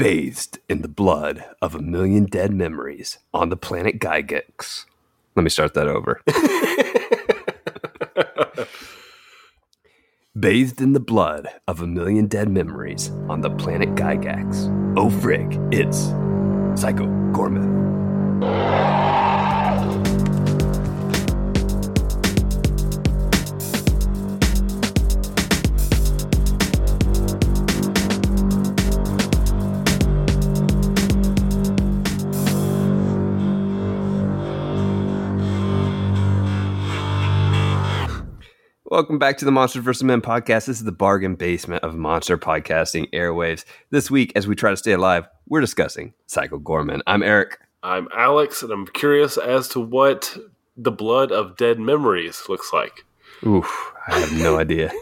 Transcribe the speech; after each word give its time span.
bathed 0.00 0.58
in 0.66 0.80
the 0.80 0.88
blood 0.88 1.44
of 1.60 1.74
a 1.74 1.78
million 1.78 2.24
dead 2.24 2.54
memories 2.54 3.18
on 3.34 3.50
the 3.50 3.56
planet 3.56 3.98
Gygax. 3.98 4.86
Let 5.36 5.42
me 5.42 5.50
start 5.50 5.74
that 5.74 5.88
over. 5.88 6.22
bathed 10.38 10.80
in 10.80 10.94
the 10.94 11.00
blood 11.00 11.48
of 11.68 11.82
a 11.82 11.86
million 11.86 12.28
dead 12.28 12.48
memories 12.48 13.10
on 13.28 13.42
the 13.42 13.50
planet 13.50 13.94
Gygax. 13.94 14.68
Oh 14.96 15.10
frig, 15.10 15.58
it's 15.70 16.04
Psycho 16.80 17.04
Goreman. 17.34 17.99
Welcome 39.10 39.18
back 39.18 39.38
to 39.38 39.44
the 39.44 39.50
Monsters 39.50 39.82
vs. 39.82 40.04
Men 40.04 40.20
podcast. 40.20 40.66
This 40.66 40.78
is 40.78 40.84
the 40.84 40.92
bargain 40.92 41.34
basement 41.34 41.82
of 41.82 41.96
monster 41.96 42.38
podcasting 42.38 43.10
airwaves. 43.10 43.64
This 43.90 44.08
week, 44.08 44.30
as 44.36 44.46
we 44.46 44.54
try 44.54 44.70
to 44.70 44.76
stay 44.76 44.92
alive, 44.92 45.26
we're 45.48 45.60
discussing 45.60 46.14
Psycho 46.28 46.60
Goreman. 46.60 47.00
I'm 47.08 47.24
Eric. 47.24 47.58
I'm 47.82 48.06
Alex, 48.16 48.62
and 48.62 48.70
I'm 48.70 48.86
curious 48.86 49.36
as 49.36 49.66
to 49.70 49.80
what 49.80 50.38
the 50.76 50.92
blood 50.92 51.32
of 51.32 51.56
dead 51.56 51.80
memories 51.80 52.44
looks 52.48 52.72
like. 52.72 53.04
Oof, 53.44 53.92
I 54.06 54.20
have 54.20 54.32
no 54.32 54.58
idea. 54.60 54.92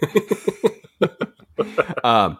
um, 2.03 2.39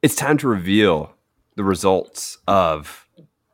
it's 0.00 0.14
time 0.16 0.38
to 0.38 0.48
reveal 0.48 1.12
the 1.56 1.64
results 1.64 2.38
of 2.48 3.06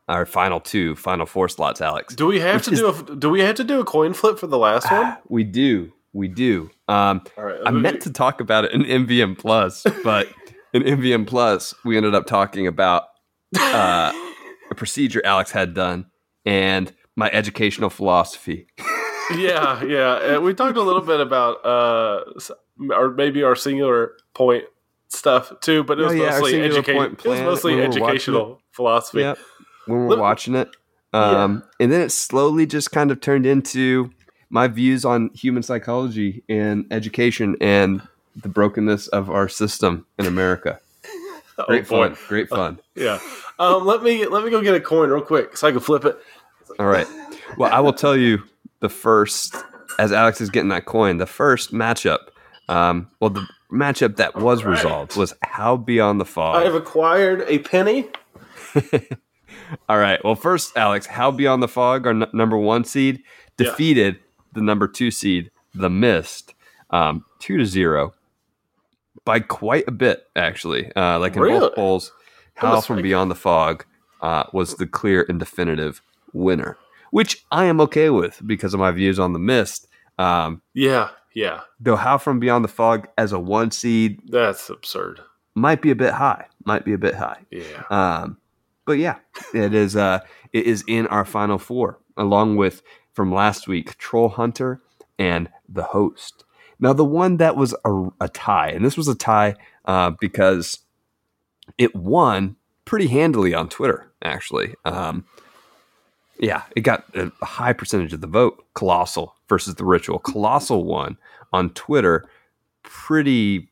our 0.06 0.24
final 0.24 0.60
two, 0.60 0.94
final 0.94 1.26
four 1.26 1.48
slots, 1.48 1.80
Alex. 1.80 2.14
Do 2.14 2.26
we 2.26 2.38
have 2.38 2.62
to 2.62 2.70
is- 2.70 2.78
do 2.78 2.88
a 2.88 3.16
do 3.16 3.30
we 3.30 3.40
have 3.40 3.56
to 3.56 3.64
do 3.64 3.80
a 3.80 3.84
coin 3.84 4.12
flip 4.14 4.38
for 4.38 4.46
the 4.46 4.58
last 4.58 4.88
one? 4.92 5.16
We 5.28 5.42
do. 5.42 5.92
We 6.12 6.28
do. 6.28 6.70
Um, 6.88 7.22
right, 7.36 7.60
I 7.66 7.70
meant 7.70 8.02
to 8.02 8.12
talk 8.12 8.40
about 8.40 8.64
it 8.64 8.72
in 8.72 8.82
MVM 8.82 9.38
Plus, 9.38 9.84
but 10.02 10.28
in 10.72 10.82
MVM 10.82 11.26
Plus, 11.26 11.74
we 11.84 11.96
ended 11.96 12.14
up 12.14 12.26
talking 12.26 12.66
about 12.66 13.04
uh, 13.58 14.12
a 14.70 14.74
procedure 14.74 15.20
Alex 15.24 15.50
had 15.50 15.74
done 15.74 16.06
and 16.44 16.92
my 17.16 17.28
educational 17.30 17.90
philosophy. 17.90 18.66
yeah, 19.36 19.82
yeah. 19.84 20.38
We 20.38 20.54
talked 20.54 20.76
a 20.76 20.82
little 20.82 21.02
bit 21.02 21.20
about 21.20 21.64
uh, 21.64 22.24
or 22.90 23.10
maybe 23.10 23.42
our 23.42 23.56
singular 23.56 24.12
point 24.34 24.64
stuff 25.08 25.52
too, 25.60 25.84
but 25.84 25.98
it 25.98 26.04
was 26.04 26.12
Oh, 26.12 26.16
yeah, 26.16 26.30
mostly 26.30 26.62
education. 26.62 27.12
It 27.12 27.24
was 27.24 27.40
mostly 27.40 27.74
we 27.76 27.82
educational 27.82 28.60
philosophy. 28.72 29.20
Yep. 29.20 29.38
When 29.86 29.98
we're 30.00 30.08
Let- 30.10 30.18
watching 30.18 30.54
it. 30.54 30.68
Um, 31.12 31.62
And 31.80 31.90
then 31.90 32.02
it 32.02 32.12
slowly 32.12 32.66
just 32.66 32.92
kind 32.92 33.10
of 33.10 33.20
turned 33.20 33.46
into 33.46 34.10
my 34.50 34.66
views 34.68 35.04
on 35.04 35.30
human 35.34 35.62
psychology 35.62 36.42
and 36.48 36.86
education 36.90 37.56
and 37.60 38.00
the 38.36 38.48
brokenness 38.48 39.08
of 39.08 39.30
our 39.30 39.48
system 39.48 40.06
in 40.18 40.26
America. 40.26 40.80
Oh, 41.60 41.64
Great 41.66 41.88
boy. 41.88 42.10
fun. 42.10 42.16
Great 42.28 42.48
fun. 42.48 42.78
Yeah. 42.94 43.18
Um, 43.58 43.84
let 43.84 44.04
me 44.04 44.24
let 44.28 44.44
me 44.44 44.50
go 44.52 44.62
get 44.62 44.76
a 44.76 44.80
coin 44.80 45.10
real 45.10 45.20
quick 45.20 45.56
so 45.56 45.66
I 45.66 45.72
can 45.72 45.80
flip 45.80 46.04
it. 46.04 46.16
All 46.78 46.86
right. 46.86 47.08
Well, 47.56 47.72
I 47.74 47.80
will 47.80 47.92
tell 47.92 48.16
you 48.16 48.44
the 48.78 48.88
first, 48.88 49.56
as 49.98 50.12
Alex 50.12 50.40
is 50.40 50.50
getting 50.50 50.68
that 50.68 50.84
coin, 50.84 51.16
the 51.18 51.26
first 51.26 51.72
matchup. 51.72 52.28
Um, 52.68 53.10
well, 53.18 53.30
the 53.30 53.44
matchup 53.72 54.14
that 54.18 54.36
was 54.36 54.62
right. 54.62 54.70
resolved 54.76 55.16
was 55.16 55.34
Howl 55.42 55.78
Beyond 55.78 56.20
the 56.20 56.24
Fog. 56.24 56.62
I 56.62 56.64
have 56.64 56.76
acquired 56.76 57.42
a 57.48 57.58
penny. 57.58 58.08
All 59.88 59.98
right. 59.98 60.22
Well, 60.24 60.36
first, 60.36 60.76
Alex, 60.76 61.06
Howl 61.06 61.32
Beyond 61.32 61.60
the 61.60 61.66
Fog, 61.68 62.06
our 62.06 62.12
n- 62.12 62.26
number 62.32 62.56
one 62.56 62.84
seed, 62.84 63.22
Yeah. 63.58 63.72
The 64.52 64.60
number 64.62 64.88
two 64.88 65.10
seed, 65.10 65.50
The 65.74 65.90
Mist, 65.90 66.54
um, 66.90 67.24
two 67.38 67.56
to 67.58 67.66
zero, 67.66 68.14
by 69.24 69.40
quite 69.40 69.84
a 69.86 69.92
bit, 69.92 70.26
actually. 70.36 70.90
Uh, 70.96 71.18
like 71.18 71.36
in 71.36 71.42
Really? 71.42 71.60
both 71.60 71.74
polls, 71.74 72.12
How 72.54 72.80
from 72.80 72.96
me. 72.96 73.02
Beyond 73.02 73.30
the 73.30 73.34
Fog 73.34 73.84
uh, 74.20 74.44
was 74.52 74.74
the 74.76 74.86
clear 74.86 75.24
and 75.28 75.38
definitive 75.38 76.00
winner, 76.32 76.76
which 77.10 77.44
I 77.50 77.64
am 77.66 77.80
okay 77.82 78.10
with 78.10 78.40
because 78.46 78.74
of 78.74 78.80
my 78.80 78.90
views 78.90 79.18
on 79.18 79.32
The 79.32 79.38
Mist. 79.38 79.86
Um, 80.18 80.62
Yeah, 80.74 81.10
yeah. 81.34 81.60
though 81.78 81.96
Howl 81.96 82.18
from 82.18 82.40
Beyond 82.40 82.64
the 82.64 82.68
Fog 82.68 83.06
as 83.18 83.32
a 83.32 83.38
one 83.38 83.70
seed 83.70 84.20
That's 84.28 84.70
absurd. 84.70 85.20
might 85.54 85.82
be 85.82 85.90
a 85.90 85.94
bit 85.94 86.14
high. 86.14 86.46
Might 86.64 86.84
be 86.84 86.92
a 86.94 86.98
bit 86.98 87.14
high. 87.14 87.44
Yeah. 87.50 87.84
Um, 87.90 88.38
but 88.86 88.98
yeah, 88.98 89.16
it 89.54 89.74
is. 89.74 89.94
Uh, 89.96 90.20
it 90.52 90.64
is 90.66 90.82
in 90.88 91.06
our 91.08 91.24
final 91.26 91.58
four, 91.58 91.98
along 92.16 92.56
with 92.56 92.82
from 93.18 93.34
last 93.34 93.66
week, 93.66 93.98
Troll 93.98 94.28
Hunter 94.28 94.80
and 95.18 95.48
the 95.68 95.82
Host. 95.82 96.44
Now, 96.78 96.92
the 96.92 97.04
one 97.04 97.38
that 97.38 97.56
was 97.56 97.74
a, 97.84 98.10
a 98.20 98.28
tie, 98.28 98.68
and 98.68 98.84
this 98.84 98.96
was 98.96 99.08
a 99.08 99.14
tie 99.16 99.56
uh, 99.86 100.12
because 100.20 100.78
it 101.78 101.96
won 101.96 102.54
pretty 102.84 103.08
handily 103.08 103.54
on 103.54 103.68
Twitter. 103.68 104.12
Actually, 104.22 104.76
um, 104.84 105.24
yeah, 106.38 106.62
it 106.76 106.82
got 106.82 107.06
a, 107.16 107.32
high 107.44 107.72
percentage 107.72 108.12
of 108.12 108.20
the 108.20 108.28
vote. 108.28 108.64
Colossal 108.74 109.34
versus 109.48 109.74
the 109.74 109.84
Ritual. 109.84 110.20
Colossal 110.20 110.84
won 110.84 111.18
on 111.52 111.70
Twitter 111.70 112.24
pretty 112.84 113.68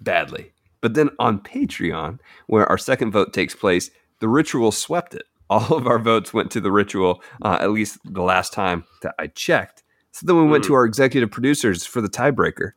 badly. 0.00 0.50
But 0.80 0.94
then 0.94 1.10
on 1.20 1.38
Patreon, 1.38 2.18
where 2.48 2.66
our 2.66 2.78
second 2.78 3.12
vote 3.12 3.32
takes 3.32 3.54
place, 3.54 3.92
the 4.18 4.28
ritual 4.28 4.72
swept 4.72 5.14
it. 5.14 5.26
All 5.52 5.76
of 5.76 5.86
our 5.86 5.98
votes 5.98 6.32
went 6.32 6.50
to 6.52 6.60
the 6.60 6.72
ritual, 6.72 7.22
uh, 7.42 7.58
at 7.60 7.70
least 7.72 7.98
the 8.04 8.22
last 8.22 8.52
time 8.52 8.84
that 9.02 9.14
I 9.18 9.26
checked. 9.28 9.82
So 10.12 10.26
then 10.26 10.36
we 10.36 10.44
went 10.46 10.64
to 10.64 10.74
our 10.74 10.84
executive 10.84 11.30
producers 11.30 11.84
for 11.84 12.00
the 12.00 12.08
tiebreaker, 12.08 12.72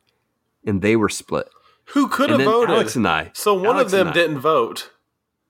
and 0.66 0.82
they 0.82 0.96
were 0.96 1.08
split. 1.08 1.48
Who 1.94 2.08
could 2.08 2.30
have 2.30 2.40
voted? 2.42 2.74
Alex 2.74 2.96
and 2.96 3.06
I. 3.06 3.30
so 3.34 3.54
one 3.54 3.76
Alex 3.76 3.92
of 3.92 3.98
them 4.06 4.12
didn't 4.12 4.40
vote. 4.40 4.90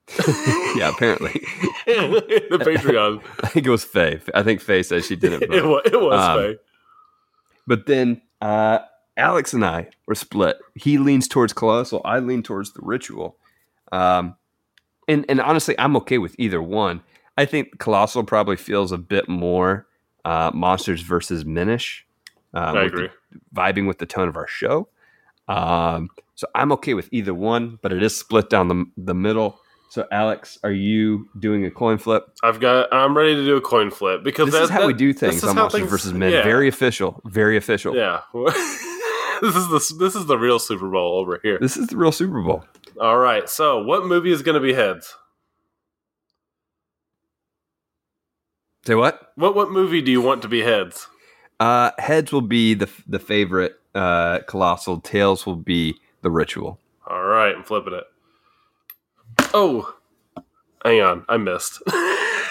yeah, 0.75 0.89
apparently. 0.89 1.31
the 1.85 2.59
Patreon. 2.61 3.21
I 3.43 3.47
think 3.47 3.65
it 3.65 3.69
was 3.69 3.83
Faye. 3.83 4.21
I 4.33 4.43
think 4.43 4.61
Faye 4.61 4.83
said 4.83 5.03
she 5.03 5.15
didn't 5.15 5.43
it 5.43 5.49
vote. 5.49 5.67
was, 5.69 5.81
it 5.85 5.99
was 5.99 6.19
Um, 6.21 6.37
Faye. 6.37 6.57
But 7.65 7.85
then 7.87 8.21
uh, 8.41 8.79
Alex 9.17 9.53
and 9.53 9.65
I 9.65 9.89
were 10.07 10.15
split. 10.15 10.57
He 10.75 10.97
leans 10.97 11.27
towards 11.27 11.51
Colossal. 11.53 12.01
I 12.05 12.19
lean 12.19 12.43
towards 12.43 12.73
the 12.73 12.81
Ritual. 12.83 13.35
Um, 13.91 14.35
and 15.07 15.25
and 15.29 15.41
honestly, 15.41 15.75
I'm 15.79 15.95
okay 15.97 16.17
with 16.17 16.35
either 16.37 16.61
one. 16.61 17.01
I 17.37 17.45
think 17.45 17.77
Colossal 17.79 18.23
probably 18.23 18.55
feels 18.57 18.91
a 18.91 18.97
bit 18.97 19.29
more 19.29 19.87
uh, 20.25 20.51
Monsters 20.53 21.01
versus 21.01 21.45
Minish. 21.45 22.05
Um, 22.53 22.75
I 22.77 22.83
with 22.83 22.93
the- 22.93 23.09
vibing 23.53 23.87
with 23.87 23.99
the 23.99 24.05
tone 24.05 24.27
of 24.27 24.35
our 24.37 24.47
show. 24.47 24.87
Um, 25.47 26.09
so 26.35 26.47
I'm 26.55 26.71
okay 26.73 26.93
with 26.93 27.09
either 27.11 27.33
one, 27.33 27.79
but 27.81 27.93
it 27.93 28.01
is 28.03 28.15
split 28.17 28.49
down 28.49 28.67
the 28.67 28.85
the 28.97 29.13
middle. 29.13 29.59
So 29.89 30.05
Alex, 30.11 30.57
are 30.63 30.71
you 30.71 31.29
doing 31.39 31.65
a 31.65 31.71
coin 31.71 31.97
flip? 31.97 32.23
I've 32.43 32.59
got. 32.59 32.93
I'm 32.93 33.15
ready 33.15 33.35
to 33.35 33.45
do 33.45 33.55
a 33.55 33.61
coin 33.61 33.89
flip 33.91 34.23
because 34.23 34.47
This 34.47 34.55
that, 34.55 34.63
is 34.63 34.69
how 34.69 34.81
that- 34.81 34.87
we 34.87 34.93
do 34.93 35.13
things 35.13 35.43
on 35.43 35.55
Monsters 35.55 35.79
things- 35.81 35.89
versus 35.91 36.13
Men. 36.13 36.31
yeah. 36.33 36.43
Very 36.43 36.67
official. 36.67 37.21
Very 37.25 37.55
official. 37.57 37.95
Yeah. 37.95 38.21
this 39.41 39.55
is 39.55 39.67
the 39.69 39.95
this 39.99 40.15
is 40.15 40.25
the 40.25 40.37
real 40.37 40.59
Super 40.59 40.89
Bowl 40.89 41.17
over 41.19 41.39
here. 41.43 41.57
This 41.61 41.77
is 41.77 41.87
the 41.87 41.97
real 41.97 42.11
Super 42.11 42.41
Bowl. 42.41 42.65
All 42.99 43.17
right. 43.17 43.47
So, 43.47 43.81
what 43.83 44.05
movie 44.05 44.31
is 44.31 44.41
going 44.41 44.55
to 44.55 44.61
be 44.61 44.73
heads? 44.73 45.15
Say 48.87 48.95
what? 48.95 49.33
What 49.35 49.53
what 49.53 49.69
movie 49.69 50.01
do 50.01 50.13
you 50.13 50.21
want 50.21 50.41
to 50.43 50.47
be 50.47 50.61
heads? 50.61 51.09
Uh, 51.59 51.91
heads 51.97 52.31
will 52.31 52.39
be 52.39 52.73
the 52.73 52.89
the 53.05 53.19
favorite. 53.19 53.77
Uh, 53.93 54.39
colossal 54.47 55.01
tails 55.01 55.45
will 55.45 55.57
be 55.57 55.99
the 56.21 56.31
ritual. 56.31 56.79
All 57.05 57.25
right, 57.25 57.53
I'm 57.53 57.63
flipping 57.63 57.95
it. 57.95 58.05
Oh, 59.53 59.93
hang 60.85 61.01
on, 61.01 61.25
I 61.27 61.35
missed. 61.35 61.81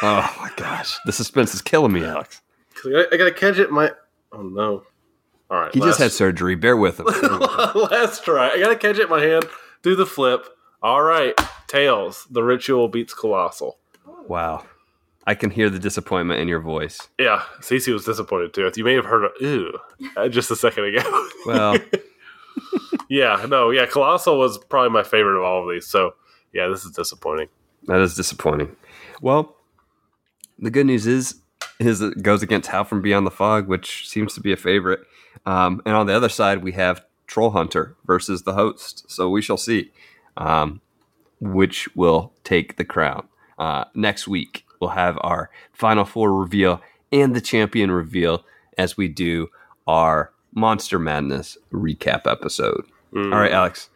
Oh 0.02 0.36
my 0.38 0.50
gosh, 0.56 0.98
the 1.06 1.12
suspense 1.12 1.54
is 1.54 1.62
killing 1.62 1.90
me, 1.90 2.04
Alex. 2.04 2.42
I, 2.84 3.06
I 3.10 3.16
gotta 3.16 3.32
catch 3.32 3.56
it. 3.56 3.70
My 3.72 3.92
oh 4.30 4.42
no. 4.42 4.82
All 5.50 5.58
right, 5.58 5.72
He 5.72 5.80
just 5.80 5.98
had 5.98 6.12
surgery. 6.12 6.54
Bear 6.54 6.76
with 6.76 7.00
him. 7.00 7.06
last 7.90 8.22
try. 8.22 8.50
I 8.50 8.58
gotta 8.60 8.76
catch 8.76 8.98
it 8.98 9.04
in 9.04 9.08
my 9.08 9.22
hand. 9.22 9.46
Do 9.82 9.96
the 9.96 10.04
flip. 10.04 10.48
All 10.82 11.00
right, 11.00 11.32
tails. 11.66 12.26
The 12.30 12.42
ritual 12.42 12.88
beats 12.88 13.14
colossal. 13.14 13.78
wow, 14.28 14.66
I 15.26 15.34
can 15.34 15.50
hear 15.50 15.68
the 15.68 15.78
disappointment 15.78 16.40
in 16.40 16.48
your 16.48 16.60
voice. 16.60 17.08
Yeah, 17.18 17.42
Cece 17.60 17.92
was 17.92 18.04
disappointed 18.04 18.54
too. 18.54 18.70
You 18.76 18.84
may 18.84 18.94
have 18.94 19.04
heard 19.04 19.24
a 19.24 19.30
ew 19.40 19.78
uh, 20.16 20.28
just 20.28 20.50
a 20.50 20.56
second 20.56 20.84
ago. 20.84 21.28
Well, 21.46 21.76
yeah, 23.08 23.44
no, 23.48 23.70
yeah, 23.70 23.86
colossal 23.86 24.38
was 24.38 24.58
probably 24.58 24.90
my 24.90 25.02
favorite 25.02 25.38
of 25.38 25.44
all 25.44 25.62
of 25.62 25.74
these. 25.74 25.86
So 25.86 26.14
yeah, 26.52 26.68
this 26.68 26.84
is 26.84 26.92
disappointing. 26.92 27.48
that 27.86 28.00
is 28.00 28.14
disappointing. 28.14 28.74
Well, 29.20 29.56
the 30.58 30.70
good 30.70 30.86
news 30.86 31.06
is, 31.06 31.40
is 31.78 32.00
it 32.00 32.22
goes 32.22 32.42
against 32.42 32.70
Howl 32.70 32.84
from 32.84 33.02
Beyond 33.02 33.26
the 33.26 33.30
Fog, 33.30 33.68
which 33.68 34.08
seems 34.08 34.34
to 34.34 34.40
be 34.40 34.52
a 34.52 34.56
favorite. 34.56 35.00
Um, 35.44 35.82
and 35.84 35.94
on 35.94 36.06
the 36.06 36.14
other 36.14 36.28
side, 36.28 36.62
we 36.62 36.72
have 36.72 37.04
Troll 37.26 37.50
Hunter 37.50 37.96
versus 38.06 38.42
the 38.42 38.54
host. 38.54 39.10
So 39.10 39.28
we 39.28 39.42
shall 39.42 39.56
see. 39.56 39.90
Um, 40.36 40.80
which 41.40 41.94
will 41.94 42.32
take 42.44 42.76
the 42.76 42.84
crown. 42.84 43.28
Uh, 43.58 43.84
next 43.94 44.28
week, 44.28 44.65
we'll 44.80 44.90
have 44.90 45.18
our 45.22 45.50
final 45.72 46.04
four 46.04 46.34
reveal 46.34 46.80
and 47.12 47.34
the 47.34 47.40
champion 47.40 47.90
reveal 47.90 48.44
as 48.78 48.96
we 48.96 49.08
do 49.08 49.48
our 49.86 50.32
Monster 50.54 50.98
Madness 50.98 51.58
recap 51.72 52.30
episode. 52.30 52.84
Mm. 53.12 53.32
All 53.32 53.40
right, 53.40 53.52
Alex, 53.52 53.90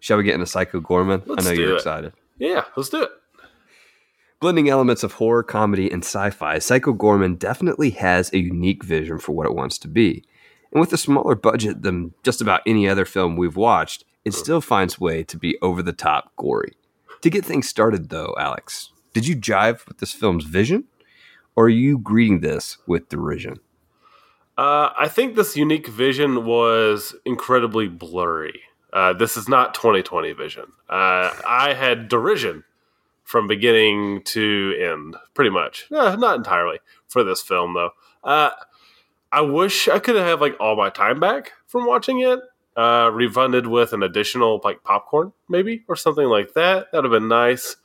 shall 0.00 0.16
we 0.16 0.24
get 0.24 0.34
into 0.34 0.46
Psycho 0.46 0.80
Goreman? 0.80 1.22
Let's 1.26 1.46
I 1.46 1.50
know 1.50 1.60
you're 1.60 1.72
it. 1.72 1.76
excited. 1.76 2.12
Yeah, 2.38 2.64
let's 2.76 2.88
do 2.88 3.02
it. 3.02 3.10
Blending 4.40 4.68
elements 4.68 5.02
of 5.02 5.14
horror, 5.14 5.42
comedy, 5.42 5.90
and 5.90 6.04
sci 6.04 6.30
fi, 6.30 6.58
Psycho 6.58 6.92
Goreman 6.92 7.38
definitely 7.38 7.90
has 7.90 8.32
a 8.32 8.38
unique 8.38 8.84
vision 8.84 9.18
for 9.18 9.32
what 9.32 9.46
it 9.46 9.54
wants 9.54 9.78
to 9.78 9.88
be. 9.88 10.24
And 10.72 10.80
with 10.80 10.92
a 10.92 10.98
smaller 10.98 11.34
budget 11.34 11.82
than 11.82 12.12
just 12.22 12.42
about 12.42 12.60
any 12.66 12.86
other 12.86 13.06
film 13.06 13.36
we've 13.36 13.56
watched, 13.56 14.04
it 14.26 14.34
still 14.34 14.60
finds 14.60 15.00
way 15.00 15.22
to 15.24 15.38
be 15.38 15.56
over 15.62 15.82
the 15.82 15.92
top 15.92 16.32
gory. 16.36 16.74
To 17.22 17.30
get 17.30 17.46
things 17.46 17.68
started, 17.68 18.10
though, 18.10 18.34
Alex, 18.38 18.90
did 19.16 19.26
you 19.26 19.34
jive 19.34 19.88
with 19.88 19.96
this 19.96 20.12
film's 20.12 20.44
vision? 20.44 20.84
Or 21.56 21.64
are 21.64 21.70
you 21.70 21.96
greeting 21.96 22.40
this 22.40 22.76
with 22.86 23.08
derision? 23.08 23.60
Uh, 24.58 24.90
I 24.94 25.08
think 25.08 25.36
this 25.36 25.56
unique 25.56 25.86
vision 25.86 26.44
was 26.44 27.14
incredibly 27.24 27.88
blurry. 27.88 28.60
Uh, 28.92 29.14
this 29.14 29.38
is 29.38 29.48
not 29.48 29.72
2020 29.72 30.32
vision. 30.32 30.64
Uh, 30.90 31.32
I 31.48 31.72
had 31.72 32.08
derision 32.08 32.64
from 33.24 33.46
beginning 33.46 34.20
to 34.24 34.74
end, 34.78 35.16
pretty 35.32 35.50
much. 35.50 35.86
Uh, 35.90 36.14
not 36.16 36.36
entirely 36.36 36.80
for 37.08 37.24
this 37.24 37.40
film, 37.40 37.72
though. 37.72 37.92
Uh, 38.22 38.50
I 39.32 39.40
wish 39.40 39.88
I 39.88 39.98
could 39.98 40.16
have 40.16 40.42
like 40.42 40.56
all 40.60 40.76
my 40.76 40.90
time 40.90 41.20
back 41.20 41.52
from 41.66 41.86
watching 41.86 42.20
it, 42.20 42.40
uh, 42.76 43.10
refunded 43.14 43.66
with 43.66 43.94
an 43.94 44.02
additional 44.02 44.60
like 44.62 44.84
popcorn, 44.84 45.32
maybe 45.48 45.84
or 45.88 45.96
something 45.96 46.26
like 46.26 46.52
that. 46.52 46.92
That'd 46.92 47.10
have 47.10 47.18
been 47.18 47.28
nice. 47.28 47.76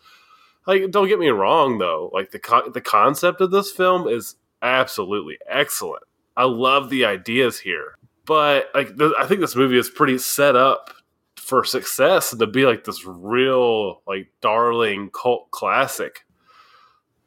Like, 0.67 0.91
don't 0.91 1.07
get 1.07 1.19
me 1.19 1.29
wrong, 1.29 1.77
though. 1.79 2.11
Like 2.13 2.31
the 2.31 2.71
the 2.73 2.81
concept 2.81 3.41
of 3.41 3.51
this 3.51 3.71
film 3.71 4.07
is 4.07 4.35
absolutely 4.61 5.37
excellent. 5.47 6.03
I 6.37 6.45
love 6.45 6.89
the 6.89 7.05
ideas 7.05 7.59
here, 7.59 7.97
but 8.25 8.69
like 8.73 8.97
th- 8.97 9.13
I 9.19 9.25
think 9.25 9.41
this 9.41 9.55
movie 9.55 9.77
is 9.77 9.89
pretty 9.89 10.17
set 10.17 10.55
up 10.55 10.91
for 11.35 11.63
success 11.65 12.31
and 12.31 12.39
to 12.39 12.47
be 12.47 12.65
like 12.65 12.83
this 12.83 13.05
real 13.05 14.01
like 14.07 14.31
darling 14.41 15.09
cult 15.09 15.51
classic. 15.51 16.25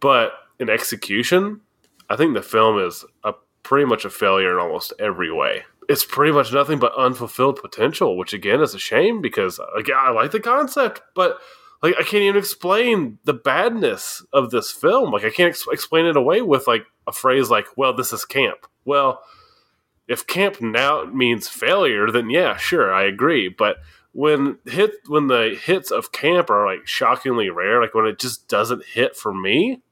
But 0.00 0.32
in 0.58 0.70
execution, 0.70 1.60
I 2.08 2.16
think 2.16 2.34
the 2.34 2.42
film 2.42 2.78
is 2.78 3.04
a 3.24 3.34
pretty 3.62 3.86
much 3.86 4.04
a 4.04 4.10
failure 4.10 4.52
in 4.52 4.58
almost 4.58 4.92
every 4.98 5.32
way. 5.32 5.64
It's 5.88 6.04
pretty 6.04 6.32
much 6.32 6.52
nothing 6.52 6.78
but 6.78 6.94
unfulfilled 6.96 7.60
potential, 7.60 8.16
which 8.16 8.32
again 8.32 8.60
is 8.60 8.74
a 8.74 8.78
shame 8.78 9.20
because 9.20 9.60
like 9.74 9.90
I 9.90 10.10
like 10.10 10.30
the 10.30 10.40
concept, 10.40 11.02
but 11.14 11.38
like 11.84 11.96
I 11.98 12.02
can't 12.02 12.22
even 12.22 12.38
explain 12.38 13.18
the 13.24 13.34
badness 13.34 14.24
of 14.32 14.50
this 14.50 14.70
film. 14.70 15.10
Like 15.10 15.24
I 15.24 15.28
can't 15.28 15.50
ex- 15.50 15.66
explain 15.70 16.06
it 16.06 16.16
away 16.16 16.40
with 16.40 16.66
like 16.66 16.86
a 17.06 17.12
phrase 17.12 17.50
like, 17.50 17.66
"Well, 17.76 17.94
this 17.94 18.10
is 18.10 18.24
camp." 18.24 18.66
Well, 18.86 19.22
if 20.08 20.26
camp 20.26 20.62
now 20.62 21.04
means 21.04 21.46
failure, 21.46 22.10
then 22.10 22.30
yeah, 22.30 22.56
sure, 22.56 22.92
I 22.92 23.04
agree. 23.04 23.48
But 23.48 23.76
when 24.12 24.56
hit 24.64 24.92
when 25.08 25.26
the 25.26 25.60
hits 25.62 25.90
of 25.90 26.10
camp 26.10 26.48
are 26.48 26.64
like 26.64 26.86
shockingly 26.86 27.50
rare, 27.50 27.82
like 27.82 27.92
when 27.92 28.06
it 28.06 28.18
just 28.18 28.48
doesn't 28.48 28.86
hit 28.86 29.14
for 29.14 29.34
me, 29.34 29.82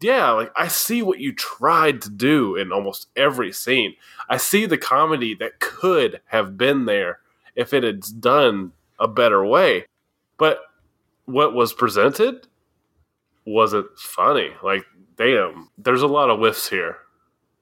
yeah, 0.00 0.30
like 0.30 0.50
I 0.56 0.68
see 0.68 1.02
what 1.02 1.20
you 1.20 1.34
tried 1.34 2.00
to 2.02 2.10
do 2.10 2.56
in 2.56 2.72
almost 2.72 3.08
every 3.16 3.52
scene. 3.52 3.96
I 4.30 4.38
see 4.38 4.64
the 4.64 4.78
comedy 4.78 5.34
that 5.34 5.60
could 5.60 6.22
have 6.28 6.56
been 6.56 6.86
there 6.86 7.18
if 7.54 7.74
it 7.74 7.82
had 7.82 8.02
done 8.18 8.72
a 8.98 9.08
better 9.08 9.44
way. 9.44 9.84
But 10.38 10.60
what 11.26 11.54
was 11.54 11.72
presented 11.72 12.46
wasn't 13.46 13.86
funny. 13.98 14.50
Like, 14.62 14.84
damn, 15.16 15.68
there's 15.78 16.02
a 16.02 16.06
lot 16.06 16.30
of 16.30 16.38
whiffs 16.38 16.68
here. 16.68 16.96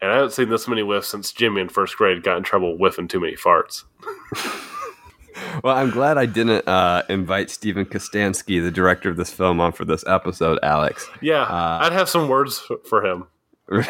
And 0.02 0.10
I 0.10 0.14
haven't 0.16 0.32
seen 0.32 0.48
this 0.48 0.66
many 0.66 0.82
whiffs 0.82 1.08
since 1.08 1.32
Jimmy 1.32 1.60
in 1.60 1.68
first 1.68 1.96
grade 1.96 2.22
got 2.22 2.38
in 2.38 2.42
trouble 2.42 2.76
whiffing 2.76 3.08
too 3.08 3.20
many 3.20 3.34
farts. 3.36 3.84
Well, 5.64 5.74
I'm 5.74 5.90
glad 5.90 6.18
I 6.18 6.26
didn't 6.26 6.68
uh, 6.68 7.02
invite 7.08 7.48
Steven 7.50 7.86
Kostanski, 7.86 8.62
the 8.62 8.70
director 8.70 9.08
of 9.08 9.16
this 9.16 9.32
film, 9.32 9.58
on 9.58 9.72
for 9.72 9.84
this 9.86 10.04
episode, 10.06 10.58
Alex. 10.62 11.08
Yeah, 11.22 11.42
Uh, 11.42 11.78
I'd 11.82 11.92
have 11.92 12.08
some 12.10 12.28
words 12.28 12.62
for 12.86 13.04
him. 13.04 13.26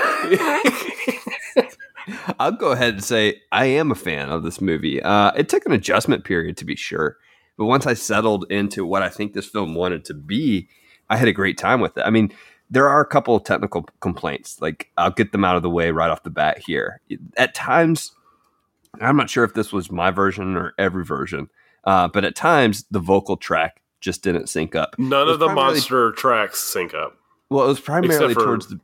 I'll 2.38 2.52
go 2.52 2.72
ahead 2.72 2.94
and 2.94 3.04
say 3.04 3.42
I 3.52 3.66
am 3.66 3.90
a 3.90 3.94
fan 3.94 4.30
of 4.30 4.42
this 4.42 4.60
movie. 4.60 5.02
Uh, 5.02 5.32
it 5.36 5.48
took 5.48 5.66
an 5.66 5.72
adjustment 5.72 6.24
period 6.24 6.56
to 6.58 6.64
be 6.64 6.76
sure, 6.76 7.16
but 7.60 7.66
once 7.66 7.86
I 7.86 7.92
settled 7.92 8.50
into 8.50 8.86
what 8.86 9.02
I 9.02 9.10
think 9.10 9.34
this 9.34 9.44
film 9.44 9.74
wanted 9.74 10.06
to 10.06 10.14
be, 10.14 10.66
I 11.10 11.18
had 11.18 11.28
a 11.28 11.32
great 11.32 11.58
time 11.58 11.82
with 11.82 11.98
it. 11.98 12.00
I 12.06 12.08
mean, 12.08 12.32
there 12.70 12.88
are 12.88 13.02
a 13.02 13.06
couple 13.06 13.36
of 13.36 13.44
technical 13.44 13.82
complaints. 14.00 14.62
Like 14.62 14.88
I'll 14.96 15.10
get 15.10 15.32
them 15.32 15.44
out 15.44 15.56
of 15.56 15.62
the 15.62 15.68
way 15.68 15.90
right 15.90 16.08
off 16.08 16.22
the 16.22 16.30
bat 16.30 16.56
here. 16.56 17.02
At 17.36 17.54
times, 17.54 18.12
I'm 18.98 19.14
not 19.14 19.28
sure 19.28 19.44
if 19.44 19.52
this 19.52 19.74
was 19.74 19.90
my 19.90 20.10
version 20.10 20.56
or 20.56 20.72
every 20.78 21.04
version, 21.04 21.50
uh, 21.84 22.08
but 22.08 22.24
at 22.24 22.34
times 22.34 22.86
the 22.90 22.98
vocal 22.98 23.36
track 23.36 23.82
just 24.00 24.22
didn't 24.22 24.48
sync 24.48 24.74
up. 24.74 24.98
None 24.98 25.28
of 25.28 25.38
the 25.38 25.50
monster 25.50 26.12
tracks 26.12 26.60
sync 26.60 26.94
up. 26.94 27.18
Well, 27.50 27.66
it 27.66 27.68
was 27.68 27.80
primarily 27.80 28.32
towards 28.32 28.68
the 28.68 28.80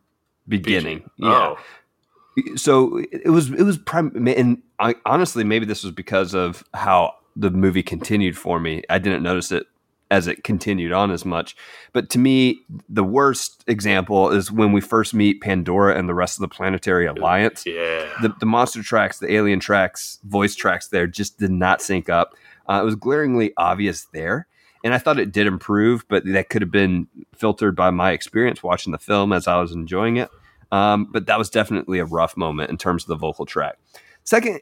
beginning. 0.47 0.99
PG. 0.99 1.11
Yeah. 1.17 1.55
Oh, 1.57 2.57
so 2.57 2.99
it 3.11 3.31
was 3.31 3.51
it 3.51 3.63
was 3.63 3.79
prim- 3.79 4.29
and 4.29 4.61
I, 4.79 4.97
honestly 5.07 5.45
maybe 5.45 5.65
this 5.65 5.83
was 5.83 5.95
because 5.95 6.35
of 6.35 6.63
how 6.75 7.15
the 7.37 7.51
movie 7.51 7.83
continued 7.83 8.37
for 8.37 8.59
me. 8.59 8.83
I 8.89 8.99
didn't 8.99 9.23
notice 9.23 9.53
it 9.53 9.67
as 10.11 10.27
it 10.29 10.45
continued 10.45 10.93
on 10.93 11.11
as 11.11 11.25
much. 11.25 11.57
But 11.93 12.11
to 12.11 12.19
me 12.19 12.61
the 12.89 13.05
worst 13.05 13.65
example 13.67 14.31
is 14.31 14.53
when 14.53 14.73
we 14.73 14.81
first 14.81 15.15
meet 15.15 15.41
pandora 15.41 15.99
and 15.99 16.09
the 16.09 16.15
rest 16.15 16.39
of 16.39 16.43
the 16.43 16.49
planetary 16.49 17.07
alliance. 17.07 17.67
yeah. 17.67 18.09
the, 18.23 18.35
the 18.41 18.47
monster 18.47 18.83
tracks 18.83 19.19
the 19.19 19.33
alien 19.33 19.61
tracks 19.61 20.19
voice 20.25 20.55
tracks 20.55 20.89
there 20.89 21.07
just 21.07 21.39
did 21.39 21.51
not 21.51 21.83
sync 21.83 22.09
up. 22.09 22.35
Uh, 22.69 22.81
it 22.83 22.85
was 22.85 22.95
glaringly 22.95 23.53
obvious 23.57 24.07
there 24.13 24.47
and 24.83 24.93
i 24.93 24.99
thought 24.99 25.19
it 25.19 25.33
did 25.33 25.47
improve 25.47 26.05
but 26.09 26.25
that 26.25 26.49
could 26.49 26.63
have 26.63 26.71
been 26.71 27.07
filtered 27.35 27.77
by 27.77 27.91
my 27.91 28.11
experience 28.11 28.63
watching 28.63 28.91
the 28.93 28.99
film 28.99 29.33
as 29.33 29.47
i 29.47 29.61
was 29.61 29.73
enjoying 29.73 30.17
it. 30.17 30.31
Um, 30.73 31.09
but 31.13 31.27
that 31.27 31.39
was 31.39 31.49
definitely 31.49 32.01
a 32.01 32.05
rough 32.05 32.37
moment 32.37 32.71
in 32.71 32.77
terms 32.77 33.05
of 33.05 33.09
the 33.09 33.17
vocal 33.17 33.47
track. 33.47 33.79
Second 34.25 34.61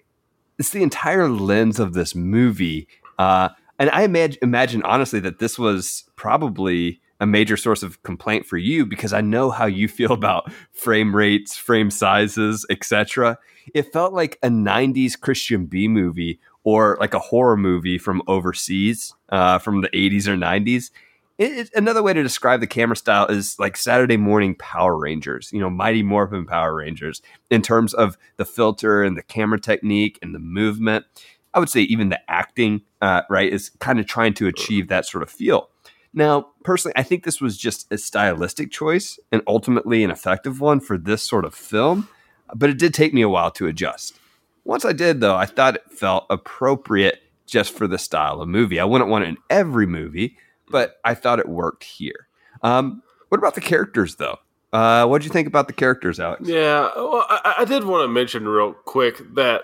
it's 0.58 0.70
the 0.70 0.82
entire 0.82 1.28
lens 1.28 1.78
of 1.78 1.94
this 1.94 2.14
movie 2.14 2.88
uh, 3.18 3.48
and 3.78 3.90
i 3.90 4.02
imagine, 4.02 4.38
imagine 4.42 4.82
honestly 4.82 5.20
that 5.20 5.38
this 5.38 5.58
was 5.58 6.04
probably 6.16 7.00
a 7.20 7.26
major 7.26 7.56
source 7.56 7.82
of 7.82 8.02
complaint 8.02 8.44
for 8.44 8.56
you 8.56 8.84
because 8.84 9.12
I 9.12 9.20
know 9.20 9.50
how 9.50 9.66
you 9.66 9.88
feel 9.88 10.12
about 10.12 10.52
frame 10.73 11.14
rates, 11.14 11.56
frame 11.56 11.90
sizes, 11.90 12.66
etc. 12.70 13.38
It 13.73 13.92
felt 13.92 14.12
like 14.12 14.38
a 14.42 14.49
'90s 14.49 15.18
Christian 15.18 15.66
B 15.66 15.88
movie 15.88 16.40
or 16.64 16.96
like 17.00 17.14
a 17.14 17.18
horror 17.18 17.56
movie 17.56 17.99
from 17.99 18.23
overseas, 18.26 19.14
uh, 19.30 19.58
from 19.58 19.80
the 19.80 19.88
'80s 19.88 20.26
or 20.26 20.37
'90s. 20.37 20.90
It, 21.37 21.71
another 21.75 22.03
way 22.03 22.12
to 22.12 22.23
describe 22.23 22.61
the 22.61 22.67
camera 22.67 22.97
style 22.97 23.26
is 23.26 23.59
like 23.59 23.76
Saturday 23.76 24.17
morning 24.17 24.55
Power 24.55 24.97
Rangers, 24.97 25.50
you 25.53 25.59
know, 25.59 25.71
Mighty 25.71 26.03
Morphin 26.03 26.47
Power 26.47 26.76
Rangers, 26.76 27.23
in 27.50 27.61
terms 27.61 27.93
of 27.93 28.17
the 28.37 28.45
filter 28.45 29.03
and 29.03 29.17
the 29.17 29.23
camera 29.23 29.61
technique 29.61 30.19
and 30.23 30.33
the 30.33 30.38
movement. 30.38 31.07
I 31.53 31.59
would 31.59 31.69
say 31.69 31.81
even 31.83 32.09
the 32.09 32.21
acting, 32.31 32.83
uh, 33.00 33.23
right, 33.29 33.53
is 33.53 33.71
kind 33.81 33.99
of 33.99 34.07
trying 34.07 34.35
to 34.35 34.47
achieve 34.47 34.88
that 34.88 35.07
sort 35.07 35.23
of 35.23 35.31
feel. 35.31 35.71
Now, 36.12 36.49
personally, 36.62 36.95
I 36.97 37.03
think 37.03 37.25
this 37.25 37.41
was 37.41 37.59
just 37.59 37.93
a 37.93 37.99
stylistic 37.99 38.71
choice 38.71 39.19
and 39.33 39.43
ultimately 39.49 40.05
an 40.05 40.12
effective 40.12 40.61
one 40.61 40.79
for 40.79 40.97
this 40.97 41.23
sort 41.23 41.45
of 41.45 41.55
film, 41.55 42.09
but 42.55 42.71
it 42.71 42.79
did 42.79 42.95
take 42.95 43.12
me 43.12 43.23
a 43.23 43.29
while 43.29 43.50
to 43.53 43.67
adjust. 43.67 44.17
Once 44.64 44.85
I 44.85 44.93
did, 44.93 45.21
though, 45.21 45.35
I 45.35 45.47
thought 45.47 45.75
it 45.75 45.91
felt 45.91 46.26
appropriate 46.31 47.21
just 47.47 47.73
for 47.73 47.88
the 47.88 47.99
style 47.99 48.41
of 48.41 48.49
movie. 48.49 48.79
I 48.79 48.85
wouldn't 48.85 49.11
want 49.11 49.25
it 49.25 49.29
in 49.29 49.37
every 49.50 49.87
movie, 49.87 50.38
but 50.71 50.97
I 51.04 51.14
thought 51.14 51.38
it 51.38 51.49
worked 51.49 51.85
here. 51.85 52.28
Um, 52.62 53.02
what 53.28 53.38
about 53.38 53.54
the 53.54 53.61
characters, 53.61 54.16
though? 54.16 54.38
Uh, 54.73 55.06
what 55.06 55.21
did 55.21 55.26
you 55.26 55.33
think 55.33 55.47
about 55.47 55.66
the 55.68 55.73
characters, 55.73 56.18
Alex? 56.18 56.49
Yeah, 56.49 56.90
well, 56.97 57.25
I, 57.28 57.56
I 57.59 57.64
did 57.64 57.85
want 57.85 58.02
to 58.02 58.09
mention 58.09 58.49
real 58.49 58.73
quick 58.73 59.21
that 59.35 59.62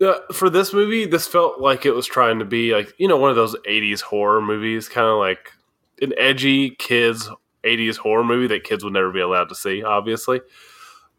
uh, 0.00 0.14
for 0.32 0.48
this 0.48 0.72
movie, 0.72 1.06
this 1.06 1.26
felt 1.26 1.60
like 1.60 1.84
it 1.84 1.90
was 1.90 2.06
trying 2.06 2.38
to 2.38 2.44
be 2.44 2.72
like 2.72 2.92
you 2.98 3.08
know 3.08 3.16
one 3.16 3.30
of 3.30 3.36
those 3.36 3.56
'80s 3.68 4.00
horror 4.00 4.40
movies, 4.40 4.88
kind 4.88 5.06
of 5.06 5.18
like 5.18 5.52
an 6.00 6.14
edgy 6.16 6.70
kids 6.70 7.28
'80s 7.64 7.96
horror 7.96 8.24
movie 8.24 8.46
that 8.46 8.64
kids 8.64 8.84
would 8.84 8.92
never 8.92 9.10
be 9.10 9.20
allowed 9.20 9.48
to 9.48 9.54
see, 9.54 9.82
obviously. 9.82 10.40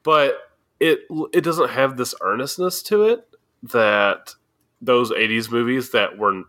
But 0.03 0.39
it 0.79 1.01
it 1.33 1.41
doesn't 1.41 1.71
have 1.71 1.97
this 1.97 2.15
earnestness 2.21 2.81
to 2.83 3.03
it 3.03 3.27
that 3.63 4.35
those 4.81 5.11
'80s 5.11 5.51
movies 5.51 5.91
that 5.91 6.17
were 6.17 6.43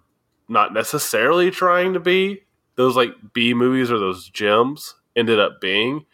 not 0.50 0.74
necessarily 0.74 1.50
trying 1.50 1.92
to 1.94 2.00
be 2.00 2.42
those 2.76 2.96
like 2.96 3.10
B 3.32 3.54
movies 3.54 3.90
or 3.90 3.98
those 3.98 4.28
gems 4.28 4.94
ended 5.16 5.38
up 5.38 5.60
being. 5.60 6.04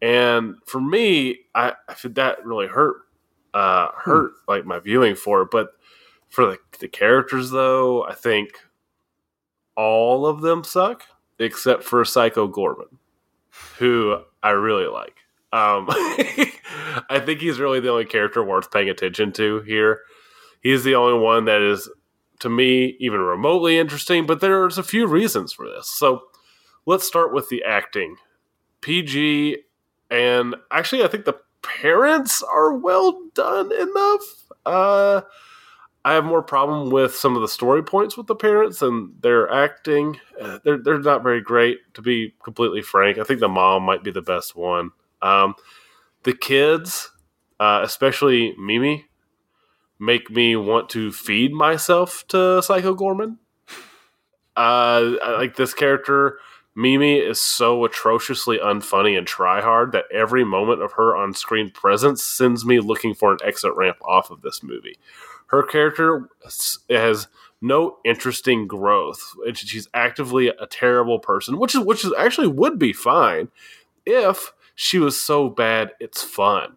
And 0.00 0.56
for 0.66 0.80
me, 0.80 1.40
I, 1.54 1.72
I 1.88 1.94
that 2.08 2.44
really 2.44 2.66
hurt 2.66 2.96
uh 3.54 3.88
hurt 3.96 4.32
like 4.46 4.66
my 4.66 4.78
viewing 4.78 5.14
for 5.14 5.42
it. 5.42 5.48
But 5.50 5.68
for 6.28 6.46
the, 6.46 6.58
the 6.80 6.88
characters 6.88 7.50
though, 7.50 8.04
I 8.04 8.14
think 8.14 8.50
all 9.76 10.26
of 10.26 10.40
them 10.40 10.64
suck 10.64 11.04
except 11.38 11.84
for 11.84 12.04
Psycho 12.04 12.48
Goreman, 12.48 12.98
who 13.78 14.22
I 14.42 14.50
really 14.50 14.86
like. 14.86 15.14
Um, 15.50 15.86
I 17.08 17.22
think 17.24 17.40
he's 17.40 17.58
really 17.58 17.80
the 17.80 17.90
only 17.90 18.04
character 18.04 18.42
worth 18.42 18.70
paying 18.70 18.90
attention 18.90 19.32
to 19.32 19.60
here. 19.62 20.00
He's 20.60 20.84
the 20.84 20.96
only 20.96 21.18
one 21.18 21.46
that 21.46 21.62
is, 21.62 21.88
to 22.40 22.48
me, 22.48 22.96
even 23.00 23.20
remotely 23.20 23.78
interesting. 23.78 24.26
But 24.26 24.40
there's 24.40 24.78
a 24.78 24.82
few 24.82 25.06
reasons 25.06 25.52
for 25.52 25.68
this. 25.68 25.88
So 25.88 26.22
let's 26.86 27.06
start 27.06 27.32
with 27.32 27.48
the 27.48 27.62
acting. 27.64 28.16
PG, 28.80 29.58
and 30.10 30.54
actually, 30.70 31.02
I 31.02 31.08
think 31.08 31.24
the 31.24 31.38
parents 31.62 32.42
are 32.42 32.72
well 32.72 33.20
done 33.34 33.72
enough. 33.72 34.22
Uh, 34.64 35.20
I 36.04 36.14
have 36.14 36.24
more 36.24 36.42
problem 36.42 36.90
with 36.90 37.14
some 37.14 37.34
of 37.34 37.42
the 37.42 37.48
story 37.48 37.82
points 37.82 38.16
with 38.16 38.28
the 38.28 38.36
parents 38.36 38.80
and 38.82 39.12
their 39.20 39.50
acting. 39.52 40.18
Uh, 40.40 40.58
they're 40.64 40.78
they're 40.78 41.00
not 41.00 41.22
very 41.22 41.40
great, 41.40 41.80
to 41.94 42.02
be 42.02 42.34
completely 42.42 42.82
frank. 42.82 43.18
I 43.18 43.24
think 43.24 43.40
the 43.40 43.48
mom 43.48 43.82
might 43.82 44.04
be 44.04 44.10
the 44.10 44.22
best 44.22 44.54
one. 44.56 44.90
Um, 45.20 45.54
the 46.22 46.32
kids, 46.32 47.10
uh, 47.58 47.80
especially 47.82 48.54
Mimi, 48.58 49.07
make 49.98 50.30
me 50.30 50.56
want 50.56 50.88
to 50.90 51.12
feed 51.12 51.52
myself 51.52 52.24
to 52.28 52.62
Psycho 52.62 52.94
Goreman. 52.94 53.38
Uh, 54.56 55.12
like 55.38 55.56
this 55.56 55.74
character, 55.74 56.38
Mimi 56.74 57.18
is 57.18 57.40
so 57.40 57.84
atrociously 57.84 58.58
unfunny 58.58 59.18
and 59.18 59.26
try 59.26 59.60
hard 59.60 59.92
that 59.92 60.04
every 60.12 60.44
moment 60.44 60.82
of 60.82 60.92
her 60.92 61.16
on 61.16 61.34
screen 61.34 61.70
presence 61.70 62.22
sends 62.22 62.64
me 62.64 62.78
looking 62.80 63.14
for 63.14 63.32
an 63.32 63.38
exit 63.44 63.74
ramp 63.74 63.96
off 64.02 64.30
of 64.30 64.42
this 64.42 64.62
movie. 64.62 64.98
Her 65.46 65.62
character 65.62 66.28
has 66.88 67.26
no 67.60 67.98
interesting 68.04 68.66
growth. 68.68 69.20
She's 69.54 69.88
actively 69.94 70.48
a 70.48 70.66
terrible 70.66 71.18
person, 71.18 71.58
which 71.58 71.74
is 71.74 71.80
which 71.80 72.04
is 72.04 72.12
actually 72.16 72.48
would 72.48 72.78
be 72.78 72.92
fine 72.92 73.48
if 74.06 74.52
she 74.74 74.98
was 74.98 75.20
so 75.20 75.48
bad 75.48 75.92
it's 75.98 76.22
fun. 76.22 76.76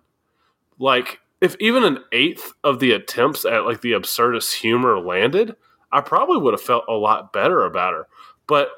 Like 0.80 1.20
if 1.42 1.56
even 1.60 1.84
an 1.84 2.00
eighth 2.12 2.54
of 2.64 2.80
the 2.80 2.92
attempts 2.92 3.46
at 3.46 3.66
like 3.66 3.82
the 3.82 3.94
absurdist 3.94 4.54
humor 4.54 5.00
landed, 5.00 5.56
I 5.92 6.02
probably 6.02 6.38
would 6.38 6.54
have 6.54 6.62
felt 6.62 6.86
a 6.88 6.94
lot 6.94 7.34
better 7.34 7.66
about 7.66 7.94
her. 7.94 8.08
But 8.48 8.70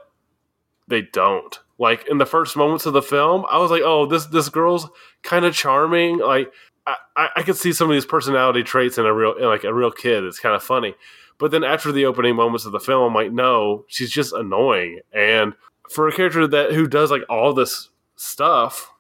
they 0.88 1.02
don't. 1.02 1.60
Like 1.78 2.08
in 2.10 2.18
the 2.18 2.26
first 2.26 2.56
moments 2.56 2.86
of 2.86 2.94
the 2.94 3.02
film, 3.02 3.46
I 3.50 3.58
was 3.58 3.72
like, 3.72 3.82
"Oh, 3.84 4.06
this 4.06 4.26
this 4.28 4.50
girl's 4.50 4.88
kind 5.22 5.44
of 5.46 5.54
charming." 5.54 6.20
Like 6.20 6.52
I, 6.86 7.30
I 7.38 7.44
could 7.44 7.58
see 7.58 7.74
some 7.74 7.90
of 7.90 7.94
these 7.94 8.06
personality 8.06 8.64
traits 8.64 8.98
in 8.98 9.06
a 9.06 9.14
real 9.14 9.34
in 9.34 9.46
like 9.46 9.64
a 9.64 9.74
real 9.74 9.92
kid. 9.92 10.24
It's 10.24 10.40
kind 10.40 10.56
of 10.56 10.64
funny. 10.64 10.96
But 11.38 11.52
then 11.52 11.64
after 11.64 11.92
the 11.92 12.06
opening 12.06 12.36
moments 12.36 12.66
of 12.66 12.72
the 12.72 12.80
film, 12.80 13.04
I'm 13.04 13.14
like, 13.14 13.32
no, 13.32 13.86
she's 13.88 14.12
just 14.12 14.34
annoying. 14.34 15.00
And 15.12 15.54
for 15.90 16.08
a 16.08 16.14
character 16.14 16.48
that 16.48 16.72
who 16.72 16.88
does 16.88 17.12
like 17.12 17.24
all 17.30 17.54
this 17.54 17.90
stuff, 18.16 18.93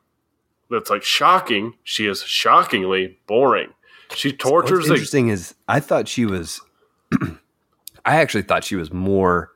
that's 0.74 0.90
like 0.90 1.04
shocking. 1.04 1.76
She 1.84 2.08
is 2.08 2.24
shockingly 2.24 3.20
boring. 3.28 3.70
She 4.16 4.34
tortures. 4.34 4.80
What's 4.80 4.90
interesting 4.90 5.30
is 5.30 5.56
I 5.68 5.80
thought 5.80 6.08
she 6.08 6.26
was. 6.26 6.62
I 8.06 8.18
actually 8.18 8.44
thought 8.44 8.66
she 8.66 8.76
was 8.76 8.92
more 8.92 9.52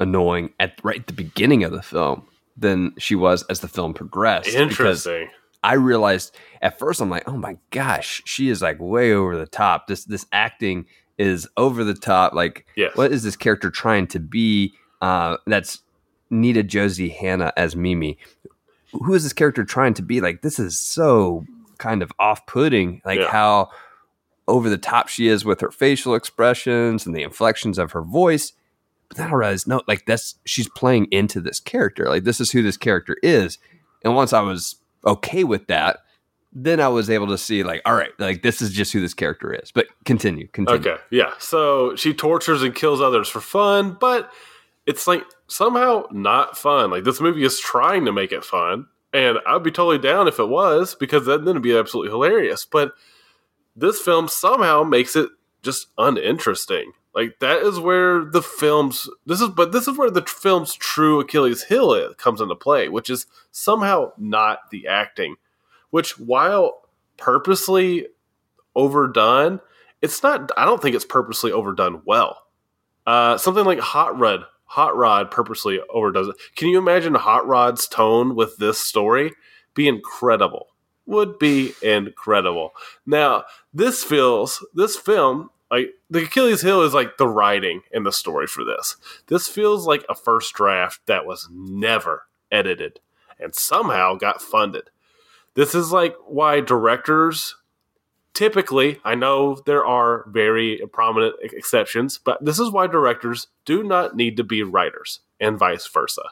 annoying 0.00 0.52
at 0.58 0.80
right 0.82 1.00
at 1.00 1.06
the 1.06 1.12
beginning 1.12 1.62
of 1.62 1.72
the 1.72 1.82
film 1.82 2.26
than 2.56 2.94
she 2.98 3.14
was 3.14 3.44
as 3.44 3.60
the 3.60 3.68
film 3.68 3.94
progressed. 3.94 4.48
Interesting. 4.48 5.28
I 5.64 5.74
realized 5.74 6.36
at 6.60 6.78
first 6.78 7.00
I'm 7.00 7.10
like, 7.10 7.28
oh 7.28 7.36
my 7.36 7.56
gosh, 7.70 8.22
she 8.24 8.48
is 8.48 8.62
like 8.62 8.78
way 8.80 9.12
over 9.12 9.36
the 9.36 9.46
top. 9.46 9.86
This 9.86 10.04
this 10.04 10.26
acting 10.32 10.86
is 11.18 11.48
over 11.56 11.84
the 11.84 11.94
top. 11.94 12.32
Like, 12.32 12.66
yes. 12.76 12.96
what 12.96 13.12
is 13.12 13.22
this 13.22 13.36
character 13.36 13.70
trying 13.70 14.08
to 14.08 14.18
be? 14.18 14.74
Uh, 15.00 15.36
that's 15.46 15.82
Nita 16.30 16.62
Josee 16.62 17.10
Hanna 17.10 17.52
as 17.56 17.76
Mimi, 17.76 18.18
who 18.92 19.14
is 19.14 19.22
this 19.22 19.32
character 19.32 19.64
trying 19.64 19.94
to 19.94 20.02
be? 20.02 20.20
Like, 20.20 20.42
this 20.42 20.58
is 20.58 20.78
so 20.78 21.44
kind 21.78 22.02
of 22.02 22.12
off 22.18 22.46
putting, 22.46 23.02
like 23.04 23.18
yeah. 23.18 23.30
how 23.30 23.70
over 24.48 24.68
the 24.68 24.78
top 24.78 25.08
she 25.08 25.28
is 25.28 25.44
with 25.44 25.60
her 25.60 25.70
facial 25.70 26.14
expressions 26.14 27.06
and 27.06 27.14
the 27.14 27.22
inflections 27.22 27.78
of 27.78 27.92
her 27.92 28.02
voice. 28.02 28.52
But 29.08 29.18
then 29.18 29.28
I 29.28 29.32
realized, 29.32 29.66
no, 29.68 29.82
like 29.86 30.06
that's 30.06 30.36
she's 30.44 30.68
playing 30.68 31.06
into 31.10 31.40
this 31.40 31.60
character. 31.60 32.06
Like, 32.08 32.24
this 32.24 32.40
is 32.40 32.50
who 32.50 32.62
this 32.62 32.76
character 32.76 33.16
is. 33.22 33.58
And 34.04 34.14
once 34.14 34.32
I 34.32 34.40
was 34.40 34.76
okay 35.06 35.44
with 35.44 35.66
that, 35.68 35.98
then 36.52 36.80
I 36.80 36.88
was 36.88 37.08
able 37.08 37.28
to 37.28 37.38
see, 37.38 37.62
like, 37.62 37.80
all 37.86 37.94
right, 37.94 38.10
like 38.18 38.42
this 38.42 38.60
is 38.60 38.70
just 38.70 38.92
who 38.92 39.00
this 39.00 39.14
character 39.14 39.54
is. 39.54 39.72
But 39.72 39.86
continue, 40.04 40.48
continue. 40.48 40.80
Okay, 40.80 41.02
yeah. 41.10 41.32
So 41.38 41.96
she 41.96 42.12
tortures 42.12 42.62
and 42.62 42.74
kills 42.74 43.00
others 43.00 43.28
for 43.28 43.40
fun, 43.40 43.96
but 43.98 44.30
it's 44.86 45.06
like 45.06 45.24
somehow 45.46 46.04
not 46.10 46.56
fun. 46.56 46.90
Like 46.90 47.04
this 47.04 47.20
movie 47.20 47.44
is 47.44 47.60
trying 47.60 48.04
to 48.04 48.12
make 48.12 48.32
it 48.32 48.44
fun, 48.44 48.86
and 49.12 49.38
I'd 49.46 49.62
be 49.62 49.70
totally 49.70 49.98
down 49.98 50.28
if 50.28 50.38
it 50.38 50.48
was 50.48 50.94
because 50.94 51.26
then 51.26 51.46
it'd 51.46 51.62
be 51.62 51.76
absolutely 51.76 52.10
hilarious. 52.10 52.64
But 52.64 52.92
this 53.76 54.00
film 54.00 54.28
somehow 54.28 54.82
makes 54.82 55.16
it 55.16 55.30
just 55.62 55.88
uninteresting. 55.98 56.92
Like 57.14 57.38
that 57.40 57.62
is 57.62 57.78
where 57.78 58.24
the 58.24 58.42
film's 58.42 59.08
this 59.26 59.40
is, 59.40 59.50
but 59.50 59.72
this 59.72 59.86
is 59.86 59.98
where 59.98 60.10
the 60.10 60.22
film's 60.22 60.74
true 60.74 61.20
Achilles 61.20 61.64
heel 61.64 62.14
comes 62.14 62.40
into 62.40 62.54
play, 62.54 62.88
which 62.88 63.10
is 63.10 63.26
somehow 63.50 64.12
not 64.16 64.70
the 64.70 64.88
acting. 64.88 65.36
Which, 65.90 66.18
while 66.18 66.88
purposely 67.18 68.08
overdone, 68.74 69.60
it's 70.00 70.22
not. 70.22 70.50
I 70.56 70.64
don't 70.64 70.80
think 70.80 70.96
it's 70.96 71.04
purposely 71.04 71.52
overdone 71.52 72.00
well. 72.06 72.44
Uh, 73.06 73.36
something 73.36 73.66
like 73.66 73.78
Hot 73.80 74.18
Rod 74.18 74.44
Hot 74.72 74.96
Rod 74.96 75.30
purposely 75.30 75.80
overdoes 75.90 76.28
it. 76.28 76.36
Can 76.56 76.68
you 76.68 76.78
imagine 76.78 77.14
Hot 77.14 77.46
Rod's 77.46 77.86
tone 77.86 78.34
with 78.34 78.56
this 78.56 78.80
story? 78.80 79.32
Be 79.74 79.86
incredible. 79.86 80.68
Would 81.04 81.38
be 81.38 81.74
incredible. 81.82 82.70
Now, 83.04 83.44
this 83.74 84.02
feels 84.02 84.64
this 84.72 84.96
film 84.96 85.50
like 85.70 85.90
the 86.08 86.22
Achilles 86.22 86.62
heel 86.62 86.80
is 86.80 86.94
like 86.94 87.18
the 87.18 87.28
writing 87.28 87.82
and 87.92 88.06
the 88.06 88.12
story 88.12 88.46
for 88.46 88.64
this. 88.64 88.96
This 89.26 89.46
feels 89.46 89.86
like 89.86 90.06
a 90.08 90.14
first 90.14 90.54
draft 90.54 91.00
that 91.04 91.26
was 91.26 91.48
never 91.52 92.22
edited 92.50 93.00
and 93.38 93.54
somehow 93.54 94.14
got 94.14 94.40
funded. 94.40 94.88
This 95.54 95.74
is 95.74 95.92
like 95.92 96.16
why 96.26 96.60
directors 96.60 97.56
typically, 98.34 99.00
I 99.04 99.14
know 99.14 99.56
there 99.66 99.84
are 99.84 100.24
very 100.28 100.80
prominent 100.92 101.36
exceptions, 101.42 102.18
but 102.18 102.44
this 102.44 102.58
is 102.58 102.70
why 102.70 102.86
directors 102.86 103.48
do 103.64 103.82
not 103.82 104.16
need 104.16 104.36
to 104.36 104.44
be 104.44 104.62
writers 104.62 105.20
and 105.40 105.58
vice 105.58 105.86
versa. 105.86 106.22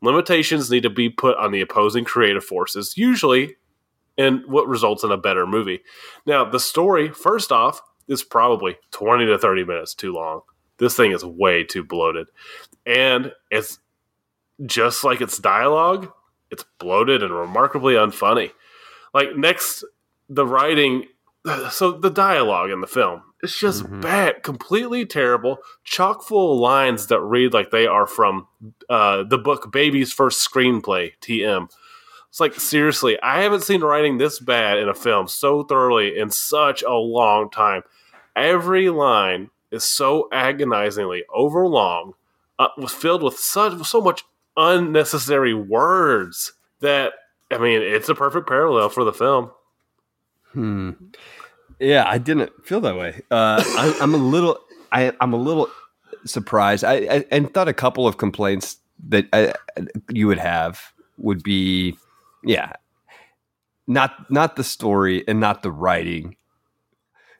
Limitations 0.00 0.70
need 0.70 0.82
to 0.82 0.90
be 0.90 1.08
put 1.08 1.36
on 1.38 1.52
the 1.52 1.60
opposing 1.60 2.04
creative 2.04 2.44
forces, 2.44 2.96
usually 2.96 3.56
and 4.16 4.44
what 4.46 4.68
results 4.68 5.02
in 5.02 5.10
a 5.10 5.16
better 5.16 5.46
movie. 5.46 5.80
Now, 6.26 6.44
the 6.44 6.60
story, 6.60 7.10
first 7.10 7.50
off, 7.50 7.80
is 8.06 8.22
probably 8.22 8.76
20 8.92 9.26
to 9.26 9.38
30 9.38 9.64
minutes 9.64 9.94
too 9.94 10.12
long. 10.12 10.42
This 10.78 10.96
thing 10.96 11.12
is 11.12 11.24
way 11.24 11.64
too 11.64 11.82
bloated. 11.84 12.28
And 12.86 13.32
it's 13.50 13.78
just 14.66 15.04
like 15.04 15.20
its 15.20 15.38
dialogue, 15.38 16.12
it's 16.50 16.64
bloated 16.78 17.22
and 17.22 17.34
remarkably 17.34 17.94
unfunny. 17.94 18.52
Like, 19.12 19.36
next, 19.36 19.84
the 20.28 20.46
writing 20.46 21.06
so 21.70 21.92
the 21.92 22.10
dialogue 22.10 22.70
in 22.70 22.80
the 22.80 22.86
film 22.86 23.22
it's 23.44 23.58
just 23.58 23.84
mm-hmm. 23.84 24.00
bad, 24.00 24.42
completely 24.42 25.04
terrible, 25.04 25.58
chock 25.84 26.22
full 26.22 26.54
of 26.54 26.60
lines 26.60 27.08
that 27.08 27.20
read 27.20 27.52
like 27.52 27.70
they 27.70 27.86
are 27.86 28.06
from 28.06 28.48
uh, 28.88 29.22
the 29.22 29.36
book 29.36 29.70
Baby's 29.70 30.14
First 30.14 30.50
Screenplay, 30.50 31.12
TM. 31.20 31.68
It's 32.30 32.40
like 32.40 32.54
seriously, 32.54 33.20
I 33.20 33.42
haven't 33.42 33.62
seen 33.62 33.82
writing 33.82 34.16
this 34.16 34.40
bad 34.40 34.78
in 34.78 34.88
a 34.88 34.94
film 34.94 35.28
so 35.28 35.62
thoroughly 35.62 36.18
in 36.18 36.30
such 36.30 36.82
a 36.82 36.94
long 36.94 37.50
time. 37.50 37.82
Every 38.34 38.88
line 38.88 39.50
is 39.70 39.84
so 39.84 40.28
agonizingly 40.32 41.24
overlong, 41.32 42.14
uh, 42.58 42.68
was 42.78 42.92
filled 42.92 43.22
with 43.22 43.38
such 43.38 43.84
so 43.86 44.00
much 44.00 44.24
unnecessary 44.56 45.52
words 45.52 46.54
that 46.80 47.12
I 47.50 47.58
mean, 47.58 47.82
it's 47.82 48.08
a 48.08 48.14
perfect 48.14 48.48
parallel 48.48 48.88
for 48.88 49.04
the 49.04 49.12
film. 49.12 49.50
Hmm. 50.54 50.90
Yeah, 51.80 52.04
I 52.06 52.18
didn't 52.18 52.52
feel 52.64 52.80
that 52.82 52.96
way. 52.96 53.22
Uh, 53.30 53.62
I, 53.66 53.96
am 54.00 54.14
a 54.14 54.18
little. 54.18 54.58
I, 54.92 55.12
am 55.20 55.32
a 55.32 55.36
little 55.36 55.68
surprised. 56.24 56.84
I, 56.84 56.94
I, 56.94 57.24
and 57.30 57.52
thought 57.52 57.68
a 57.68 57.74
couple 57.74 58.06
of 58.06 58.16
complaints 58.16 58.78
that 59.08 59.26
I, 59.32 59.52
you 60.10 60.28
would 60.28 60.38
have 60.38 60.80
would 61.18 61.42
be, 61.42 61.98
yeah, 62.44 62.72
not 63.86 64.30
not 64.30 64.56
the 64.56 64.64
story 64.64 65.24
and 65.26 65.40
not 65.40 65.62
the 65.62 65.72
writing. 65.72 66.36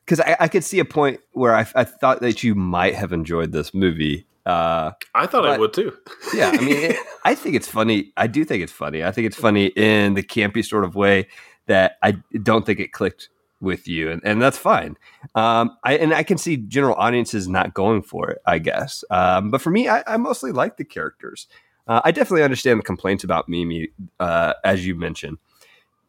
Because 0.04 0.21
I, 0.21 0.37
I, 0.40 0.49
could 0.49 0.64
see 0.64 0.80
a 0.80 0.85
point 0.85 1.21
where 1.33 1.54
I, 1.54 1.66
I, 1.75 1.85
thought 1.85 2.21
that 2.21 2.42
you 2.42 2.54
might 2.54 2.94
have 2.94 3.11
enjoyed 3.11 3.52
this 3.52 3.73
movie. 3.73 4.26
Uh, 4.44 4.90
I 5.14 5.26
thought 5.26 5.47
I 5.47 5.56
would 5.56 5.73
too. 5.73 5.97
yeah, 6.35 6.50
I 6.50 6.61
mean, 6.61 6.76
it, 6.76 6.97
I 7.25 7.35
think 7.35 7.54
it's 7.54 7.68
funny. 7.68 8.12
I 8.18 8.26
do 8.26 8.44
think 8.44 8.62
it's 8.62 8.73
funny. 8.73 9.02
I 9.02 9.11
think 9.12 9.26
it's 9.26 9.37
funny 9.37 9.66
in 9.68 10.12
the 10.12 10.23
campy 10.23 10.62
sort 10.62 10.85
of 10.85 10.94
way 10.94 11.28
that 11.66 11.97
I 12.02 12.16
don't 12.42 12.66
think 12.66 12.80
it 12.80 12.92
clicked 12.92 13.28
with 13.61 13.88
you, 13.88 14.11
and, 14.11 14.21
and 14.25 14.40
that's 14.40 14.59
fine. 14.59 14.97
Um, 15.35 15.76
I 15.83 15.97
and 15.97 16.12
I 16.12 16.23
can 16.23 16.38
see 16.38 16.56
general 16.56 16.94
audiences 16.97 17.49
not 17.49 17.75
going 17.75 18.02
for 18.02 18.30
it, 18.30 18.38
I 18.47 18.59
guess. 18.59 19.04
Um, 19.11 19.50
but 19.50 19.61
for 19.61 19.71
me, 19.71 19.88
I, 19.88 20.04
I 20.06 20.16
mostly 20.16 20.52
like 20.52 20.76
the 20.76 20.85
characters. 20.85 21.47
Uh, 21.87 22.00
I 22.04 22.12
definitely 22.12 22.44
understand 22.44 22.78
the 22.78 22.85
complaints 22.85 23.25
about 23.25 23.49
Mimi, 23.49 23.88
uh, 24.21 24.54
as 24.64 24.87
you 24.87 24.94
mentioned. 24.94 25.38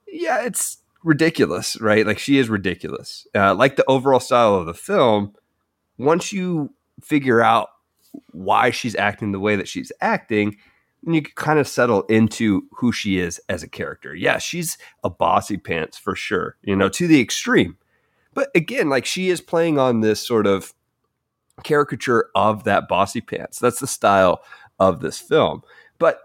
Yeah, 0.07 0.43
it's 0.43 0.77
ridiculous, 1.03 1.79
right? 1.81 2.05
Like 2.05 2.19
she 2.19 2.37
is 2.37 2.49
ridiculous. 2.49 3.27
Uh, 3.35 3.53
like 3.55 3.75
the 3.75 3.85
overall 3.87 4.19
style 4.19 4.55
of 4.55 4.65
the 4.65 4.73
film, 4.73 5.33
once 5.97 6.31
you 6.31 6.73
figure 7.01 7.41
out 7.41 7.69
why 8.31 8.71
she's 8.71 8.95
acting 8.95 9.31
the 9.31 9.39
way 9.39 9.55
that 9.55 9.67
she's 9.67 9.91
acting, 10.01 10.57
then 11.05 11.13
you 11.13 11.21
kind 11.21 11.59
of 11.59 11.67
settle 11.67 12.03
into 12.03 12.67
who 12.71 12.91
she 12.91 13.19
is 13.19 13.39
as 13.47 13.63
a 13.63 13.69
character. 13.69 14.13
Yeah, 14.15 14.37
she's 14.37 14.77
a 15.03 15.09
bossy 15.09 15.57
pants 15.57 15.97
for 15.97 16.15
sure, 16.15 16.57
you 16.63 16.75
know, 16.75 16.89
to 16.89 17.07
the 17.07 17.21
extreme. 17.21 17.77
But 18.33 18.49
again, 18.53 18.89
like 18.89 19.05
she 19.05 19.29
is 19.29 19.39
playing 19.39 19.79
on 19.79 20.01
this 20.01 20.25
sort 20.25 20.47
of 20.47 20.73
caricature 21.63 22.29
of 22.35 22.65
that 22.65 22.87
bossy 22.87 23.21
pants. 23.21 23.59
That's 23.59 23.79
the 23.79 23.87
style 23.87 24.43
of 24.79 24.99
this 24.99 25.19
film. 25.19 25.61
But 25.99 26.19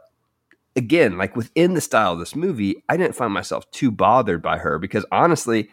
again, 0.75 1.19
like 1.19 1.37
within 1.37 1.75
the 1.75 1.81
style 1.81 2.15
of 2.15 2.19
this 2.19 2.35
movie, 2.35 2.83
I 2.89 2.97
didn't 2.97 3.15
find 3.15 3.33
myself 3.33 3.71
too 3.71 3.91
bothered 3.91 4.43
by 4.43 4.59
her 4.59 4.79
because 4.79 5.05
honestly, 5.13 5.71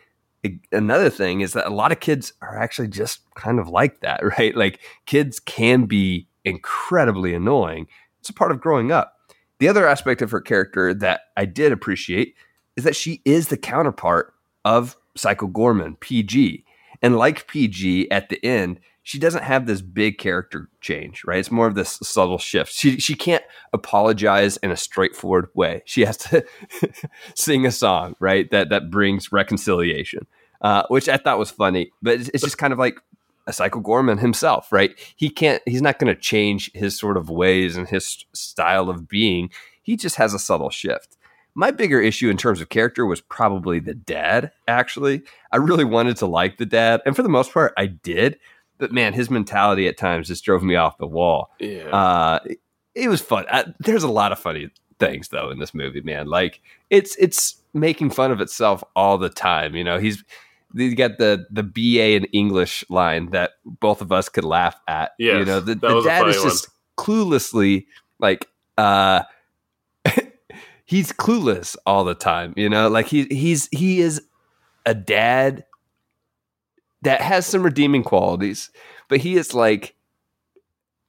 another 0.72 1.10
thing 1.10 1.42
is 1.42 1.54
that 1.54 1.68
a 1.68 1.74
lot 1.74 1.92
of 1.92 2.00
kids 2.00 2.34
are 2.42 2.58
actually 2.58 2.88
just 2.88 3.22
kind 3.36 3.60
of 3.60 3.70
like 3.70 4.02
that, 4.02 4.22
right? 4.38 4.56
Like 4.56 4.80
kids 5.06 5.40
can 5.40 5.86
be 5.86 6.28
incredibly 6.46 7.34
annoying. 7.34 7.88
It's 8.20 8.30
a 8.30 8.34
part 8.34 8.52
of 8.52 8.62
growing 8.62 8.92
up. 8.92 9.14
The 9.60 9.68
other 9.68 9.88
aspect 9.88 10.22
of 10.22 10.32
her 10.32 10.42
character 10.42 10.94
that 10.94 11.22
I 11.36 11.46
did 11.46 11.72
appreciate 11.72 12.36
is 12.76 12.84
that 12.84 12.96
she 12.96 13.22
is 13.26 13.48
the 13.48 13.58
counterpart 13.58 14.34
of 14.64 14.98
Psycho 15.16 15.48
Goreman, 15.48 16.00
PG. 16.00 16.64
And 17.02 17.18
like 17.18 17.48
PG 17.48 18.12
at 18.12 18.30
the 18.30 18.44
end, 18.46 18.80
she 19.08 19.20
doesn't 19.20 19.44
have 19.44 19.66
this 19.66 19.82
big 19.82 20.18
character 20.18 20.70
change, 20.82 21.24
right? 21.26 21.40
It's 21.40 21.50
more 21.50 21.66
of 21.68 21.76
this 21.76 21.98
subtle 22.04 22.38
shift. 22.38 22.74
She 22.74 23.00
she 23.00 23.16
can't 23.16 23.44
apologize 23.72 24.58
in 24.58 24.70
a 24.70 24.76
straightforward 24.76 25.48
way. 25.54 25.82
She 25.86 26.02
has 26.02 26.18
to 26.18 26.46
sing 27.36 27.66
a 27.66 27.72
song, 27.72 28.16
right? 28.20 28.52
That 28.52 28.68
that 28.70 28.92
brings 28.92 29.32
reconciliation, 29.32 30.28
uh, 30.62 30.84
which 30.90 31.08
I 31.08 31.16
thought 31.16 31.40
was 31.40 31.50
funny. 31.50 31.92
But 32.02 32.16
it's, 32.16 32.30
it's 32.34 32.44
just 32.44 32.58
kind 32.58 32.74
of 32.74 32.80
like 32.80 33.00
a 33.48 33.54
Psycho 33.54 33.82
Goreman 33.82 34.20
himself, 34.20 34.72
right? 34.72 34.98
He 35.16 35.30
can't. 35.30 35.62
He's 35.66 35.82
not 35.82 36.00
going 36.00 36.14
to 36.14 36.20
change 36.20 36.72
his 36.74 36.98
sort 36.98 37.18
of 37.18 37.30
ways 37.30 37.76
and 37.76 37.88
his 37.88 38.26
style 38.34 38.90
of 38.90 39.08
being. 39.08 39.50
He 39.82 39.96
just 39.96 40.18
has 40.18 40.34
a 40.34 40.40
subtle 40.40 40.70
shift. 40.70 41.18
My 41.56 41.72
bigger 41.72 42.00
issue 42.00 42.30
in 42.30 42.38
terms 42.38 42.62
of 42.62 42.70
character 42.70 43.06
was 43.06 43.22
probably 43.22 43.80
the 43.80 43.96
dad. 43.96 44.52
Actually, 44.68 45.24
I 45.52 45.58
really 45.58 45.86
wanted 45.86 46.18
to 46.18 46.28
like 46.28 46.58
the 46.58 46.68
dad, 46.68 47.02
and 47.06 47.16
for 47.16 47.24
the 47.24 47.30
most 47.30 47.52
part, 47.52 47.74
I 47.78 47.88
did 47.88 48.38
but 48.78 48.92
man, 48.92 49.14
his 49.14 49.30
mentality 49.30 49.88
at 49.88 49.98
times 49.98 50.28
just 50.28 50.44
drove 50.44 50.64
me 50.64 50.76
off 50.76 50.98
the 50.98 51.08
wall. 51.08 51.52
Yeah. 51.60 51.90
Uh, 51.90 52.40
it, 52.46 52.60
it 52.96 53.10
was 53.10 53.22
fun. 53.22 53.46
I, 53.52 53.66
there's 53.80 54.04
a 54.04 54.12
lot 54.12 54.32
of 54.32 54.40
funny 54.40 54.70
things 55.00 55.30
though 55.30 55.50
in 55.50 55.60
this 55.60 55.74
movie, 55.74 56.02
man. 56.02 56.28
Like 56.28 56.62
it's 56.90 57.16
it's 57.18 57.62
making 57.74 58.10
fun 58.10 58.32
of 58.32 58.42
itself 58.42 58.84
all 58.96 59.18
the 59.18 59.30
time. 59.30 59.76
You 59.76 59.84
know, 59.84 60.00
he's 60.00 60.24
you 60.84 60.96
got 60.96 61.18
the 61.18 61.46
the 61.50 61.64
BA 61.64 62.16
in 62.16 62.26
English 62.26 62.84
line 62.90 63.32
that 63.32 63.52
both 63.66 64.02
of 64.02 64.12
us 64.12 64.30
could 64.30 64.44
laugh 64.44 64.80
at. 64.88 65.12
Yes, 65.18 65.40
you 65.40 65.46
know, 65.46 65.60
the, 65.60 65.76
the 65.76 66.02
dad 66.02 66.28
is 66.28 66.42
just 66.42 66.70
cluelessly 66.98 67.86
like 68.20 68.48
uh 68.78 69.24
he's 70.86 71.12
clueless 71.12 71.76
all 71.86 72.04
the 72.04 72.16
time, 72.16 72.54
you 72.56 72.70
know? 72.70 72.90
Like 72.90 73.08
he 73.08 73.26
he's 73.26 73.68
he 73.72 74.00
is 74.00 74.22
a 74.86 74.94
dad 74.94 75.66
that 77.02 77.22
has 77.22 77.46
some 77.46 77.64
redeeming 77.64 78.04
qualities, 78.04 78.72
but 79.10 79.20
he 79.20 79.36
is 79.36 79.54
like 79.54 79.96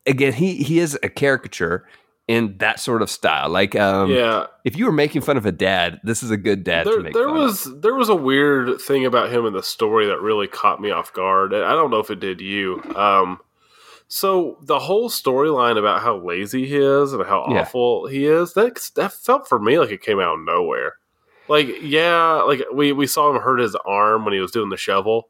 again, 0.07 0.33
he 0.33 0.63
he 0.63 0.79
is 0.79 0.99
a 1.03 1.09
caricature 1.09 1.87
in 2.29 2.57
that 2.59 2.79
sort 2.79 3.01
of 3.03 3.11
style. 3.11 3.49
Like, 3.49 3.75
um, 3.75 4.11
yeah, 4.11 4.47
if 4.65 4.77
you 4.77 4.85
were 4.85 4.93
making 4.93 5.23
fun 5.23 5.37
of 5.39 5.47
a 5.47 5.53
dad, 5.53 5.99
this 6.05 6.23
is 6.23 6.31
a 6.31 6.37
good 6.37 6.63
dad 6.63 6.87
there, 6.87 6.99
to 6.99 7.03
make. 7.03 7.15
There 7.15 7.31
was 7.31 7.67
of. 7.67 7.83
there 7.83 7.95
was 7.95 8.09
a 8.11 8.15
weird 8.15 8.81
thing 8.81 9.07
about 9.07 9.33
him 9.33 9.47
in 9.47 9.55
the 9.55 9.63
story 9.63 10.07
that 10.07 10.21
really 10.21 10.47
caught 10.47 10.81
me 10.81 10.91
off 10.91 11.13
guard. 11.13 11.55
I 11.55 11.73
don't 11.73 11.91
know 11.91 11.99
if 12.01 12.11
it 12.11 12.21
did 12.21 12.41
you. 12.41 12.83
Um, 12.95 13.41
so 14.09 14.59
the 14.63 14.79
whole 14.79 15.09
storyline 15.11 15.79
about 15.79 16.03
how 16.03 16.19
lazy 16.19 16.67
he 16.67 16.77
is 16.77 17.13
and 17.13 17.25
how 17.27 17.47
Yeah. 17.51 17.63
awful 17.63 18.07
he 18.07 18.27
is 18.27 18.53
that 18.55 18.91
that 18.95 19.13
felt 19.13 19.49
for 19.49 19.59
me 19.59 19.79
like 19.79 19.91
it 19.91 20.03
came 20.03 20.21
out 20.21 20.35
of 20.39 20.45
nowhere. 20.45 20.95
Like, 21.49 21.69
yeah, 21.81 22.43
like 22.47 22.63
we 22.73 22.93
we 22.93 23.07
saw 23.07 23.35
him 23.35 23.41
hurt 23.41 23.59
his 23.61 23.75
arm 23.87 24.25
when 24.27 24.35
he 24.35 24.41
was 24.41 24.51
doing 24.51 24.69
the 24.69 24.77
shovel. 24.77 25.29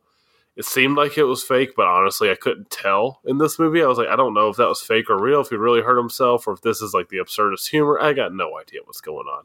It 0.59 0.65
seemed 0.65 0.97
like 0.97 1.17
it 1.17 1.23
was 1.23 1.45
fake, 1.45 1.75
but 1.77 1.87
honestly, 1.87 2.33
I 2.33 2.35
couldn't 2.35 2.69
tell 2.69 3.21
in 3.25 3.39
this 3.39 3.61
movie. 3.61 3.81
I 3.81 3.87
was 3.87 3.97
like, 3.97 4.09
I 4.09 4.17
don't 4.17 4.35
know 4.35 4.49
if 4.49 4.57
that 4.57 4.67
was 4.67 4.83
fake 4.83 5.09
or 5.09 5.17
real, 5.17 5.41
if 5.41 5.51
he 5.51 5.57
really 5.57 5.83
hurt 5.83 5.97
himself, 5.97 6.49
or 6.49 6.53
if 6.53 6.63
this 6.63 6.83
is 6.83 6.93
like 6.93 7.11
the 7.11 7.19
absurdist 7.19 7.71
humor. 7.71 7.97
I 8.01 8.13
got 8.13 8.35
no 8.35 8.59
idea 8.59 8.81
what's 8.85 9.01
going 9.01 9.29
on. 9.29 9.45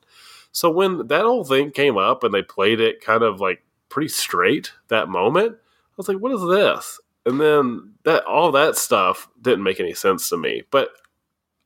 So 0.52 0.72
when 0.72 1.08
that 1.10 1.22
whole 1.22 1.44
thing 1.44 1.70
came 1.70 1.98
up 1.98 2.24
and 2.24 2.34
they 2.34 2.42
played 2.42 2.80
it 2.80 3.00
kind 3.00 3.22
of 3.22 3.40
like 3.40 3.64
pretty 3.90 4.08
straight 4.08 4.72
that 4.88 5.08
moment, 5.08 5.56
I 5.56 5.94
was 5.98 6.08
like, 6.10 6.18
what 6.18 6.32
is 6.32 6.42
this? 6.42 7.00
And 7.28 7.40
then 7.40 7.94
that 8.06 8.26
all 8.26 8.52
that 8.54 8.76
stuff 8.76 9.30
didn't 9.40 9.64
make 9.64 9.80
any 9.80 9.94
sense 9.94 10.30
to 10.30 10.38
me. 10.38 10.64
But 10.72 10.90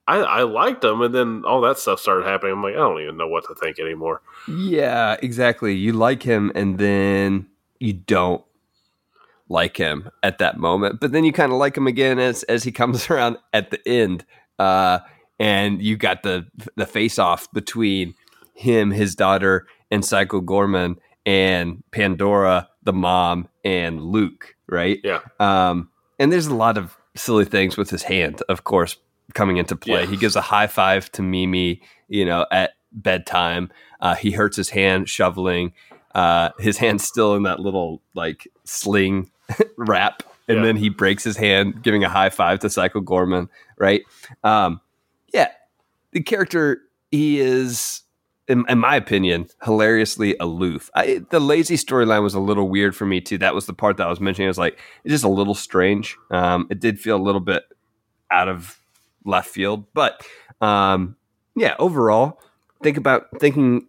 I, 0.09 0.17
I 0.17 0.43
liked 0.43 0.81
them, 0.81 1.01
and 1.01 1.15
then 1.15 1.43
all 1.45 1.61
that 1.61 1.77
stuff 1.77 2.01
started 2.01 2.25
happening. 2.25 2.51
I'm 2.51 2.63
like, 2.63 2.75
I 2.75 2.79
don't 2.79 3.01
even 3.01 3.15
know 3.15 3.29
what 3.29 3.47
to 3.47 3.55
think 3.55 3.79
anymore. 3.79 4.21
Yeah, 4.45 5.15
exactly. 5.21 5.73
You 5.73 5.93
like 5.93 6.23
him, 6.23 6.51
and 6.53 6.77
then 6.77 7.47
you 7.79 7.93
don't 7.93 8.43
like 9.49 9.77
him 9.77 10.09
at 10.23 10.39
that 10.39 10.57
moment, 10.57 10.99
but 10.99 11.11
then 11.11 11.23
you 11.23 11.31
kind 11.31 11.51
of 11.51 11.57
like 11.57 11.77
him 11.77 11.87
again 11.87 12.19
as 12.19 12.43
as 12.43 12.63
he 12.63 12.71
comes 12.73 13.09
around 13.09 13.37
at 13.53 13.71
the 13.71 13.87
end. 13.87 14.25
Uh, 14.59 14.99
and 15.39 15.81
you 15.81 15.97
got 15.97 16.23
the 16.23 16.47
the 16.75 16.85
face 16.85 17.19
off 17.19 17.51
between 17.51 18.15
him, 18.53 18.91
his 18.91 19.15
daughter, 19.15 19.67
and 19.91 20.03
Psycho 20.03 20.41
Goreman, 20.41 20.95
and 21.25 21.83
Pandora, 21.91 22.69
the 22.83 22.93
mom, 22.93 23.47
and 23.63 24.01
Luke, 24.01 24.55
right? 24.67 24.99
Yeah. 25.03 25.19
Um, 25.39 25.89
and 26.19 26.31
there's 26.31 26.47
a 26.47 26.55
lot 26.55 26.77
of 26.77 26.97
silly 27.15 27.45
things 27.45 27.77
with 27.77 27.89
his 27.89 28.03
hand, 28.03 28.41
of 28.49 28.63
course, 28.63 28.97
coming 29.33 29.57
into 29.57 29.75
play. 29.75 30.01
Yeah. 30.01 30.07
He 30.07 30.17
gives 30.17 30.35
a 30.35 30.41
high 30.41 30.67
five 30.67 31.11
to 31.13 31.21
Mimi, 31.21 31.81
you 32.07 32.25
know, 32.25 32.45
at 32.51 32.71
bedtime. 32.91 33.69
Uh, 33.99 34.15
he 34.15 34.31
hurts 34.31 34.57
his 34.57 34.69
hand 34.69 35.09
shoveling. 35.09 35.73
Uh, 36.15 36.49
his 36.59 36.77
hand's 36.79 37.03
still 37.03 37.35
in 37.35 37.43
that 37.43 37.59
little 37.59 38.01
like 38.13 38.47
sling 38.63 39.29
wrap, 39.77 40.23
and 40.47 40.57
Yeah. 40.59 40.63
then 40.63 40.75
he 40.77 40.89
breaks 40.89 41.23
his 41.23 41.37
hand 41.37 41.81
giving 41.83 42.03
a 42.03 42.09
high 42.09 42.29
five 42.29 42.59
to 42.59 42.69
Psycho 42.69 43.01
Goreman. 43.01 43.49
Right? 43.77 44.03
Um, 44.43 44.81
yeah, 45.33 45.49
the 46.11 46.21
character 46.21 46.81
he 47.11 47.39
is, 47.39 48.01
in, 48.47 48.65
in 48.69 48.79
my 48.79 48.95
opinion, 48.95 49.47
hilariously 49.63 50.35
aloof. 50.39 50.89
I, 50.95 51.21
the 51.29 51.39
lazy 51.39 51.75
storyline 51.75 52.23
was 52.23 52.33
a 52.33 52.39
little 52.39 52.69
weird 52.69 52.95
for 52.95 53.05
me 53.05 53.21
too. 53.21 53.37
That 53.37 53.53
was 53.55 53.65
the 53.65 53.73
part 53.73 53.97
that 53.97 54.07
I 54.07 54.09
was 54.09 54.19
mentioning. 54.19 54.47
I 54.47 54.49
was 54.49 54.57
like, 54.57 54.79
it's 55.03 55.11
just 55.11 55.23
a 55.23 55.29
little 55.29 55.53
strange. 55.55 56.17
Um, 56.31 56.67
it 56.69 56.79
did 56.79 56.99
feel 56.99 57.17
a 57.17 57.21
little 57.21 57.41
bit 57.41 57.63
out 58.31 58.47
of 58.49 58.77
left 59.25 59.49
field, 59.49 59.85
but 59.93 60.21
um, 60.61 61.15
yeah, 61.55 61.75
overall, 61.79 62.39
think 62.81 62.97
about 62.97 63.27
thinking 63.39 63.87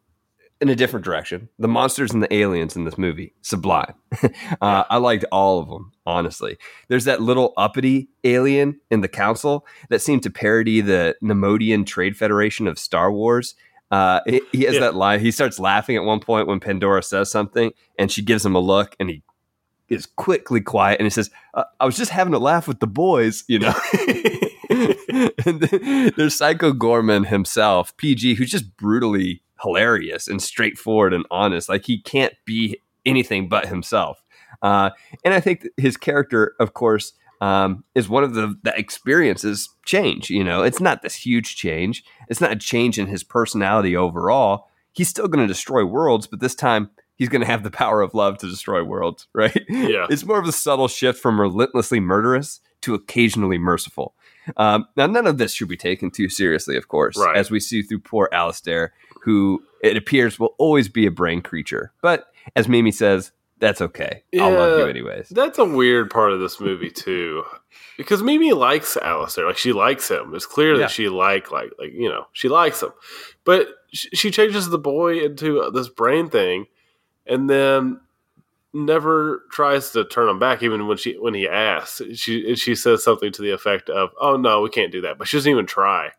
in 0.61 0.69
a 0.69 0.75
different 0.75 1.05
direction. 1.05 1.49
The 1.59 1.69
monsters 1.69 2.13
and 2.13 2.23
the 2.23 2.33
aliens 2.35 2.75
in 2.77 2.85
this 2.85 2.99
movie, 2.99 3.33
sublime. 3.43 3.95
uh, 4.61 4.85
I 4.91 4.97
liked 4.97 5.25
all 5.31 5.61
of 5.61 5.69
them, 5.69 5.93
honestly. 6.05 6.59
There's 6.89 7.05
that 7.05 7.23
little 7.23 7.53
uppity 7.57 8.09
alien 8.25 8.81
in 8.91 9.01
the 9.01 9.09
council 9.09 9.65
that 9.89 10.03
seemed 10.03 10.23
to 10.25 10.31
parody 10.31 10.81
the 10.81 11.17
Neimoidian 11.23 11.87
Trade 11.87 12.17
Federation 12.17 12.67
of 12.67 12.79
Star 12.79 13.13
Wars. 13.13 13.55
Uh, 13.91 14.21
he, 14.27 14.43
he 14.53 14.63
has 14.65 14.75
Yeah. 14.75 14.81
that 14.81 14.95
line. 14.97 15.21
He 15.21 15.31
starts 15.31 15.59
laughing 15.59 15.97
at 15.97 16.05
one 16.05 16.21
point 16.21 16.47
when 16.49 16.61
Pandora 16.61 17.03
says 17.03 17.31
something, 17.31 17.73
and 17.99 18.11
she 18.11 18.23
gives 18.23 18.45
him 18.45 18.55
a 18.55 18.61
look, 18.61 18.97
and 18.99 19.09
he 19.11 19.23
is 19.89 20.05
quickly 20.07 20.61
quiet, 20.61 20.99
and 20.99 21.07
he 21.07 21.11
says, 21.11 21.31
uh, 21.55 21.65
"I 21.81 21.87
was 21.87 21.97
just 21.97 22.11
having 22.11 22.35
a 22.35 22.39
laugh 22.39 22.69
with 22.69 22.81
the 22.81 22.87
boys," 22.87 23.45
you 23.49 23.59
know. 23.61 23.73
and 24.71 25.61
then 25.61 26.13
there's 26.17 26.35
Psycho 26.37 26.73
Goreman 26.73 27.27
himself, 27.29 27.97
PG, 27.97 28.35
who's 28.35 28.51
just 28.51 28.77
brutally 28.77 29.41
hilarious 29.63 30.29
and 30.29 30.41
straightforward 30.43 31.13
and 31.13 31.25
honest. 31.31 31.69
Like 31.69 31.85
he 31.85 32.01
can't 32.01 32.35
be 32.45 32.81
anything 33.07 33.49
but 33.49 33.67
himself. 33.67 34.23
Uh, 34.63 34.91
and 35.25 35.35
I 35.35 35.41
think 35.41 35.69
his 35.77 35.97
character, 35.97 36.55
of 36.59 36.75
course, 36.75 37.13
um, 37.41 37.85
is 37.95 38.09
one 38.09 38.25
of 38.25 38.35
the, 38.35 38.59
the 38.65 38.77
experiences 38.77 39.69
change. 39.85 40.31
You 40.31 40.43
know, 40.43 40.63
it's 40.63 40.81
not 40.81 41.03
this 41.03 41.15
huge 41.15 41.57
change. 41.57 42.05
It's 42.29 42.41
not 42.41 42.53
a 42.53 42.57
change 42.57 42.99
in 42.99 43.07
his 43.07 43.23
personality 43.23 43.97
overall. 43.97 44.69
He's 44.93 45.09
still 45.09 45.29
going 45.29 45.47
to 45.47 45.53
destroy 45.53 45.85
worlds, 45.85 46.27
but 46.27 46.41
this 46.41 46.57
time 46.57 46.91
he's 47.15 47.29
going 47.29 47.41
to 47.43 47.47
have 47.47 47.63
the 47.63 47.71
power 47.71 48.03
of 48.03 48.15
love 48.15 48.39
to 48.39 48.49
destroy 48.51 48.83
worlds, 48.83 49.29
right? 49.35 49.65
Yeah. 49.69 50.07
It's 50.11 50.25
more 50.25 50.41
of 50.41 50.49
a 50.49 50.53
subtle 50.53 50.89
shift 50.89 51.21
from 51.21 51.41
relentlessly 51.41 52.01
murderous 52.01 52.61
to 52.81 52.95
occasionally 52.95 53.59
merciful. 53.59 54.15
Um, 54.57 54.87
now, 54.97 55.07
none 55.07 55.27
of 55.27 55.37
this 55.39 55.53
should 55.53 55.69
be 55.69 55.77
taken 55.77 56.11
too 56.11 56.29
seriously, 56.29 56.77
of 56.77 56.89
course, 56.89 57.17
Right. 57.19 57.37
as 57.37 57.51
we 57.51 57.61
see 57.61 57.83
through 57.83 57.99
poor 58.01 58.29
Alistair, 58.33 58.93
who 59.23 59.63
it 59.83 59.97
appears 59.97 60.39
will 60.39 60.55
always 60.59 60.89
be 60.89 61.07
a 61.07 61.11
brain 61.11 61.41
creature. 61.43 61.93
But 62.03 62.31
as 62.57 62.69
Mimi 62.69 62.91
says, 62.93 63.33
that's 63.61 63.81
okay. 63.81 64.23
I'll 64.41 64.53
love 64.53 64.79
you 64.79 64.87
anyways. 64.87 65.31
That's 65.31 65.59
a 65.59 65.65
weird 65.65 66.11
part 66.11 66.33
of 66.33 66.39
this 66.41 66.61
movie 66.61 66.91
too, 66.91 67.43
because 67.97 68.23
Mimi 68.23 68.53
likes 68.53 68.97
Alistair. 68.97 69.47
Like 69.47 69.57
she 69.59 69.73
likes 69.73 70.09
him. 70.09 70.33
It's 70.35 70.47
clear 70.47 70.75
Yeah. 70.75 70.81
that 70.83 70.91
she 70.93 71.09
like 71.09 71.51
like 71.51 71.71
like 71.79 71.93
you 71.93 72.09
know 72.09 72.27
she 72.33 72.49
likes 72.49 72.83
him, 72.83 72.91
but 73.45 73.67
she, 73.93 74.09
she 74.11 74.31
changes 74.31 74.69
the 74.69 74.79
boy 74.79 75.19
into 75.25 75.71
this 75.75 75.89
brain 75.89 76.31
thing, 76.31 76.67
and 77.27 77.51
then 77.51 78.01
never 78.73 79.43
tries 79.51 79.91
to 79.93 80.05
turn 80.05 80.29
him 80.29 80.39
back. 80.39 80.63
Even 80.63 80.87
when 80.87 80.97
she 80.97 81.15
when 81.15 81.35
he 81.35 81.49
asks, 81.49 82.01
she 82.15 82.55
she 82.55 82.75
says 82.75 83.03
something 83.03 83.33
to 83.33 83.43
the 83.43 83.51
effect 83.51 83.91
of, 83.91 84.11
"Oh 84.21 84.37
no, 84.37 84.61
we 84.61 84.71
can't 84.71 84.93
do 84.93 85.01
that," 85.01 85.19
but 85.19 85.27
she 85.27 85.37
doesn't 85.37 85.51
even 85.51 85.67
try. 85.67 86.11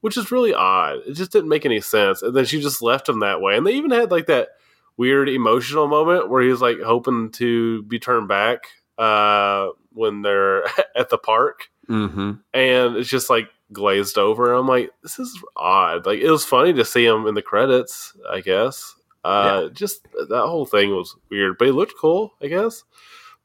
Which 0.00 0.16
is 0.16 0.30
really 0.30 0.54
odd. 0.54 0.98
It 1.06 1.14
just 1.14 1.32
didn't 1.32 1.48
make 1.48 1.66
any 1.66 1.80
sense. 1.80 2.22
And 2.22 2.34
then 2.36 2.44
she 2.44 2.60
just 2.60 2.80
left 2.82 3.08
him 3.08 3.20
that 3.20 3.40
way. 3.40 3.56
And 3.56 3.66
they 3.66 3.72
even 3.74 3.90
had 3.90 4.10
like 4.10 4.26
that 4.26 4.50
weird 4.96 5.28
emotional 5.28 5.88
moment 5.88 6.28
where 6.28 6.42
he's 6.42 6.60
like 6.60 6.78
hoping 6.80 7.30
to 7.32 7.82
be 7.82 7.98
turned 7.98 8.28
back 8.28 8.64
uh, 8.96 9.68
when 9.92 10.22
they're 10.22 10.64
at 10.96 11.08
the 11.10 11.18
park, 11.18 11.68
Mm-hmm. 11.88 12.32
and 12.52 12.96
it's 12.96 13.08
just 13.08 13.30
like 13.30 13.48
glazed 13.72 14.18
over. 14.18 14.52
I'm 14.52 14.68
like, 14.68 14.90
this 15.02 15.18
is 15.18 15.42
odd. 15.56 16.04
Like 16.04 16.18
it 16.20 16.30
was 16.30 16.44
funny 16.44 16.74
to 16.74 16.84
see 16.84 17.06
him 17.06 17.26
in 17.26 17.34
the 17.34 17.40
credits, 17.42 18.14
I 18.30 18.40
guess. 18.42 18.94
Uh, 19.24 19.68
Just 19.70 20.06
that 20.28 20.46
whole 20.46 20.66
thing 20.66 20.90
was 20.90 21.16
weird, 21.30 21.56
but 21.58 21.64
he 21.66 21.72
looked 21.72 21.94
cool, 21.98 22.34
I 22.42 22.48
guess. 22.48 22.84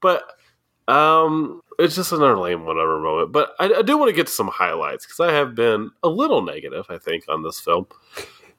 But 0.02 0.24
um, 0.88 1.62
it's 1.80 1.96
just 1.96 2.12
another 2.12 2.38
lame 2.38 2.65
whatever 2.65 3.00
moment. 3.00 3.32
But 3.32 3.54
I, 3.60 3.74
I 3.78 3.82
do 3.82 3.98
want 3.98 4.10
to 4.10 4.15
get 4.15 4.28
to 4.28 4.34
some 4.34 4.48
highlights 4.50 5.06
because 5.06 5.19
I 5.19 5.32
have 5.34 5.56
been 5.56 5.91
a 6.04 6.10
little 6.10 6.41
negative, 6.41 6.86
I 6.89 6.98
think, 6.98 7.26
on 7.30 7.43
this 7.43 7.60
film. 7.60 7.88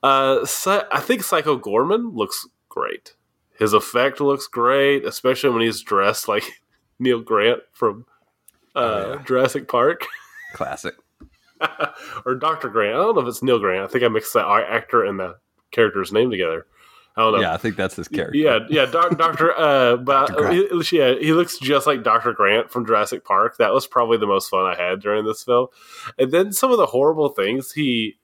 Uh, 0.03 0.45
I 0.67 1.01
think 1.01 1.23
Psycho 1.23 1.59
Goreman 1.59 2.15
looks 2.15 2.47
great. 2.69 3.15
His 3.59 3.73
effect 3.73 4.21
looks 4.21 4.47
great, 4.47 5.05
especially 5.05 5.51
when 5.51 5.63
he's 5.63 5.81
dressed 5.83 6.29
like 6.29 6.45
Neil 6.99 7.21
Grant 7.21 7.61
from 7.73 8.05
uh, 8.75 8.79
Oh, 8.79 9.13
yeah. 9.15 9.23
Jurassic 9.25 9.69
Park 9.69 10.05
Classic. 10.55 10.95
or 12.27 12.35
Dr. 12.35 12.69
Grant. 12.69 12.95
I 12.97 12.99
don't 12.99 13.15
know 13.15 13.23
if 13.23 13.29
it's 13.29 13.43
Neil 13.43 13.59
Grant. 13.59 13.85
I 13.85 13.87
think 13.93 14.05
I 14.05 14.09
mixed 14.09 14.35
that 14.35 14.47
actor 14.69 15.05
and 15.05 15.19
the 15.19 15.37
character's 15.71 16.13
name 16.13 16.31
together. 16.31 16.67
I 17.17 17.21
don't 17.21 17.35
know. 17.35 17.41
Yeah, 17.41 17.55
I 17.55 17.59
think 17.59 17.77
that's 17.77 17.95
his 17.95 18.09
character. 18.09 18.37
Yeah, 18.37 18.61
yeah, 18.69 18.87
doc, 18.87 19.17
Doctor. 19.17 19.57
Uh, 19.57 19.97
but 20.05 20.29
Dr. 20.29 20.35
Grant. 20.35 20.85
he, 20.85 20.99
yeah, 20.99 21.15
he 21.15 21.33
looks 21.33 21.59
just 21.59 21.87
like 21.87 22.03
Doctor 22.03 22.33
Grant 22.33 22.71
from 22.71 22.87
Jurassic 22.87 23.25
Park. 23.25 23.57
That 23.59 23.73
was 23.73 23.87
probably 23.87 24.19
the 24.19 24.27
most 24.27 24.49
fun 24.49 24.65
I 24.67 24.75
had 24.75 25.01
during 25.01 25.25
this 25.25 25.45
film. 25.45 25.69
And 26.19 26.33
then 26.33 26.53
some 26.53 26.73
of 26.73 26.79
the 26.79 26.87
horrible 26.87 27.29
things 27.29 27.73
he 27.73 28.17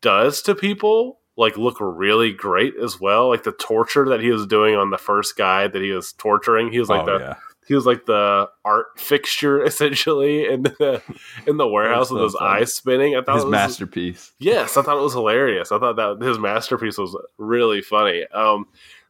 does 0.00 0.40
to 0.42 0.54
people, 0.54 1.20
like, 1.36 1.58
look 1.58 1.76
really 1.80 2.32
great 2.32 2.74
as 2.82 2.98
well. 2.98 3.28
Like 3.28 3.42
the 3.42 3.52
torture 3.52 4.08
that 4.08 4.20
he 4.20 4.30
was 4.30 4.46
doing 4.46 4.74
on 4.74 4.88
the 4.88 4.98
first 4.98 5.36
guy 5.36 5.68
that 5.68 5.82
he 5.82 5.90
was 5.90 6.12
torturing. 6.14 6.72
He 6.72 6.78
was 6.78 6.88
like 6.88 7.02
oh, 7.02 7.18
the 7.18 7.24
yeah. 7.24 7.34
He 7.70 7.74
was 7.76 7.86
like 7.86 8.04
the 8.04 8.48
art 8.64 8.86
fixture 8.98 9.62
essentially 9.64 10.44
in 10.52 10.64
the 10.64 11.00
in 11.46 11.56
the 11.56 11.68
warehouse 11.68 12.08
so 12.08 12.16
with 12.16 12.24
his 12.24 12.34
funny. 12.34 12.62
eyes 12.62 12.74
spinning. 12.74 13.14
I 13.14 13.22
thought 13.22 13.36
His 13.36 13.44
it 13.44 13.46
was, 13.46 13.52
masterpiece. 13.52 14.32
Yes, 14.40 14.76
I 14.76 14.82
thought 14.82 14.98
it 14.98 15.02
was 15.02 15.12
hilarious. 15.12 15.70
I 15.70 15.78
thought 15.78 15.94
that 15.94 16.20
his 16.26 16.36
masterpiece 16.40 16.98
was 16.98 17.16
really 17.38 17.80
funny. 17.80 18.26
Um, 18.34 18.66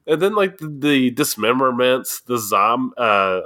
and 0.07 0.21
then 0.21 0.35
like 0.35 0.59
the, 0.59 0.69
the 0.69 1.11
dismemberments, 1.13 2.21
the 2.27 2.37
zom, 2.37 2.93
uh, 2.99 3.41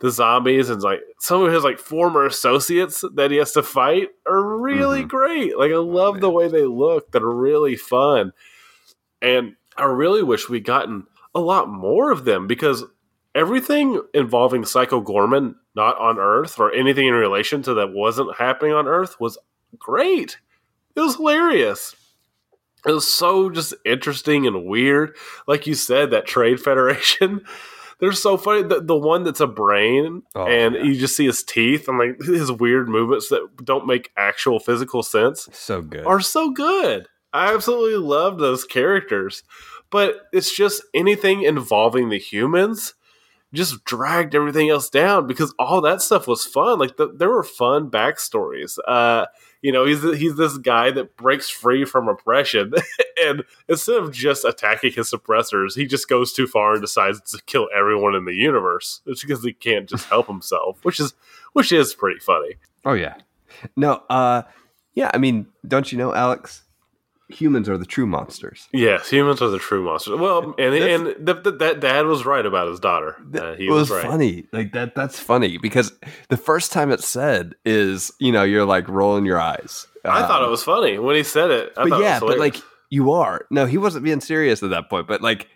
the 0.00 0.10
zombies, 0.10 0.68
and 0.68 0.82
like 0.82 1.00
some 1.20 1.42
of 1.42 1.52
his 1.52 1.62
like 1.62 1.78
former 1.78 2.26
associates 2.26 3.04
that 3.14 3.30
he 3.30 3.36
has 3.36 3.52
to 3.52 3.62
fight 3.62 4.08
are 4.26 4.42
really 4.58 5.04
Mhm. 5.04 5.08
great. 5.08 5.56
Like 5.58 5.70
I 5.70 5.76
love 5.76 6.20
the 6.20 6.30
way 6.30 6.48
they 6.48 6.64
look; 6.66 7.12
they're 7.12 7.24
really 7.24 7.76
fun, 7.76 8.32
and 9.22 9.54
I 9.76 9.84
really 9.84 10.24
wish 10.24 10.48
we'd 10.48 10.64
gotten 10.64 11.06
a 11.34 11.40
lot 11.40 11.68
more 11.68 12.10
of 12.10 12.24
them 12.24 12.46
because 12.48 12.84
everything 13.34 14.00
involving 14.14 14.64
Psycho 14.64 15.00
Goreman 15.02 15.54
not 15.74 15.98
on 15.98 16.18
Earth 16.18 16.58
or 16.58 16.72
anything 16.72 17.06
in 17.06 17.14
relation 17.14 17.62
to 17.62 17.74
that 17.74 17.92
wasn't 17.92 18.36
happening 18.36 18.72
on 18.72 18.86
Earth 18.88 19.18
was 19.20 19.38
great. 19.78 20.38
It 20.96 21.00
was 21.00 21.16
hilarious. 21.16 21.94
It 22.86 22.92
was 22.92 23.06
so 23.08 23.50
just 23.50 23.74
interesting 23.84 24.46
and 24.46 24.64
weird. 24.66 25.14
Like 25.46 25.66
you 25.66 25.74
said, 25.74 26.10
that 26.10 26.26
trade 26.26 26.60
federation. 26.64 27.42
They're 28.00 28.12
so 28.12 28.38
funny. 28.38 28.62
The, 28.62 28.80
the 28.80 28.96
one 28.96 29.24
that's 29.24 29.40
a 29.40 29.46
brain, 29.46 30.22
Oh, 30.34 30.46
and 30.46 30.74
yeah. 30.74 30.82
you 30.84 30.96
just 30.98 31.14
see 31.16 31.26
his 31.26 31.42
teeth 31.44 31.86
and 31.86 31.98
like 31.98 32.18
his 32.22 32.50
weird 32.50 32.88
movements 32.88 33.28
that 33.28 33.46
don't 33.62 33.86
make 33.86 34.10
actual 34.16 34.58
physical 34.58 35.02
sense 35.02 35.48
So 35.52 35.82
good. 35.82 36.06
are 36.06 36.20
so 36.20 36.50
good. 36.50 37.06
I 37.32 37.52
absolutely 37.54 37.98
love 37.98 38.38
those 38.38 38.64
characters. 38.64 39.42
But 39.90 40.22
it's 40.32 40.56
just 40.56 40.82
anything 40.94 41.42
involving 41.42 42.08
the 42.08 42.18
humans 42.18 42.94
just 43.52 43.84
dragged 43.84 44.34
everything 44.34 44.70
else 44.70 44.88
down 44.88 45.26
because 45.26 45.54
all 45.58 45.80
that 45.80 46.02
stuff 46.02 46.28
was 46.28 46.44
fun. 46.44 46.78
Like 46.78 46.96
the, 46.96 47.08
there 47.08 47.30
were 47.30 47.42
fun 47.42 47.90
backstories. 47.90 48.78
Uh, 48.86 49.26
you 49.62 49.72
know, 49.72 49.84
he's 49.84 50.02
he's 50.18 50.36
this 50.36 50.56
guy 50.58 50.90
that 50.92 51.16
breaks 51.16 51.50
free 51.50 51.84
from 51.84 52.08
oppression, 52.08 52.72
and 53.24 53.44
instead 53.68 53.96
of 53.96 54.12
just 54.12 54.44
attacking 54.44 54.92
his 54.92 55.10
suppressors, 55.10 55.74
he 55.74 55.86
just 55.86 56.08
goes 56.08 56.32
too 56.32 56.46
far 56.46 56.72
and 56.72 56.80
decides 56.80 57.20
to 57.32 57.42
kill 57.44 57.68
everyone 57.76 58.14
in 58.14 58.24
the 58.24 58.34
universe. 58.34 59.00
It's 59.06 59.22
because 59.22 59.44
he 59.44 59.52
can't 59.52 59.88
just 59.88 60.08
help 60.08 60.26
himself, 60.28 60.84
which 60.84 61.00
is 61.00 61.14
which 61.52 61.72
is 61.72 61.94
pretty 61.94 62.20
funny. 62.20 62.54
Oh 62.84 62.94
yeah. 62.94 63.16
No, 63.76 64.02
uh 64.08 64.42
yeah, 64.94 65.10
I 65.12 65.18
mean, 65.18 65.46
don't 65.66 65.90
you 65.90 65.98
know, 65.98 66.14
Alex? 66.14 66.62
Humans 67.32 67.68
are 67.68 67.78
the 67.78 67.84
true 67.86 68.06
monsters. 68.06 68.68
Yes, 68.72 69.08
humans 69.10 69.40
are 69.42 69.48
the 69.48 69.58
true 69.58 69.82
monsters. 69.84 70.18
Well, 70.18 70.54
and 70.58 70.74
That's- 70.74 71.00
and 71.16 71.26
th 71.26 71.42
th 71.44 71.58
that 71.58 71.80
dad 71.80 72.06
was 72.06 72.24
right 72.26 72.44
about 72.44 72.68
his 72.68 72.80
daughter. 72.80 73.16
Uh, 73.34 73.54
he 73.54 73.66
it 73.66 73.70
was, 73.70 73.90
was, 73.90 73.98
right. 73.98 74.06
funny. 74.06 74.46
Like 74.52 74.72
that 74.72 74.94
that's 74.94 75.18
funny 75.20 75.58
because 75.58 75.92
the 76.28 76.36
first 76.36 76.72
time 76.72 76.90
it's 76.90 77.08
said 77.08 77.54
is, 77.64 78.12
you 78.18 78.32
know, 78.32 78.42
you're 78.42 78.64
like 78.66 78.88
rolling 78.88 79.24
your 79.26 79.38
eyes. 79.40 79.86
I 80.04 80.22
thought 80.22 80.42
Um, 80.42 80.48
it 80.48 80.50
was 80.50 80.62
funny 80.64 80.98
when 80.98 81.16
he 81.16 81.22
said 81.22 81.50
it. 81.50 81.72
I 81.76 81.88
but 81.88 82.00
it 82.00 82.02
yeah, 82.02 82.20
was 82.20 82.30
but 82.32 82.38
like 82.38 82.56
you 82.90 83.12
are. 83.12 83.46
No, 83.50 83.66
he 83.66 83.78
wasn't 83.78 84.04
being 84.04 84.20
serious 84.20 84.62
at 84.62 84.70
that 84.70 84.90
point, 84.90 85.06
but 85.06 85.20
like 85.22 85.48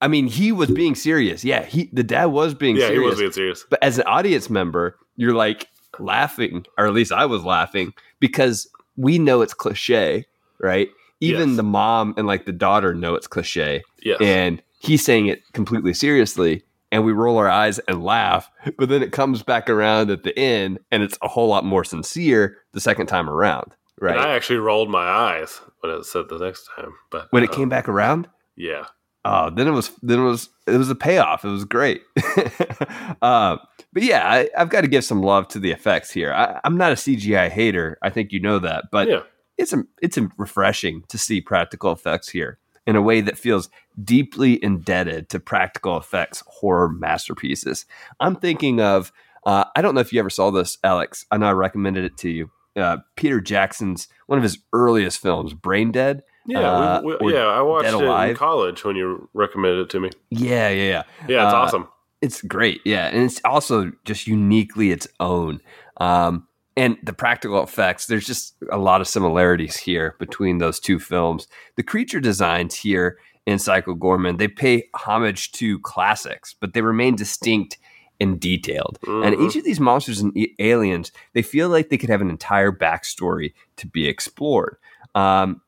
I 0.00 0.08
mean, 0.08 0.26
he 0.26 0.52
was 0.52 0.70
being 0.70 0.94
serious. 0.94 1.44
Yeah, 1.44 1.64
he 1.64 1.88
the 1.92 2.02
dad 2.02 2.26
was 2.26 2.52
being 2.54 2.76
serious. 2.76 2.90
yeah, 2.92 3.00
he 3.00 3.06
was 3.06 3.18
being 3.18 3.32
serious. 3.32 3.64
but 3.70 3.82
as 3.82 3.98
an 3.98 4.04
audience 4.06 4.50
member, 4.50 4.96
you're 5.16 5.34
like 5.34 5.68
laughing, 5.98 6.66
or 6.76 6.86
at 6.86 6.92
least 6.92 7.12
I 7.12 7.24
was 7.26 7.44
laughing 7.44 7.94
because 8.20 8.68
we 8.96 9.18
know 9.18 9.40
it's 9.42 9.54
cliche, 9.54 10.26
right? 10.60 10.88
Even 11.20 11.48
Yes. 11.50 11.56
the 11.56 11.62
mom 11.62 12.14
and 12.16 12.26
like 12.26 12.44
the 12.46 12.52
daughter 12.52 12.94
know 12.94 13.14
it's 13.14 13.26
cliche, 13.26 13.82
Yes, 14.02 14.18
and 14.20 14.62
he's 14.78 15.04
saying 15.04 15.26
it 15.28 15.40
completely 15.52 15.94
seriously, 15.94 16.62
and 16.92 17.04
we 17.04 17.12
roll 17.12 17.38
our 17.38 17.48
eyes 17.48 17.78
and 17.88 18.04
laugh. 18.04 18.50
But 18.78 18.88
then 18.90 19.02
it 19.02 19.12
comes 19.12 19.42
back 19.42 19.70
around 19.70 20.10
at 20.10 20.22
the 20.24 20.38
end, 20.38 20.78
and 20.90 21.02
it's 21.02 21.18
a 21.22 21.28
whole 21.28 21.48
lot 21.48 21.64
more 21.64 21.84
sincere 21.84 22.58
the 22.72 22.80
second 22.80 23.06
time 23.06 23.30
around, 23.30 23.72
right? 24.00 24.16
And 24.16 24.26
I 24.26 24.34
actually 24.34 24.58
rolled 24.58 24.90
my 24.90 25.06
eyes 25.08 25.60
when 25.80 25.92
it 25.92 26.04
said 26.04 26.28
the 26.28 26.38
next 26.38 26.68
time. 26.76 26.92
But 27.10 27.28
when 27.30 27.42
it 27.42 27.50
uh, 27.50 27.54
came 27.54 27.68
back 27.70 27.88
around, 27.88 28.28
yeah, 28.56 28.84
Oh, 29.28 29.50
then 29.50 29.66
it 29.66 29.72
was 29.72 29.90
then 30.02 30.20
it 30.20 30.22
was 30.24 30.50
it 30.68 30.76
was 30.76 30.88
a 30.90 30.94
payoff. 30.94 31.44
It 31.44 31.48
was 31.48 31.64
great. 31.64 32.02
uh, 33.22 33.56
but 33.92 34.02
yeah, 34.02 34.28
I, 34.30 34.48
I've 34.56 34.68
got 34.68 34.82
to 34.82 34.88
give 34.88 35.04
some 35.04 35.20
love 35.22 35.48
to 35.48 35.58
the 35.58 35.70
effects 35.72 36.10
here. 36.12 36.32
I, 36.32 36.60
I'm 36.64 36.76
not 36.76 36.92
a 36.92 36.96
CGI 36.96 37.48
hater. 37.48 37.98
I 38.02 38.10
think 38.10 38.32
you 38.32 38.40
know 38.40 38.58
that, 38.60 38.84
but 38.92 39.08
yeah, 39.08 39.22
it's 39.58 39.72
a, 39.72 39.84
it's 40.02 40.18
refreshing 40.36 41.04
to 41.08 41.18
see 41.18 41.40
practical 41.40 41.92
effects 41.92 42.28
here 42.28 42.58
in 42.86 42.96
a 42.96 43.02
way 43.02 43.20
that 43.20 43.36
feels 43.38 43.68
deeply 44.04 44.62
indebted 44.62 45.28
to 45.30 45.40
practical 45.40 45.96
effects 45.96 46.42
horror 46.46 46.88
masterpieces. 46.88 47.86
I'm 48.20 48.36
thinking 48.36 48.80
of 48.80 49.12
uh, 49.44 49.64
I 49.76 49.82
don't 49.82 49.94
know 49.94 50.00
if 50.00 50.12
you 50.12 50.18
ever 50.20 50.30
saw 50.30 50.50
this, 50.50 50.76
Alex. 50.82 51.24
I 51.30 51.36
know 51.36 51.46
I 51.46 51.52
recommended 51.52 52.04
it 52.04 52.16
to 52.18 52.28
you. 52.28 52.50
Uh, 52.74 52.98
Peter 53.14 53.40
Jackson's 53.40 54.08
one 54.26 54.38
of 54.38 54.42
his 54.42 54.58
earliest 54.72 55.18
films, 55.20 55.54
Brain 55.54 55.92
Dead. 55.92 56.22
yeah, 56.46 56.60
Uh, 56.60 57.00
we, 57.02 57.16
we, 57.20 57.32
yeah. 57.34 57.46
I 57.46 57.62
watched 57.62 57.86
it 57.88 58.28
in 58.30 58.36
college 58.36 58.84
when 58.84 58.96
you 58.96 59.28
recommended 59.34 59.80
it 59.82 59.90
to 59.90 60.00
me. 60.00 60.10
Yeah, 60.30 60.68
yeah, 60.68 60.82
yeah. 60.82 61.02
Yeah, 61.28 61.44
it's 61.46 61.54
Uh, 61.54 61.56
awesome. 61.56 61.88
It's 62.22 62.42
great, 62.42 62.80
yeah, 62.84 63.06
and 63.06 63.22
it's 63.22 63.40
also 63.44 63.92
just 64.04 64.26
uniquely 64.26 64.90
its 64.90 65.06
own. 65.20 65.60
Um, 65.98 66.46
and 66.76 66.98
the 67.02 67.12
practical 67.12 67.62
effects, 67.62 68.06
there's 68.06 68.26
just 68.26 68.54
a 68.70 68.78
lot 68.78 69.00
of 69.00 69.08
similarities 69.08 69.76
here 69.76 70.14
between 70.18 70.58
those 70.58 70.78
two 70.78 70.98
films. 70.98 71.48
The 71.76 71.82
creature 71.82 72.20
designs 72.20 72.74
here 72.74 73.18
in 73.46 73.58
Psycho 73.58 73.94
Goreman, 73.94 74.38
they 74.38 74.48
pay 74.48 74.88
homage 74.94 75.52
to 75.52 75.78
classics, 75.80 76.54
but 76.58 76.74
they 76.74 76.82
remain 76.82 77.16
distinct 77.16 77.78
and 78.20 78.40
detailed. 78.40 78.98
And 79.06 79.34
Mhm. 79.34 79.46
each 79.46 79.56
of 79.56 79.64
these 79.64 79.78
monsters 79.80 80.20
and 80.20 80.36
aliens, 80.58 81.12
they 81.32 81.42
feel 81.42 81.68
like 81.68 81.88
they 81.88 81.98
could 81.98 82.10
have 82.10 82.22
an 82.22 82.30
entire 82.30 82.72
backstory 82.72 83.52
to 83.76 83.86
be 83.86 84.08
explored. 84.08 84.76
Um, 85.14 85.60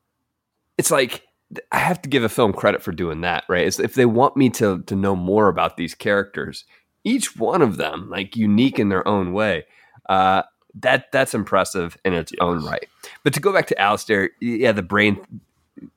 it's 0.77 0.91
like 0.91 1.23
I 1.71 1.79
have 1.79 1.99
to 2.03 2.09
give 2.09 2.23
a 2.23 2.29
film 2.29 2.53
credit 2.53 2.83
for 2.83 2.91
doing 2.91 3.21
that, 3.21 3.43
right? 3.47 3.65
It's 3.65 3.79
if 3.79 3.95
they 3.95 4.05
want 4.05 4.37
me 4.37 4.49
to 4.51 4.83
to 4.83 4.95
know 4.95 5.15
more 5.15 5.47
about 5.47 5.77
these 5.77 5.95
characters, 5.95 6.65
each 7.03 7.35
one 7.35 7.63
of 7.63 7.77
them 7.77 8.07
like 8.09 8.35
unique 8.35 8.77
in 8.77 8.89
their 8.89 9.07
own 9.07 9.33
way. 9.33 9.65
Uh, 10.07 10.43
that 10.75 11.11
that's 11.11 11.33
impressive 11.33 11.97
in 12.05 12.13
its 12.13 12.31
own 12.39 12.63
right. 12.63 12.87
But 13.23 13.33
to 13.33 13.39
go 13.39 13.51
back 13.53 13.67
to 13.67 13.79
Alistair, 13.81 14.29
yeah, 14.39 14.71
the 14.71 14.83
brain, 14.83 15.19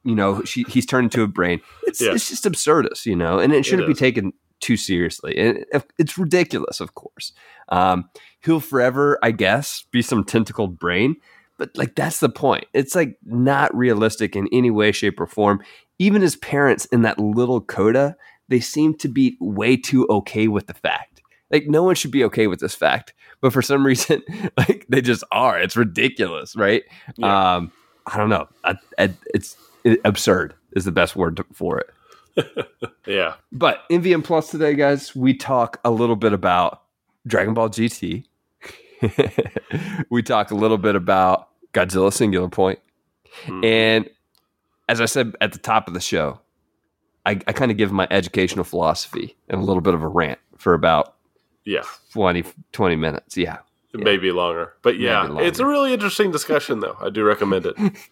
you 0.04 0.14
know, 0.14 0.42
she, 0.44 0.64
he's 0.64 0.86
turned 0.86 1.06
into 1.06 1.22
a 1.22 1.28
brain. 1.28 1.60
It's 1.84 2.00
Yes. 2.00 2.14
it's 2.14 2.28
just 2.28 2.44
absurdist, 2.44 3.06
you 3.06 3.16
know, 3.16 3.38
and 3.38 3.52
it 3.52 3.64
shouldn't 3.66 3.88
be 3.88 3.94
taken 3.94 4.32
too 4.60 4.76
seriously. 4.76 5.36
And 5.36 5.64
it's 5.98 6.16
ridiculous, 6.16 6.80
of 6.80 6.94
course. 6.94 7.32
Um, 7.68 8.08
he'll 8.44 8.60
forever, 8.60 9.18
I 9.22 9.32
guess, 9.32 9.84
be 9.90 10.02
some 10.02 10.24
tentacled 10.24 10.78
brain, 10.78 11.16
but 11.58 11.76
like 11.76 11.94
that's 11.94 12.20
the 12.20 12.28
point. 12.28 12.64
It's 12.72 12.94
like 12.94 13.18
not 13.24 13.74
realistic 13.76 14.36
in 14.36 14.48
any 14.52 14.70
way, 14.70 14.92
shape, 14.92 15.20
or 15.20 15.26
form. 15.26 15.62
Even 15.98 16.22
his 16.22 16.36
parents 16.36 16.86
in 16.86 17.02
that 17.02 17.18
little 17.18 17.60
coda, 17.60 18.16
they 18.48 18.60
seem 18.60 18.94
to 18.98 19.08
be 19.08 19.36
way 19.40 19.76
too 19.76 20.06
okay 20.08 20.48
with 20.48 20.66
the 20.66 20.74
fact. 20.74 21.11
Like 21.52 21.68
no 21.68 21.82
one 21.82 21.94
should 21.94 22.10
be 22.10 22.24
okay 22.24 22.46
with 22.46 22.60
this 22.60 22.74
fact, 22.74 23.12
but 23.40 23.52
for 23.52 23.62
some 23.62 23.86
reason, 23.86 24.22
like 24.56 24.86
they 24.88 25.00
just 25.00 25.22
are. 25.30 25.60
It's 25.60 25.76
ridiculous, 25.76 26.56
right? 26.56 26.84
Yeah. 27.16 27.54
Um, 27.56 27.72
I 28.06 28.16
don't 28.16 28.30
know. 28.30 28.48
I, 28.64 28.76
I, 28.98 29.14
it's 29.32 29.56
it, 29.84 30.00
absurd 30.04 30.54
is 30.72 30.84
the 30.84 30.92
best 30.92 31.14
word 31.14 31.36
to, 31.36 31.44
for 31.52 31.78
it. 31.78 31.90
yeah. 33.06 33.34
But 33.52 33.88
MVM 33.90 34.24
Plus 34.24 34.50
today, 34.50 34.74
guys, 34.74 35.14
we 35.14 35.34
talk 35.34 35.78
a 35.84 35.90
little 35.90 36.16
bit 36.16 36.32
about 36.32 36.82
Dragon 37.26 37.54
Ball 37.54 37.68
GT. 37.68 38.24
we 40.10 40.22
talk 40.22 40.50
a 40.50 40.54
little 40.54 40.78
bit 40.78 40.96
about 40.96 41.48
Godzilla 41.72 42.12
Singular 42.12 42.48
Point. 42.48 42.78
Mm. 43.44 43.64
And 43.64 44.10
as 44.88 45.00
I 45.00 45.06
said 45.06 45.34
at 45.40 45.52
the 45.52 45.58
top 45.58 45.88
of 45.88 45.94
the 45.94 46.00
show, 46.00 46.40
I, 47.24 47.32
I 47.46 47.52
kind 47.52 47.70
of 47.70 47.76
give 47.76 47.92
my 47.92 48.08
educational 48.10 48.64
philosophy 48.64 49.36
and 49.48 49.60
a 49.60 49.64
little 49.64 49.80
bit 49.80 49.94
of 49.94 50.02
a 50.02 50.08
rant 50.08 50.40
for 50.56 50.74
about 50.74 51.14
yeah 51.64 51.82
20, 52.12 52.44
20 52.72 52.96
minutes. 52.96 53.36
Yeah. 53.36 53.58
It 53.94 53.98
yeah. 53.98 54.04
may 54.04 54.16
be 54.16 54.32
longer. 54.32 54.74
But 54.82 54.98
yeah, 54.98 55.22
longer. 55.22 55.44
it's 55.44 55.58
a 55.58 55.66
really 55.66 55.92
interesting 55.92 56.30
discussion, 56.30 56.80
though. 56.80 56.96
I 57.00 57.10
do 57.10 57.24
recommend 57.24 57.66
it. 57.66 57.76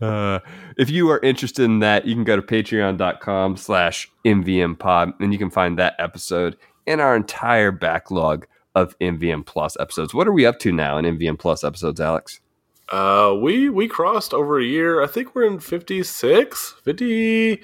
Uh, 0.00 0.38
if 0.78 0.88
you 0.90 1.10
are 1.10 1.18
interested 1.20 1.64
in 1.64 1.80
that, 1.80 2.06
you 2.06 2.14
can 2.14 2.22
go 2.22 2.36
to 2.36 2.42
patreon.com 2.42 3.56
slash 3.56 4.08
mvmpod 4.24 5.12
and 5.18 5.32
you 5.32 5.38
can 5.40 5.50
find 5.50 5.76
that 5.76 5.94
episode 5.98 6.56
and 6.86 7.00
our 7.00 7.16
entire 7.16 7.72
backlog 7.72 8.46
of 8.74 8.98
MVM 8.98 9.44
Plus 9.44 9.76
episodes. 9.80 10.14
What 10.14 10.28
are 10.28 10.32
we 10.32 10.46
up 10.46 10.58
to 10.60 10.72
now 10.72 10.98
in 10.98 11.04
MVM 11.04 11.38
Plus 11.38 11.64
episodes, 11.64 12.00
Alex? 12.00 12.40
Uh, 12.90 13.36
we 13.40 13.68
we 13.68 13.86
crossed 13.86 14.34
over 14.34 14.58
a 14.58 14.64
year. 14.64 15.02
I 15.02 15.06
think 15.06 15.34
we're 15.34 15.46
in 15.46 15.60
56, 15.60 16.76
50 16.82 17.60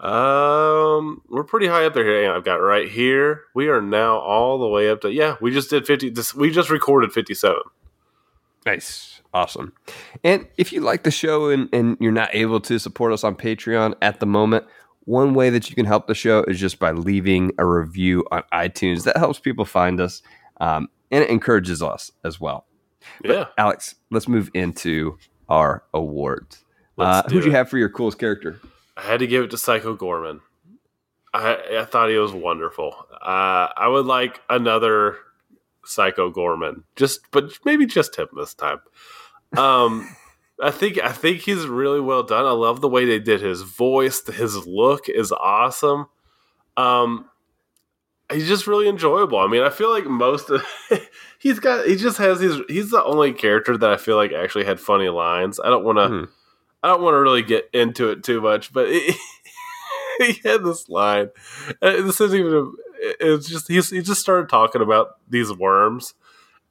um, 0.00 1.22
we're 1.28 1.44
pretty 1.44 1.66
high 1.66 1.86
up 1.86 1.94
there. 1.94 2.04
Here. 2.04 2.32
I've 2.32 2.44
got 2.44 2.56
right 2.56 2.88
here. 2.88 3.42
We 3.54 3.68
are 3.68 3.80
now 3.80 4.18
all 4.18 4.58
the 4.58 4.68
way 4.68 4.90
up 4.90 5.00
to 5.02 5.12
yeah. 5.12 5.36
We 5.40 5.50
just 5.50 5.70
did 5.70 5.86
fifty. 5.86 6.10
This, 6.10 6.34
we 6.34 6.50
just 6.50 6.70
recorded 6.70 7.12
fifty-seven. 7.12 7.62
Nice, 8.66 9.22
awesome. 9.32 9.72
And 10.22 10.46
if 10.56 10.72
you 10.72 10.80
like 10.80 11.02
the 11.04 11.10
show 11.10 11.48
and, 11.48 11.68
and 11.72 11.96
you're 12.00 12.12
not 12.12 12.30
able 12.34 12.60
to 12.60 12.78
support 12.78 13.12
us 13.12 13.24
on 13.24 13.34
Patreon 13.34 13.94
at 14.02 14.20
the 14.20 14.26
moment, 14.26 14.66
one 15.04 15.32
way 15.32 15.48
that 15.48 15.70
you 15.70 15.74
can 15.76 15.86
help 15.86 16.06
the 16.06 16.14
show 16.14 16.42
is 16.44 16.60
just 16.60 16.78
by 16.78 16.90
leaving 16.90 17.52
a 17.56 17.64
review 17.64 18.26
on 18.30 18.42
iTunes. 18.52 19.04
That 19.04 19.16
helps 19.16 19.38
people 19.38 19.64
find 19.64 20.00
us, 20.00 20.22
um, 20.60 20.88
and 21.10 21.24
it 21.24 21.30
encourages 21.30 21.82
us 21.82 22.12
as 22.24 22.38
well. 22.38 22.66
But 23.22 23.30
yeah, 23.30 23.44
Alex, 23.56 23.94
let's 24.10 24.28
move 24.28 24.50
into 24.52 25.18
our 25.48 25.84
awards. 25.94 26.64
Uh, 26.98 27.22
who'd 27.30 27.44
you 27.44 27.52
have 27.52 27.70
for 27.70 27.78
your 27.78 27.88
coolest 27.88 28.18
character? 28.18 28.60
I 28.98 29.02
had 29.02 29.20
to 29.20 29.28
give 29.28 29.44
it 29.44 29.50
to 29.52 29.58
Psycho 29.58 29.96
Goreman. 29.96 30.40
I, 31.32 31.78
I 31.80 31.84
thought 31.84 32.10
he 32.10 32.16
was 32.16 32.32
wonderful. 32.32 32.94
Uh, 33.12 33.68
I 33.76 33.86
would 33.86 34.06
like 34.06 34.40
another 34.50 35.18
Psycho 35.84 36.32
Goreman, 36.32 36.82
just 36.96 37.20
but 37.30 37.52
maybe 37.64 37.86
just 37.86 38.16
him 38.16 38.26
this 38.36 38.54
time. 38.54 38.80
Um, 39.56 40.16
I 40.60 40.72
think 40.72 40.98
I 40.98 41.12
think 41.12 41.42
he's 41.42 41.66
really 41.66 42.00
well 42.00 42.24
done. 42.24 42.44
I 42.44 42.50
love 42.50 42.80
the 42.80 42.88
way 42.88 43.04
they 43.04 43.20
did 43.20 43.40
his 43.40 43.62
voice. 43.62 44.26
His 44.26 44.66
look 44.66 45.08
is 45.08 45.30
awesome. 45.30 46.06
Um, 46.76 47.30
he's 48.32 48.48
just 48.48 48.66
really 48.66 48.88
enjoyable. 48.88 49.38
I 49.38 49.46
mean, 49.46 49.62
I 49.62 49.70
feel 49.70 49.90
like 49.90 50.06
most 50.06 50.50
of 50.50 50.66
he's 51.38 51.60
got 51.60 51.86
he 51.86 51.94
just 51.94 52.18
has 52.18 52.40
his 52.40 52.60
he's 52.68 52.90
the 52.90 53.04
only 53.04 53.32
character 53.32 53.76
that 53.76 53.90
I 53.90 53.96
feel 53.96 54.16
like 54.16 54.32
actually 54.32 54.64
had 54.64 54.80
funny 54.80 55.08
lines. 55.08 55.60
I 55.60 55.68
don't 55.68 55.84
want 55.84 55.98
to. 55.98 56.08
Hmm 56.08 56.24
I 56.82 56.88
don't 56.88 57.02
want 57.02 57.14
to 57.14 57.20
really 57.20 57.42
get 57.42 57.68
into 57.72 58.08
it 58.10 58.22
too 58.22 58.40
much, 58.40 58.72
but 58.72 58.88
he 60.18 60.32
had 60.44 60.64
this 60.64 60.88
line. 60.88 61.30
This 61.80 62.20
isn't 62.20 62.38
even. 62.38 62.72
It's 63.00 63.48
just 63.48 63.68
he, 63.68 63.74
he 63.74 64.02
just 64.02 64.20
started 64.20 64.48
talking 64.48 64.82
about 64.82 65.16
these 65.28 65.52
worms, 65.52 66.14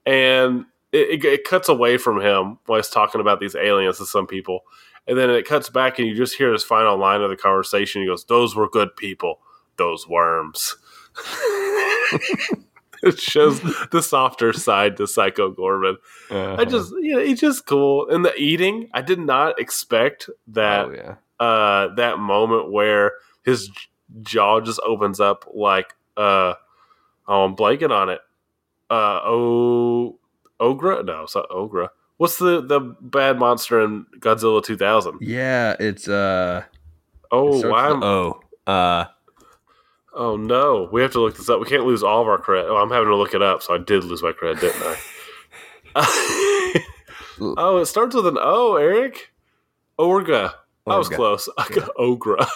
and 0.06 0.66
it, 0.92 1.24
it, 1.24 1.26
it, 1.26 1.44
cuts 1.46 1.70
away 1.70 1.98
from 1.98 2.20
him 2.20 2.60
while 2.66 2.80
he's 2.80 2.90
talking 2.90 3.22
about 3.22 3.40
these 3.40 3.56
aliens 3.56 3.98
to 3.98 4.06
some 4.06 4.28
people, 4.28 4.62
and 5.08 5.18
then 5.18 5.30
it 5.30 5.48
cuts 5.48 5.70
back, 5.70 6.00
and 6.00 6.08
you 6.08 6.16
just 6.16 6.38
hear 6.38 6.52
his 6.52 6.64
final 6.64 6.98
line 6.98 7.22
of 7.22 7.30
the 7.30 7.38
conversation. 7.38 8.02
He 8.02 8.08
goes, 8.08 8.26
"Those 8.26 8.56
were 8.56 8.70
good 8.70 8.96
people. 8.96 9.40
Those 9.78 10.08
worms." 10.08 10.76
it 13.04 13.20
shows 13.20 13.62
the 13.92 14.02
softer 14.02 14.54
side 14.54 14.98
to 14.98 15.08
Psycho 15.08 15.52
Goreman. 15.52 15.96
Uh-huh. 16.30 16.56
I 16.60 16.66
just, 16.66 16.92
you 17.02 17.16
know, 17.16 17.24
he's 17.24 17.40
just 17.40 17.66
cool. 17.66 18.10
And 18.10 18.26
the 18.26 18.36
eating, 18.36 18.90
I 18.94 19.02
did 19.02 19.20
not 19.20 19.60
expect 19.60 20.30
that. 20.48 20.86
Oh, 20.86 20.92
yeah. 20.92 21.16
Uh, 21.40 21.94
that 21.96 22.18
moment 22.18 22.72
where 22.72 23.14
his 23.46 23.70
jaw 24.22 24.60
just 24.60 24.80
opens 24.84 25.20
up 25.20 25.46
like, 25.54 25.94
uh, 26.16 26.56
oh, 27.28 27.44
I'm 27.44 27.56
blanking 27.56 27.92
on 27.92 28.10
it. 28.10 28.22
Uh, 28.90 29.20
oh, 29.24 30.18
Ogra? 30.60 31.06
No, 31.06 31.24
it's 31.24 31.36
not 31.36 31.50
Ogra. 31.50 31.90
What's 32.18 32.40
the 32.40 32.62
the 32.62 32.80
bad 32.80 33.38
monster 33.38 33.80
in 33.82 34.08
Godzilla 34.20 34.64
2000? 34.64 35.20
Yeah, 35.22 35.76
it's 35.80 36.08
uh. 36.08 36.64
Oh, 37.32 37.70
why? 37.70 37.90
Oh, 37.90 38.40
uh. 38.66 39.06
Oh 40.20 40.36
no, 40.36 40.90
we 40.92 41.04
have 41.04 41.12
to 41.12 41.22
look 41.22 41.38
this 41.38 41.48
up. 41.48 41.60
We 41.60 41.68
can't 41.68 41.86
lose 41.86 42.02
all 42.02 42.24
of 42.24 42.28
our 42.28 42.40
credit. 42.40 42.70
Oh, 42.70 42.78
I'm 42.78 42.90
having 42.90 43.10
to 43.10 43.16
look 43.16 43.36
it 43.36 43.44
up, 43.44 43.62
so 43.62 43.76
I 43.76 43.78
did 43.78 44.04
lose 44.04 44.24
my 44.24 44.32
credit, 44.32 44.62
didn't 44.62 44.82
I? 44.82 44.98
oh, 47.40 47.78
it 47.78 47.86
starts 47.86 48.16
with 48.16 48.26
an 48.26 48.38
O, 48.40 48.78
Eric. 48.78 49.32
Orga. 50.00 50.54
I 50.88 50.98
was 50.98 51.08
close. 51.08 51.48
I 51.58 51.68
got 51.70 51.92
Ogra. 52.00 52.48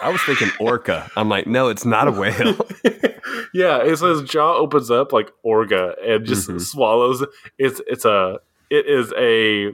I 0.00 0.10
was 0.10 0.22
thinking 0.22 0.50
orca. 0.60 1.10
I'm 1.16 1.28
like, 1.28 1.48
no, 1.48 1.68
it's 1.68 1.84
not 1.84 2.06
a 2.06 2.12
whale. 2.12 2.54
yeah, 3.52 3.82
it 3.82 3.96
says 3.96 4.22
jaw 4.22 4.54
opens 4.54 4.90
up 4.90 5.12
like 5.12 5.32
orga 5.44 5.94
and 6.06 6.24
just 6.24 6.48
mm-hmm. 6.48 6.58
swallows. 6.58 7.24
It's 7.58 7.80
it's 7.88 8.04
a 8.04 8.38
it 8.70 8.86
is 8.86 9.12
a 9.18 9.72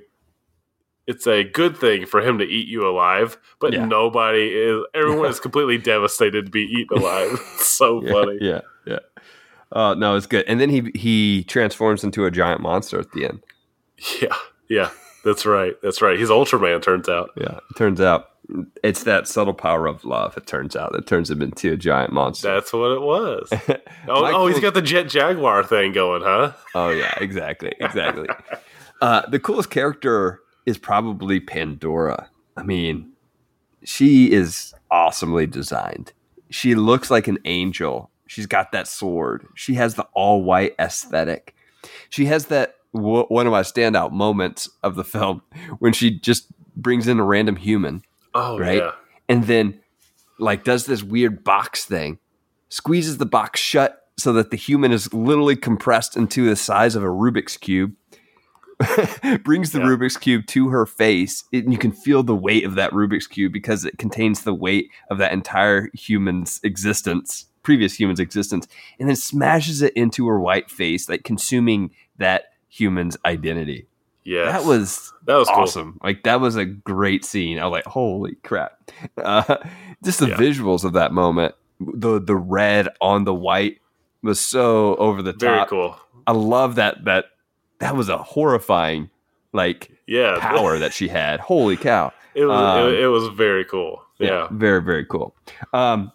it's 1.06 1.26
a 1.26 1.44
good 1.44 1.76
thing 1.76 2.06
for 2.06 2.20
him 2.20 2.38
to 2.38 2.44
eat 2.44 2.66
you 2.66 2.88
alive, 2.88 3.36
but 3.60 3.72
yeah. 3.72 3.84
nobody 3.84 4.48
is. 4.48 4.84
Everyone 4.94 5.28
is 5.28 5.40
completely 5.40 5.78
devastated 5.78 6.46
to 6.46 6.50
be 6.50 6.62
eaten 6.62 6.98
alive. 6.98 7.32
It's 7.54 7.66
so 7.66 8.02
yeah, 8.02 8.12
funny. 8.12 8.38
Yeah, 8.40 8.60
yeah. 8.86 8.98
Uh, 9.72 9.94
no, 9.94 10.16
it's 10.16 10.26
good. 10.26 10.44
And 10.46 10.60
then 10.60 10.70
he 10.70 10.90
he 10.94 11.44
transforms 11.44 12.04
into 12.04 12.24
a 12.24 12.30
giant 12.30 12.60
monster 12.60 12.98
at 12.98 13.12
the 13.12 13.24
end. 13.26 13.42
Yeah, 14.20 14.36
yeah. 14.68 14.90
That's 15.24 15.46
right. 15.46 15.74
That's 15.82 16.02
right. 16.02 16.18
He's 16.18 16.28
Ultraman. 16.28 16.82
Turns 16.82 17.08
out. 17.08 17.30
Yeah, 17.36 17.58
it 17.70 17.76
turns 17.76 18.00
out 18.00 18.28
it's 18.82 19.04
that 19.04 19.26
subtle 19.26 19.54
power 19.54 19.86
of 19.86 20.04
love. 20.04 20.36
It 20.36 20.46
turns 20.46 20.76
out 20.76 20.92
that 20.92 21.06
turns 21.06 21.30
him 21.30 21.42
into 21.42 21.72
a 21.72 21.76
giant 21.76 22.12
monster. 22.12 22.52
That's 22.52 22.72
what 22.72 22.92
it 22.92 23.00
was. 23.00 23.48
oh, 23.68 23.78
oh, 24.08 24.46
he's 24.46 24.60
got 24.60 24.74
the 24.74 24.82
Jet 24.82 25.04
Jaguar 25.08 25.64
thing 25.64 25.92
going, 25.92 26.22
huh? 26.22 26.52
Oh 26.74 26.90
yeah, 26.90 27.14
exactly, 27.20 27.72
exactly. 27.80 28.28
uh, 29.00 29.22
the 29.28 29.40
coolest 29.40 29.70
character 29.70 30.40
is 30.66 30.78
probably 30.78 31.40
Pandora. 31.40 32.28
I 32.56 32.62
mean, 32.62 33.12
she 33.84 34.32
is 34.32 34.74
awesomely 34.90 35.46
designed. 35.46 36.12
She 36.50 36.74
looks 36.74 37.10
like 37.10 37.28
an 37.28 37.38
angel. 37.44 38.10
She's 38.26 38.46
got 38.46 38.72
that 38.72 38.88
sword. 38.88 39.46
She 39.54 39.74
has 39.74 39.94
the 39.94 40.06
all 40.14 40.42
white 40.42 40.74
aesthetic. 40.78 41.54
She 42.08 42.26
has 42.26 42.46
that 42.46 42.76
w- 42.94 43.26
one 43.26 43.46
of 43.46 43.52
my 43.52 43.62
standout 43.62 44.12
moments 44.12 44.68
of 44.82 44.94
the 44.94 45.04
film 45.14 45.42
when 45.78 45.92
she 45.92 46.18
just 46.18 46.46
brings 46.76 47.08
in 47.08 47.20
a 47.20 47.24
random 47.24 47.56
human. 47.56 48.02
Oh, 48.34 48.58
right. 48.58 48.78
Yeah. 48.78 48.92
And 49.28 49.44
then, 49.44 49.80
like, 50.38 50.64
does 50.64 50.86
this 50.86 51.02
weird 51.02 51.44
box 51.44 51.84
thing, 51.84 52.18
squeezes 52.68 53.18
the 53.18 53.26
box 53.26 53.60
shut 53.60 54.08
so 54.16 54.32
that 54.32 54.50
the 54.50 54.56
human 54.56 54.92
is 54.92 55.12
literally 55.12 55.56
compressed 55.56 56.16
into 56.16 56.48
the 56.48 56.56
size 56.56 56.94
of 56.94 57.02
a 57.02 57.08
Rubik's 57.08 57.56
Cube 57.56 57.94
brings 59.44 59.72
the 59.72 59.78
yeah. 59.78 59.86
Rubik's 59.86 60.16
Cube 60.16 60.46
to 60.46 60.68
her 60.68 60.86
face, 60.86 61.44
and 61.52 61.72
you 61.72 61.78
can 61.78 61.92
feel 61.92 62.22
the 62.22 62.34
weight 62.34 62.64
of 62.64 62.74
that 62.74 62.92
Rubik's 62.92 63.26
Cube 63.26 63.52
because 63.52 63.84
it 63.84 63.98
contains 63.98 64.42
the 64.42 64.54
weight 64.54 64.90
of 65.10 65.18
that 65.18 65.32
entire 65.32 65.90
human's 65.94 66.60
existence, 66.62 67.46
previous 67.62 67.94
human's 67.94 68.20
existence, 68.20 68.66
and 68.98 69.08
then 69.08 69.16
smashes 69.16 69.82
it 69.82 69.92
into 69.94 70.26
her 70.26 70.40
white 70.40 70.70
face, 70.70 71.08
like 71.08 71.24
consuming 71.24 71.90
that 72.18 72.52
human's 72.68 73.16
identity. 73.24 73.86
Yeah, 74.24 74.46
that 74.46 74.64
was 74.64 75.12
that 75.26 75.36
was 75.36 75.48
awesome. 75.48 75.92
Cool. 75.92 76.00
Like 76.02 76.22
that 76.24 76.40
was 76.40 76.56
a 76.56 76.64
great 76.64 77.24
scene. 77.24 77.58
I 77.58 77.66
was 77.66 77.72
like, 77.72 77.86
holy 77.86 78.36
crap! 78.36 78.80
Uh, 79.16 79.56
just 80.02 80.20
the 80.20 80.28
yeah. 80.28 80.36
visuals 80.36 80.84
of 80.84 80.94
that 80.94 81.12
moment, 81.12 81.54
the 81.80 82.20
the 82.20 82.36
red 82.36 82.88
on 83.00 83.24
the 83.24 83.34
white 83.34 83.78
was 84.22 84.40
so 84.40 84.96
over 84.96 85.22
the 85.22 85.32
top. 85.32 85.40
Very 85.40 85.66
cool. 85.66 85.96
I 86.26 86.32
love 86.32 86.76
that 86.76 87.04
that 87.04 87.26
that 87.84 87.96
was 87.96 88.08
a 88.08 88.18
horrifying 88.18 89.10
like 89.52 89.90
yeah 90.06 90.38
power 90.40 90.78
that 90.78 90.92
she 90.92 91.08
had. 91.08 91.40
Holy 91.40 91.76
cow! 91.76 92.12
It 92.36 92.46
was 92.46 92.60
um, 92.60 92.88
it, 92.88 92.98
it, 92.98 93.06
was 93.06 93.28
very 93.28 93.64
cool. 93.64 94.02
Yeah. 94.18 94.28
yeah. 94.28 94.48
very 94.50 94.82
very 94.82 95.06
cool. 95.06 95.36
Um, 95.72 96.10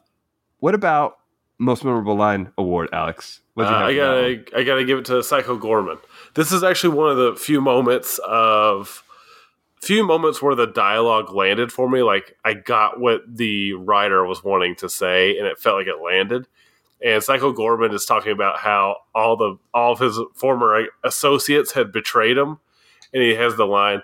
what 0.59 0.75
about 0.75 1.19
most 1.59 1.83
memorable 1.83 2.15
line 2.15 2.51
award, 2.57 2.89
Alex. 2.91 3.41
Uh, 3.57 3.63
I 3.63 3.95
gotta, 3.95 4.43
I 4.55 4.63
gotta 4.63 4.85
give 4.85 4.99
it 4.99 5.05
to 5.05 5.21
Psycho 5.21 5.57
Goreman. 5.59 5.99
This 6.33 6.51
is 6.51 6.63
actually 6.63 6.95
one 6.95 7.11
of 7.11 7.17
the 7.17 7.35
few 7.35 7.61
moments 7.61 8.19
of 8.25 9.03
few 9.81 10.05
moments 10.05 10.41
where 10.41 10.55
the 10.55 10.67
dialogue 10.67 11.33
landed 11.33 11.71
for 11.71 11.89
me. 11.89 12.01
Like 12.01 12.37
I 12.45 12.53
got 12.53 12.99
what 12.99 13.21
the 13.27 13.73
writer 13.73 14.25
was 14.25 14.43
wanting 14.43 14.75
to 14.77 14.89
say, 14.89 15.37
and 15.37 15.45
it 15.45 15.59
felt 15.59 15.77
like 15.77 15.87
it 15.87 16.01
landed. 16.03 16.47
And 17.03 17.23
Psycho 17.23 17.53
Goreman 17.53 17.93
is 17.93 18.05
talking 18.05 18.31
about 18.31 18.59
how 18.59 18.97
all 19.15 19.37
the 19.37 19.57
all 19.73 19.93
of 19.93 19.99
his 19.99 20.19
former 20.35 20.87
associates 21.03 21.71
had 21.71 21.91
betrayed 21.91 22.37
him, 22.37 22.59
and 23.13 23.23
he 23.23 23.35
has 23.35 23.55
the 23.55 23.65
line, 23.65 24.01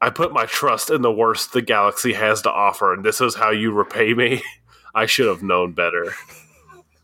"I 0.00 0.10
put 0.10 0.32
my 0.32 0.46
trust 0.46 0.90
in 0.90 1.02
the 1.02 1.12
worst 1.12 1.52
the 1.52 1.62
galaxy 1.62 2.14
has 2.14 2.42
to 2.42 2.50
offer, 2.50 2.92
and 2.94 3.04
this 3.04 3.20
is 3.20 3.34
how 3.34 3.50
you 3.50 3.72
repay 3.72 4.14
me. 4.14 4.42
I 4.94 5.06
should 5.06 5.26
have 5.28 5.42
known 5.42 5.72
better." 5.72 6.14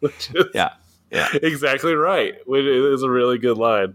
yeah, 0.54 0.74
yeah, 1.10 1.28
exactly 1.42 1.94
right. 1.94 2.34
It 2.46 2.66
is 2.66 3.02
a 3.02 3.10
really 3.10 3.38
good 3.38 3.58
line. 3.58 3.94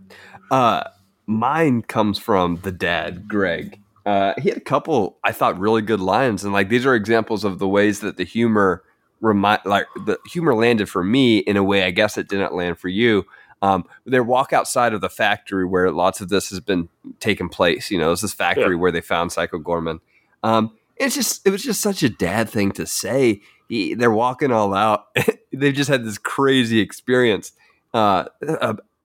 Uh, 0.52 0.84
mine 1.26 1.82
comes 1.82 2.20
from 2.20 2.58
the 2.58 2.72
dad, 2.72 3.28
Greg 3.28 3.80
uh, 4.06 4.34
he 4.42 4.50
had 4.50 4.58
a 4.58 4.62
couple 4.62 5.18
I 5.24 5.32
thought 5.32 5.60
really 5.60 5.82
good 5.82 6.02
lines, 6.02 6.44
and 6.44 6.54
like 6.54 6.70
these 6.70 6.86
are 6.86 6.96
examples 6.96 7.44
of 7.44 7.60
the 7.60 7.68
ways 7.68 8.02
that 8.02 8.18
the 8.18 8.26
humor 8.26 8.84
remind 9.24 9.62
like 9.66 9.88
the 10.06 10.20
humor 10.28 10.54
landed 10.54 10.90
for 10.90 11.04
me 11.04 11.40
in 11.40 11.58
a 11.58 11.64
way 11.64 11.84
I 11.84 11.92
guess 11.92 12.18
it 12.18 12.28
didn't 12.28 12.54
land 12.54 12.78
for 12.78 12.90
you. 12.90 13.26
Um, 13.62 13.86
they 14.06 14.20
walk 14.20 14.52
outside 14.52 14.94
of 14.94 15.00
the 15.00 15.10
factory 15.10 15.66
where 15.66 15.90
lots 15.90 16.20
of 16.20 16.28
this 16.28 16.50
has 16.50 16.60
been 16.60 16.90
taking 17.22 17.48
place. 17.48 17.90
You 17.90 17.98
know, 17.98 18.12
it's 18.12 18.22
this 18.22 18.34
factory 18.34 18.76
yeah. 18.76 18.80
where 18.80 18.92
they 18.92 19.00
found 19.00 19.32
Psycho 19.32 19.58
Goreman. 19.58 20.02
Um, 20.44 20.78
it's 20.98 21.16
just 21.16 21.48
it 21.48 21.50
was 21.50 21.64
just 21.64 21.80
such 21.80 22.04
a 22.04 22.10
dad 22.10 22.50
thing 22.50 22.74
to 22.74 22.86
say. 22.86 23.42
He, 23.70 23.94
they're 23.94 24.12
walking 24.12 24.52
all 24.52 24.74
out. 24.74 25.06
They've 25.54 25.74
just 25.74 25.90
had 25.90 26.04
this 26.04 26.18
crazy 26.18 26.80
experience, 26.80 27.54
uh, 27.94 28.26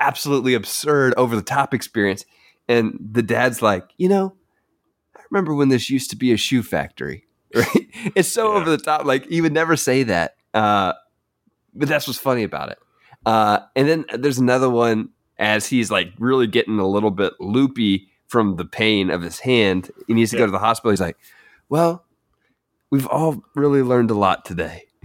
absolutely 0.01 0.55
absurd, 0.55 1.15
over 1.17 1.37
the 1.37 1.43
top 1.43 1.73
experience, 1.73 2.25
and 2.67 2.99
the 3.01 3.23
dad's 3.23 3.63
like, 3.63 3.85
you 3.97 4.09
know, 4.09 4.35
I 5.17 5.21
remember 5.31 5.55
when 5.55 5.69
this 5.69 5.89
used 5.89 6.11
to 6.11 6.17
be 6.17 6.33
a 6.33 6.37
shoe 6.37 6.65
factory, 6.65 7.28
right? 7.55 8.13
It's 8.15 8.29
so 8.29 8.53
yeah. 8.53 8.61
over 8.61 8.71
the 8.71 8.79
top. 8.79 9.05
Like 9.05 9.27
he 9.27 9.41
would 9.41 9.53
never 9.53 9.77
say 9.77 10.03
that. 10.05 10.37
Uh, 10.55 10.93
but 11.75 11.89
that's 11.89 12.07
what's 12.07 12.19
funny 12.19 12.43
about 12.43 12.71
it. 12.71 12.79
Uh, 13.27 13.61
and 13.77 13.89
then 13.89 14.05
there's 14.15 14.39
another 14.39 14.71
one 14.71 15.11
as 15.39 15.67
he's 15.67 15.91
like 15.91 16.13
really 16.19 16.47
getting 16.47 16.79
a 16.79 16.87
little 16.87 17.11
bit 17.11 17.33
loopy 17.41 18.09
from 18.27 18.57
the 18.57 18.65
pain 18.65 19.11
of 19.11 19.23
his 19.23 19.41
hand. 19.41 19.91
He 20.07 20.15
needs 20.15 20.31
to 20.31 20.37
yeah. 20.37 20.43
go 20.43 20.47
to 20.47 20.53
the 20.53 20.59
hospital. 20.59 20.91
He's 20.91 21.01
like, 21.01 21.17
well, 21.69 22.05
we've 22.91 23.07
all 23.07 23.43
really 23.55 23.83
learned 23.83 24.11
a 24.11 24.15
lot 24.15 24.45
today. 24.45 24.85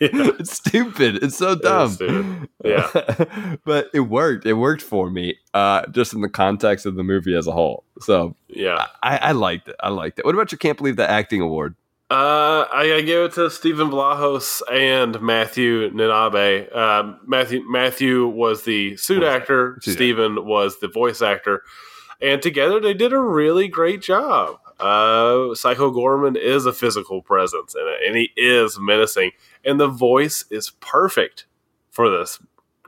It's 0.40 0.56
stupid. 0.56 1.22
It's 1.22 1.36
so 1.36 1.54
dumb. 1.54 2.48
yeah. 2.64 2.88
but 3.66 3.90
it 3.92 4.00
worked. 4.00 4.46
It 4.46 4.54
worked 4.54 4.80
for 4.80 5.10
me, 5.10 5.36
uh, 5.52 5.86
just 5.88 6.14
in 6.14 6.22
the 6.22 6.28
context 6.28 6.86
of 6.86 6.94
the 6.94 7.02
movie 7.02 7.36
as 7.36 7.46
a 7.46 7.52
whole. 7.52 7.84
So 8.00 8.34
yeah, 8.48 8.86
I, 9.02 9.18
I 9.18 9.32
liked 9.32 9.68
it. 9.68 9.76
I 9.80 9.90
liked 9.90 10.18
it. 10.18 10.24
What 10.24 10.34
about 10.34 10.52
your 10.52 10.58
can't 10.58 10.78
believe 10.78 10.96
the 10.96 11.08
acting 11.08 11.42
award? 11.42 11.74
Uh, 12.10 12.66
I, 12.72 12.94
I 12.94 13.00
give 13.02 13.24
it 13.24 13.32
to 13.34 13.50
Steven 13.50 13.90
Vlahos 13.90 14.62
and 14.72 15.20
Matthew 15.20 15.90
Ninaber. 15.90 16.74
Uh, 16.74 17.12
Matthew 17.26 17.62
Matthew 17.70 18.26
was 18.26 18.64
the 18.64 18.96
suit 18.96 19.22
actor. 19.22 19.78
Stephen 19.82 20.46
was 20.46 20.80
the 20.80 20.88
voice 20.88 21.20
actor, 21.20 21.62
and 22.22 22.40
together 22.40 22.80
they 22.80 22.94
did 22.94 23.12
a 23.12 23.20
really 23.20 23.68
great 23.68 24.00
job. 24.00 24.58
Uh, 24.80 25.54
Psycho 25.54 25.90
Goreman 25.90 26.36
is 26.36 26.66
a 26.66 26.72
physical 26.72 27.22
presence 27.22 27.74
in 27.74 27.82
it, 27.82 28.06
and 28.06 28.16
he 28.16 28.30
is 28.36 28.78
menacing 28.80 29.32
and 29.64 29.78
the 29.78 29.88
voice 29.88 30.44
is 30.50 30.70
perfect 30.80 31.46
for 31.90 32.10
this 32.10 32.38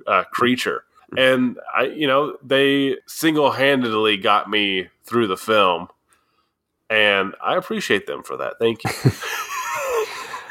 uh, 0.07 0.25
creature. 0.25 0.85
And 1.17 1.59
I, 1.75 1.85
you 1.85 2.07
know, 2.07 2.39
they 2.43 2.97
single 3.07 3.53
handedly 3.53 4.17
got 4.17 4.49
me 4.49 4.89
through 5.05 5.27
the 5.27 5.37
film, 5.37 5.89
and 6.89 7.35
I 7.45 7.57
appreciate 7.57 8.07
them 8.07 8.23
for 8.23 8.39
that. 8.39 8.55
Thank 8.59 8.83
you. 8.85 8.91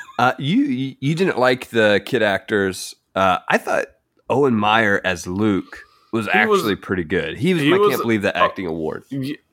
uh, 0.20 0.34
you 0.38 0.96
you 1.00 1.16
didn't 1.16 1.40
like 1.40 1.70
the 1.70 2.02
kid 2.06 2.22
actors. 2.22 2.96
Uh, 3.16 3.40
I 3.50 3.58
thought 3.58 3.88
Owen 4.30 4.54
Myre 4.54 5.02
as 5.04 5.26
Luke 5.26 5.84
was 6.12 6.28
he 6.28 6.32
actually 6.32 6.76
was, 6.76 6.84
pretty 6.84 7.06
good. 7.06 7.38
He 7.38 7.56
was. 7.56 7.64
He 7.64 7.74
I 7.74 7.78
was, 7.78 7.90
can't 7.90 8.02
believe 8.04 8.22
the 8.22 8.38
acting 8.38 8.68
uh, 8.68 8.72
award. 8.72 9.06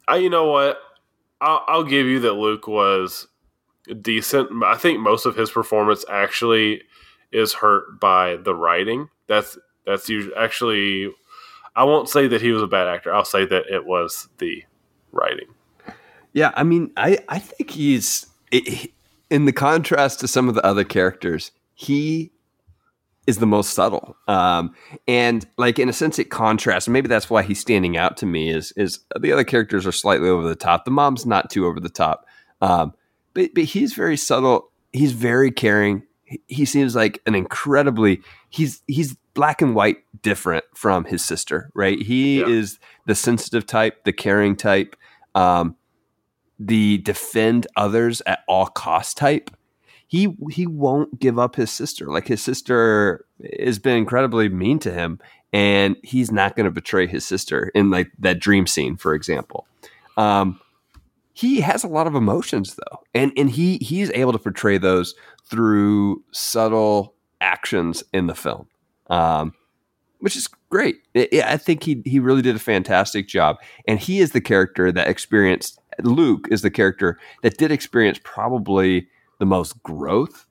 I, 0.09 0.17
you 0.17 0.29
know 0.29 0.51
what? 0.51 0.79
I'll, 1.41 1.65
I'll 1.67 1.85
give 1.85 2.07
you 2.07 2.21
that 2.21 2.35
Luke 2.35 2.67
was 2.67 3.27
decent. 4.03 4.63
I 4.65 4.77
think 4.77 5.01
most 5.01 5.27
of 5.27 5.37
his 5.37 5.51
performance 5.51 6.05
actually 6.11 6.83
is 7.33 7.55
hurt 7.55 8.01
by 8.01 8.37
the 8.37 8.55
writing. 8.55 9.09
That's 9.27 9.59
that's 9.87 10.09
usually 10.09 10.35
actually. 10.37 11.13
I 11.77 11.85
won't 11.85 12.09
say 12.09 12.27
that 12.27 12.43
he 12.43 12.51
was 12.51 12.63
a 12.63 12.67
bad 12.67 12.89
actor. 12.89 13.15
I'll 13.15 13.25
say 13.25 13.47
that 13.47 13.67
it 13.73 13.87
was 13.87 14.29
the 14.39 14.65
writing. 15.13 15.47
Yeah, 16.33 16.51
I 16.57 16.65
mean, 16.65 16.93
I 16.97 17.19
I 17.29 17.39
think 17.39 17.71
he's 17.71 18.27
in 19.31 19.45
the 19.45 19.53
contrast 19.53 20.21
to 20.21 20.29
some 20.29 20.49
of 20.49 20.55
the 20.55 20.65
other 20.65 20.85
characters. 20.85 21.53
He 21.75 22.33
is 23.29 23.37
the 23.37 23.47
most 23.47 23.75
subtle, 23.75 24.17
um, 24.27 24.75
and 25.07 25.47
like 25.59 25.79
in 25.79 25.91
a 25.91 25.93
sense, 25.93 26.19
it 26.19 26.31
contrasts. 26.31 26.89
Maybe 26.89 27.09
that's 27.09 27.29
why 27.29 27.43
he's 27.43 27.61
standing 27.61 27.99
out 27.99 28.17
to 28.17 28.27
me. 28.27 28.49
Is 28.49 28.73
is 28.73 29.01
the 29.21 29.33
other 29.33 29.45
characters 29.45 29.87
are 29.87 29.93
slightly 29.93 30.31
over 30.31 30.49
the 30.49 30.57
top. 30.57 30.87
The 30.87 30.91
mom's 30.91 31.27
not 31.27 31.51
too 31.51 31.67
over 31.67 31.79
the 31.79 31.91
top. 31.91 32.25
Um, 32.63 32.95
but 33.35 33.51
but 33.55 33.65
he's 33.65 33.93
very 33.93 34.17
subtle. 34.17 34.71
He's 34.95 35.13
very 35.13 35.51
caring. 35.51 36.05
He, 36.25 36.41
he 36.47 36.65
seems 36.65 36.97
like 36.97 37.21
an 37.27 37.35
incredibly 37.35 38.23
he's 38.49 38.81
he's 38.87 39.15
black 39.35 39.61
and 39.61 39.75
white 39.75 39.99
different 40.23 40.65
from 40.75 41.05
his 41.05 41.23
sister, 41.23 41.71
right? 41.75 42.01
He 42.01 42.41
yeah. 42.41 42.47
is 42.47 42.79
the 43.05 43.15
sensitive 43.15 43.67
type, 43.67 44.05
the 44.05 44.13
caring 44.13 44.57
type, 44.57 44.97
um, 45.35 45.77
the 46.59 46.97
defend 46.99 47.67
others 47.77 48.23
at 48.25 48.39
all 48.49 48.69
cost 48.69 49.19
type. 49.19 49.51
He 50.09 50.37
he 50.51 50.67
won't 50.67 51.21
give 51.21 51.39
up 51.39 51.57
his 51.57 51.71
sister. 51.71 52.07
Like 52.07 52.27
his 52.27 52.43
sister 52.43 53.25
has 53.61 53.79
been 53.79 53.97
incredibly 53.97 54.49
mean 54.49 54.79
to 54.81 54.93
him, 54.93 55.21
and 55.53 55.97
he's 56.03 56.33
not 56.33 56.57
going 56.57 56.65
to 56.65 56.71
betray 56.71 57.07
his 57.07 57.27
sister 57.27 57.71
in 57.75 57.91
like 57.91 58.11
that 58.19 58.41
dream 58.41 58.67
scene, 58.67 58.97
for 58.97 59.15
example. 59.15 59.67
Um, 60.17 60.59
he 61.39 61.61
has 61.61 61.85
a 61.85 61.89
lot 61.89 62.09
of 62.09 62.17
emotions 62.17 62.75
though 62.75 62.99
and 63.15 63.33
and 63.37 63.51
he 63.51 63.79
he's 63.79 64.11
able 64.11 64.33
to 64.33 64.41
portray 64.41 64.77
those 64.77 65.15
through 65.45 66.21
subtle 66.33 67.15
actions 67.41 68.03
in 68.13 68.27
the 68.27 68.35
film 68.35 68.67
um, 69.09 69.55
which 70.19 70.35
is 70.35 70.49
great 70.69 70.97
i 71.15 71.57
think 71.57 71.85
he 71.85 72.03
he 72.05 72.19
really 72.19 72.43
did 72.43 72.57
a 72.57 72.59
fantastic 72.59 73.29
job 73.29 73.57
and 73.87 74.01
he 74.01 74.19
is 74.19 74.33
the 74.33 74.41
character 74.41 74.91
that 74.91 75.07
experienced 75.07 75.79
luke 76.03 76.49
is 76.51 76.63
the 76.63 76.71
character 76.71 77.17
that 77.43 77.57
did 77.57 77.71
experience 77.71 78.19
probably 78.25 79.07
the 79.39 79.47
most 79.47 79.83
growth 79.83 80.47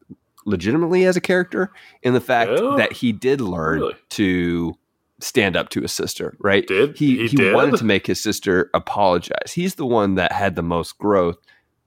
legitimately 0.45 1.05
as 1.05 1.17
a 1.17 1.21
character 1.21 1.71
in 2.03 2.13
the 2.13 2.21
fact 2.21 2.51
yeah. 2.51 2.75
that 2.77 2.93
he 2.93 3.11
did 3.11 3.41
learn 3.41 3.79
really? 3.79 3.95
to 4.09 4.73
stand 5.19 5.55
up 5.55 5.69
to 5.69 5.81
his 5.81 5.91
sister, 5.91 6.35
right? 6.39 6.65
Did 6.67 6.97
he? 6.97 7.17
He, 7.17 7.27
he 7.27 7.37
did? 7.37 7.53
wanted 7.53 7.77
to 7.77 7.85
make 7.85 8.07
his 8.07 8.21
sister 8.21 8.69
apologize. 8.73 9.51
He's 9.53 9.75
the 9.75 9.85
one 9.85 10.15
that 10.15 10.31
had 10.31 10.55
the 10.55 10.63
most 10.63 10.97
growth 10.97 11.37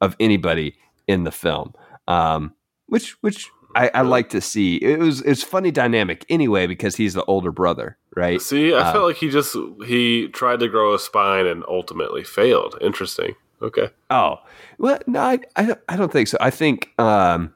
of 0.00 0.16
anybody 0.20 0.76
in 1.06 1.24
the 1.24 1.32
film, 1.32 1.74
um, 2.08 2.54
which 2.86 3.12
which 3.22 3.50
I, 3.74 3.90
I, 3.94 4.02
like 4.02 4.30
to 4.30 4.40
see. 4.40 4.76
It 4.76 4.98
was 4.98 5.22
it's 5.22 5.42
funny 5.42 5.70
dynamic 5.70 6.24
anyway 6.28 6.66
because 6.66 6.96
he's 6.96 7.14
the 7.14 7.24
older 7.24 7.52
brother, 7.52 7.98
right? 8.16 8.40
See, 8.40 8.74
I 8.74 8.78
uh, 8.78 8.92
felt 8.92 9.04
like 9.04 9.16
he 9.16 9.30
just 9.30 9.56
he 9.86 10.28
tried 10.28 10.60
to 10.60 10.68
grow 10.68 10.94
a 10.94 10.98
spine 10.98 11.46
and 11.46 11.64
ultimately 11.68 12.24
failed. 12.24 12.76
Interesting. 12.80 13.34
Okay. 13.62 13.88
Oh 14.08 14.36
well, 14.78 14.98
no, 15.06 15.20
I 15.20 15.38
I, 15.56 15.76
I 15.88 15.96
don't 15.96 16.12
think 16.12 16.28
so. 16.28 16.38
I 16.40 16.50
think 16.50 16.90
um, 16.98 17.52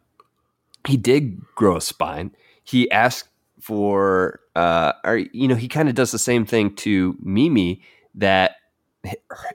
he 0.86 0.96
did 0.96 1.40
grow 1.54 1.76
a 1.76 1.80
spine. 1.80 2.34
He 2.64 2.90
asked 2.90 3.28
for 3.60 4.40
uh 4.56 4.92
or 5.04 5.16
you 5.16 5.48
know 5.48 5.54
he 5.54 5.68
kind 5.68 5.88
of 5.88 5.94
does 5.94 6.12
the 6.12 6.18
same 6.18 6.44
thing 6.44 6.74
to 6.76 7.16
Mimi 7.22 7.80
that 8.14 8.56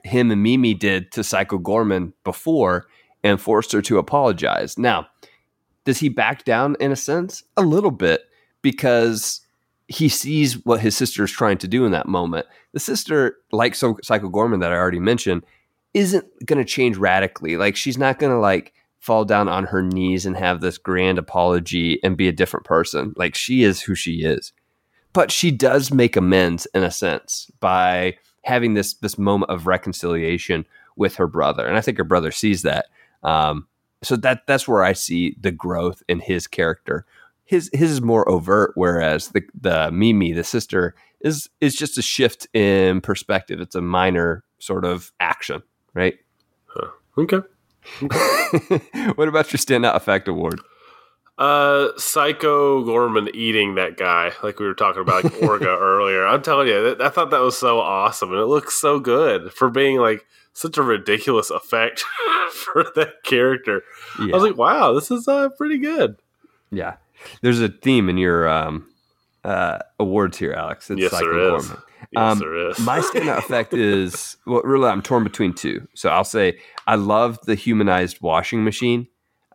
him 0.04 0.30
and 0.30 0.42
Mimi 0.42 0.74
did 0.74 1.12
to 1.12 1.24
Psycho 1.24 1.58
Goreman 1.58 2.12
before 2.24 2.86
and 3.22 3.40
forced 3.40 3.72
her 3.72 3.82
to 3.82 3.98
apologize. 3.98 4.78
Now, 4.78 5.06
does 5.84 5.98
he 5.98 6.08
back 6.08 6.44
down 6.44 6.76
in 6.80 6.92
a 6.92 6.96
sense? 6.96 7.42
A 7.56 7.62
little 7.62 7.90
bit 7.90 8.22
because 8.62 9.40
he 9.88 10.08
sees 10.08 10.64
what 10.64 10.80
his 10.80 10.96
sister 10.96 11.24
is 11.24 11.32
trying 11.32 11.58
to 11.58 11.68
do 11.68 11.84
in 11.84 11.92
that 11.92 12.06
moment. 12.06 12.46
The 12.72 12.80
sister, 12.80 13.38
like 13.50 13.74
so 13.74 13.98
Psycho 14.02 14.30
Goreman 14.30 14.60
that 14.60 14.72
I 14.72 14.76
already 14.76 15.00
mentioned, 15.00 15.44
isn't 15.94 16.26
going 16.46 16.58
to 16.58 16.64
change 16.64 16.96
radically. 16.96 17.56
Like 17.56 17.76
she's 17.76 17.98
not 17.98 18.18
going 18.18 18.32
to 18.32 18.38
like 18.38 18.72
fall 18.98 19.24
down 19.24 19.48
on 19.48 19.64
her 19.64 19.82
knees 19.82 20.26
and 20.26 20.36
have 20.36 20.60
this 20.60 20.78
grand 20.78 21.18
apology 21.18 21.98
and 22.04 22.16
be 22.16 22.28
a 22.28 22.32
different 22.32 22.66
person. 22.66 23.14
Like 23.16 23.34
she 23.34 23.62
is 23.62 23.80
who 23.82 23.94
she 23.94 24.22
is. 24.22 24.52
But 25.12 25.32
she 25.32 25.50
does 25.50 25.92
make 25.92 26.16
amends 26.16 26.66
in 26.74 26.84
a 26.84 26.90
sense 26.90 27.50
by 27.58 28.18
having 28.44 28.74
this 28.74 28.94
this 28.94 29.18
moment 29.18 29.50
of 29.50 29.66
reconciliation 29.66 30.64
with 30.96 31.16
her 31.16 31.26
brother. 31.26 31.66
And 31.66 31.76
I 31.76 31.80
think 31.80 31.98
her 31.98 32.04
brother 32.04 32.30
sees 32.30 32.62
that. 32.62 32.86
Um, 33.22 33.66
so 34.02 34.16
that 34.16 34.46
that's 34.46 34.68
where 34.68 34.84
I 34.84 34.92
see 34.92 35.36
the 35.40 35.50
growth 35.50 36.02
in 36.08 36.20
his 36.20 36.46
character. 36.46 37.04
his 37.50 37.68
his 37.72 37.90
is 37.90 38.00
more 38.00 38.28
overt, 38.28 38.72
whereas 38.76 39.28
the 39.28 39.42
the 39.60 39.90
Mimi, 39.90 40.32
the 40.32 40.44
sister, 40.44 40.94
is 41.20 41.50
is 41.60 41.74
just 41.74 41.98
a 41.98 42.02
shift 42.02 42.46
in 42.54 43.00
perspective. 43.00 43.60
It's 43.60 43.74
a 43.74 43.82
minor 43.82 44.44
sort 44.60 44.84
of 44.84 45.10
action, 45.18 45.62
right? 45.94 46.18
Huh. 46.66 46.88
Okay. 47.18 47.40
what 49.14 49.28
about 49.28 49.52
your 49.52 49.58
standout 49.58 49.94
effect 49.94 50.28
award? 50.28 50.60
Uh, 51.38 51.88
Psycho 51.96 52.84
Goreman 52.84 53.34
eating 53.34 53.76
that 53.76 53.96
guy, 53.96 54.32
like 54.42 54.58
we 54.60 54.66
were 54.66 54.74
talking 54.74 55.00
about, 55.00 55.24
like 55.24 55.32
Orga 55.34 55.62
earlier. 55.80 56.26
I'm 56.26 56.42
telling 56.42 56.68
you, 56.68 56.96
I 57.00 57.08
thought 57.08 57.30
that 57.30 57.40
was 57.40 57.58
so 57.58 57.80
awesome, 57.80 58.30
and 58.30 58.40
it 58.40 58.46
looks 58.46 58.74
so 58.74 59.00
good 59.00 59.50
for 59.52 59.70
being 59.70 59.96
like 59.96 60.26
such 60.52 60.76
a 60.76 60.82
ridiculous 60.82 61.48
effect 61.48 62.00
for 62.52 62.84
that 62.94 63.22
character. 63.24 63.82
Yeah. 64.18 64.34
I 64.34 64.36
was 64.36 64.42
like, 64.42 64.58
wow, 64.58 64.92
this 64.92 65.10
is 65.10 65.26
uh, 65.28 65.48
pretty 65.56 65.78
good. 65.78 66.16
Yeah, 66.70 66.96
there's 67.40 67.62
a 67.62 67.70
theme 67.70 68.10
in 68.10 68.18
your 68.18 68.46
um, 68.46 68.86
uh, 69.42 69.78
awards 69.98 70.36
here, 70.36 70.52
Alex. 70.52 70.90
It's 70.90 71.00
yes, 71.00 71.10
Psycho 71.10 71.32
there 71.32 71.56
is. 71.56 71.64
Goreman. 71.68 71.82
Yes, 72.12 72.20
um, 72.20 72.38
there 72.40 72.70
is. 72.70 72.78
my 72.80 72.98
standout 72.98 73.38
effect 73.38 73.72
is 73.72 74.36
well, 74.46 74.62
really, 74.62 74.88
I'm 74.88 75.02
torn 75.02 75.22
between 75.22 75.54
two. 75.54 75.86
So 75.94 76.08
I'll 76.08 76.24
say 76.24 76.58
I 76.86 76.96
love 76.96 77.38
the 77.46 77.54
humanized 77.54 78.20
washing 78.20 78.64
machine. 78.64 79.06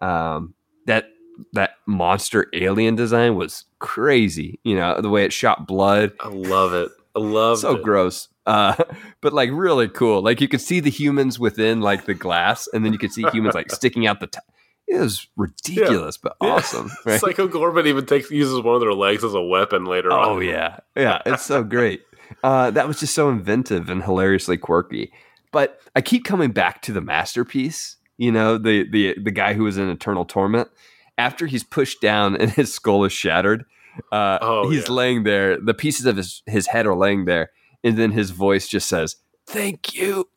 Um, 0.02 0.54
that 0.86 1.10
that 1.54 1.72
monster 1.86 2.48
alien 2.54 2.96
design 2.96 3.36
was 3.36 3.66
crazy. 3.80 4.60
You 4.64 4.76
know 4.76 5.02
the 5.02 5.10
way 5.10 5.26
it 5.26 5.34
shot 5.34 5.68
blood. 5.68 6.14
I 6.20 6.30
love 6.30 6.74
it. 6.74 6.92
I 7.16 7.20
love 7.20 7.58
it. 7.58 7.62
so 7.62 7.76
it. 7.76 7.84
gross, 7.84 8.30
uh, 8.46 8.76
but 9.22 9.34
like 9.34 9.50
really 9.52 9.90
cool. 9.90 10.22
Like 10.22 10.40
you 10.40 10.48
could 10.48 10.62
see 10.62 10.80
the 10.80 10.90
humans 10.90 11.38
within 11.38 11.82
like 11.82 12.06
the 12.06 12.14
glass, 12.14 12.68
and 12.74 12.86
then 12.86 12.94
you 12.94 13.00
could 13.00 13.12
see 13.12 13.26
humans 13.34 13.56
like 13.56 13.72
sticking 13.72 14.08
out 14.08 14.20
the. 14.20 14.28
T- 14.28 14.40
it 14.88 15.00
was 15.00 15.28
ridiculous, 15.36 16.18
yeah. 16.24 16.30
but 16.40 16.48
awesome. 16.48 16.92
Yeah. 17.06 17.14
Right? 17.14 17.22
Psycho 17.22 17.48
Goreman 17.48 17.88
even 17.88 18.06
takes 18.06 18.30
uses 18.30 18.62
one 18.62 18.76
of 18.76 18.82
their 18.82 18.94
legs 18.94 19.24
as 19.24 19.34
a 19.34 19.42
weapon 19.42 19.86
later 19.86 20.12
oh, 20.12 20.16
on. 20.16 20.30
Oh 20.30 20.40
yeah, 20.40 20.80
yeah, 20.96 21.22
it's 21.26 21.44
so 21.44 21.64
great. 21.64 22.04
Uh, 22.44 22.72
that 22.72 22.88
was 22.88 23.00
just 23.00 23.16
so 23.16 23.30
inventive 23.30 23.90
and 23.90 24.04
hilariously 24.04 24.58
quirky. 24.58 25.12
But 25.52 25.80
I 25.96 26.02
keep 26.02 26.26
coming 26.26 26.52
back 26.52 26.82
to 26.84 26.92
the 26.92 27.02
masterpiece. 27.02 27.98
You 28.18 28.32
know, 28.32 28.58
the 28.58 28.90
the 28.90 29.16
the 29.22 29.32
guy 29.32 29.54
who 29.54 29.64
was 29.64 29.78
in 29.78 29.90
eternal 29.90 30.26
torment. 30.26 30.70
After 31.18 31.48
he's 31.48 31.64
pushed 31.64 32.02
down 32.02 32.36
and 32.36 32.52
his 32.60 32.74
skull 32.74 33.06
is 33.06 33.14
shattered, 33.14 33.66
uh, 34.12 34.38
oh, 34.42 34.70
he's 34.70 34.88
yeah. 34.88 34.94
laying 34.94 35.24
there. 35.24 35.60
The 35.60 35.74
pieces 35.74 36.06
of 36.06 36.18
his 36.18 36.44
his 36.46 36.68
head 36.68 36.86
are 36.86 36.96
laying 36.96 37.26
there, 37.26 37.52
and 37.84 37.98
then 37.98 38.12
his 38.12 38.32
voice 38.32 38.68
just 38.68 38.88
says, 38.88 39.16
"Thank 39.48 39.96
you." 39.96 40.30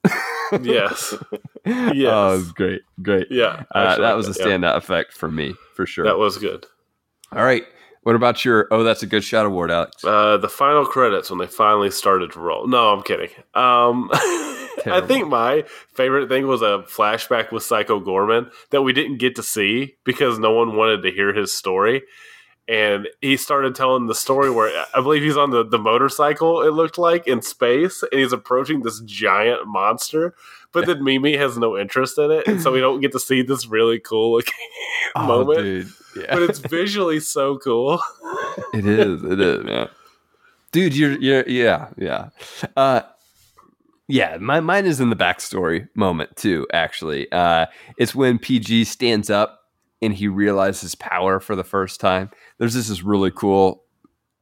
yes. 0.62 1.14
Yes. 1.66 2.08
Oh, 2.10 2.50
great, 2.54 2.80
great. 3.02 3.26
Yeah, 3.30 3.64
uh, 3.74 3.98
that 3.98 4.16
was 4.16 4.26
a 4.26 4.32
standout 4.32 4.72
yeah. 4.72 4.76
effect 4.78 5.12
for 5.12 5.30
me 5.30 5.54
for 5.74 5.84
sure. 5.84 6.06
That 6.06 6.16
was 6.16 6.38
good. 6.38 6.64
All 7.30 7.44
right. 7.44 7.64
What 8.08 8.16
about 8.16 8.42
your? 8.42 8.68
Oh, 8.70 8.84
that's 8.84 9.02
a 9.02 9.06
good 9.06 9.22
shot 9.22 9.44
award, 9.44 9.70
Alex. 9.70 10.02
Uh, 10.02 10.38
the 10.38 10.48
final 10.48 10.86
credits 10.86 11.28
when 11.28 11.40
they 11.40 11.46
finally 11.46 11.90
started 11.90 12.32
to 12.32 12.40
roll. 12.40 12.66
No, 12.66 12.88
I'm 12.88 13.02
kidding. 13.02 13.28
Um, 13.52 14.08
I 14.86 15.02
think 15.06 15.28
my 15.28 15.64
favorite 15.92 16.30
thing 16.30 16.46
was 16.46 16.62
a 16.62 16.86
flashback 16.88 17.52
with 17.52 17.64
Psycho 17.64 18.00
Goreman 18.00 18.50
that 18.70 18.80
we 18.80 18.94
didn't 18.94 19.18
get 19.18 19.36
to 19.36 19.42
see 19.42 19.96
because 20.04 20.38
no 20.38 20.52
one 20.52 20.74
wanted 20.74 21.02
to 21.02 21.10
hear 21.10 21.34
his 21.34 21.52
story. 21.52 22.00
And 22.66 23.08
he 23.20 23.36
started 23.36 23.74
telling 23.74 24.06
the 24.06 24.14
story 24.14 24.50
where 24.50 24.86
I 24.94 25.02
believe 25.02 25.22
he's 25.22 25.36
on 25.36 25.50
the, 25.50 25.62
the 25.62 25.78
motorcycle, 25.78 26.62
it 26.62 26.70
looked 26.70 26.96
like, 26.96 27.26
in 27.26 27.42
space, 27.42 28.02
and 28.10 28.18
he's 28.18 28.32
approaching 28.32 28.80
this 28.80 29.00
giant 29.00 29.66
monster. 29.66 30.34
But 30.72 30.86
then 30.86 31.02
Mimi 31.02 31.36
has 31.36 31.56
no 31.56 31.78
interest 31.78 32.18
in 32.18 32.30
it, 32.30 32.46
and 32.46 32.60
so 32.60 32.72
we 32.72 32.80
don't 32.80 33.00
get 33.00 33.12
to 33.12 33.20
see 33.20 33.42
this 33.42 33.66
really 33.66 33.98
cool 33.98 34.32
looking 34.32 34.54
oh, 35.16 35.26
moment. 35.26 35.88
Yeah. 36.16 36.26
But 36.34 36.42
it's 36.42 36.58
visually 36.58 37.20
so 37.20 37.58
cool. 37.58 38.00
it 38.74 38.86
is. 38.86 39.24
It 39.24 39.40
is. 39.40 39.64
Yeah. 39.66 39.86
Dude, 40.72 40.96
you're 40.96 41.18
you're 41.18 41.48
yeah, 41.48 41.88
yeah. 41.96 42.28
Uh 42.76 43.02
yeah, 44.08 44.38
my 44.38 44.60
mine 44.60 44.86
is 44.86 45.00
in 45.00 45.10
the 45.10 45.16
backstory 45.16 45.88
moment 45.94 46.34
too. 46.36 46.66
Actually, 46.72 47.30
uh, 47.30 47.66
it's 47.98 48.14
when 48.14 48.38
PG 48.38 48.84
stands 48.84 49.28
up 49.28 49.60
and 50.00 50.14
he 50.14 50.28
realizes 50.28 50.94
power 50.94 51.40
for 51.40 51.54
the 51.54 51.64
first 51.64 52.00
time. 52.00 52.30
There's 52.56 52.74
this, 52.74 52.88
this 52.88 53.02
really 53.02 53.30
cool 53.30 53.84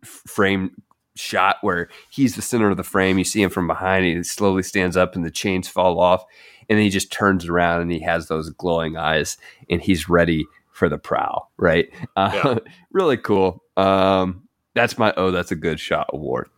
frame 0.05 0.71
shot 1.17 1.57
where 1.63 1.89
he's 2.11 2.37
the 2.37 2.43
center 2.43 2.71
of 2.71 2.77
the 2.77 2.85
frame. 2.85 3.19
You 3.19 3.25
see 3.25 3.43
him 3.43 3.51
from 3.51 3.67
behind. 3.67 4.05
He 4.05 4.23
slowly 4.23 4.63
stands 4.63 4.97
up, 4.97 5.15
and 5.15 5.25
the 5.25 5.31
chains 5.31 5.69
fall 5.69 6.01
off, 6.01 6.25
and 6.69 6.79
then 6.79 6.85
he 6.85 6.91
just 6.91 7.13
turns 7.13 7.47
around 7.47 7.83
and 7.83 7.93
he 7.93 8.01
has 8.01 8.29
those 8.29 8.51
glowing 8.51 8.97
eyes, 8.97 9.37
and 9.71 9.81
he's 9.81 10.09
ready 10.09 10.47
for 10.71 10.89
the 10.89 10.99
prowl. 10.99 11.51
Right? 11.57 11.91
Uh, 12.17 12.31
yeah. 12.35 12.59
really 12.93 13.17
cool. 13.17 13.63
Um, 13.77 14.49
that's 14.75 14.99
my 14.99 15.13
oh, 15.17 15.31
that's 15.31 15.53
a 15.53 15.57
good 15.57 15.81
shot 15.81 16.11
award. 16.13 16.49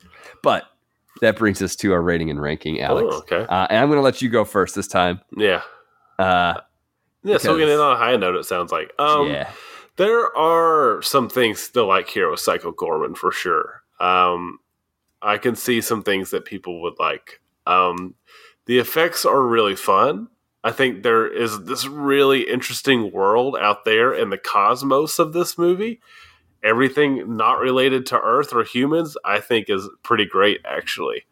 But 0.43 0.65
that 1.21 1.37
brings 1.37 1.63
us 1.63 1.77
to 1.77 1.93
our 1.93 2.03
rating 2.03 2.31
and 2.31 2.41
ranking, 2.41 2.81
Alex. 2.81 3.09
Oh, 3.11 3.19
okay. 3.19 3.47
Uh, 3.49 3.67
and 3.71 3.79
I'm 3.79 3.89
going 3.89 3.99
to 3.99 4.03
let 4.03 4.23
you 4.23 4.29
go 4.29 4.45
first 4.45 4.75
this 4.75 4.89
time. 4.89 5.21
Yeah. 5.37 5.63
Uh, 6.19 6.61
yeah, 7.25 7.39
so 7.39 7.57
getting 7.57 7.75
in 7.75 7.81
on 7.81 7.93
a 7.93 7.97
high 7.97 8.17
note, 8.17 8.37
it 8.37 8.45
sounds 8.45 8.73
like. 8.73 8.93
Um, 8.99 9.29
yeah. 9.29 9.51
There 9.97 10.37
are 10.37 11.03
some 11.03 11.29
things 11.29 11.71
to 11.71 11.85
like 11.85 12.09
here 12.09 12.31
with 12.31 12.41
Psycho 12.41 12.73
Goreman 12.73 13.17
for 13.17 13.33
sure. 13.33 13.83
Um, 14.01 14.59
I 15.21 15.39
can 15.39 15.57
see 15.57 15.81
some 15.81 16.03
things 16.03 16.31
that 16.31 16.45
people 16.45 16.83
would 16.83 16.99
like. 16.99 17.41
Um, 17.67 18.15
the 18.67 18.79
effects 18.79 19.25
are 19.25 19.43
really 19.43 19.77
fun. 19.77 20.29
I 20.65 20.73
think 20.73 21.03
there 21.03 21.27
is 21.27 21.65
this 21.65 21.87
really 21.87 22.43
interesting 22.43 23.13
world 23.13 23.57
out 23.57 23.85
there 23.85 24.13
in 24.13 24.31
the 24.31 24.39
cosmos 24.39 25.19
of 25.19 25.33
this 25.33 25.57
movie 25.57 26.01
everything 26.63 27.37
not 27.37 27.59
related 27.61 28.07
to 28.07 28.21
Earth 28.21 28.53
or 28.53 28.65
humans, 28.65 29.17
I 29.25 29.41
think 29.41 29.69
is 29.69 29.89
pretty 30.03 30.27
great 30.27 30.61
actually. 30.65 31.25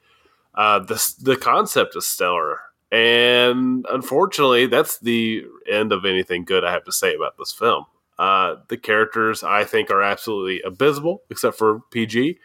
Uh, 0.54 0.78
the 0.78 1.14
the 1.20 1.36
concept 1.36 1.96
is 1.96 2.06
stellar, 2.06 2.60
and 2.90 3.84
unfortunately, 3.90 4.66
that's 4.66 4.98
the 4.98 5.44
end 5.70 5.92
of 5.92 6.04
anything 6.04 6.44
good 6.44 6.64
I 6.64 6.72
have 6.72 6.84
to 6.84 6.92
say 6.92 7.14
about 7.14 7.36
this 7.36 7.52
film. 7.52 7.84
Uh, 8.18 8.56
the 8.68 8.76
characters 8.76 9.42
I 9.42 9.64
think 9.64 9.90
are 9.90 10.02
absolutely 10.02 10.62
abysmal, 10.62 11.22
except 11.30 11.58
for 11.58 11.80
PG. 11.90 12.38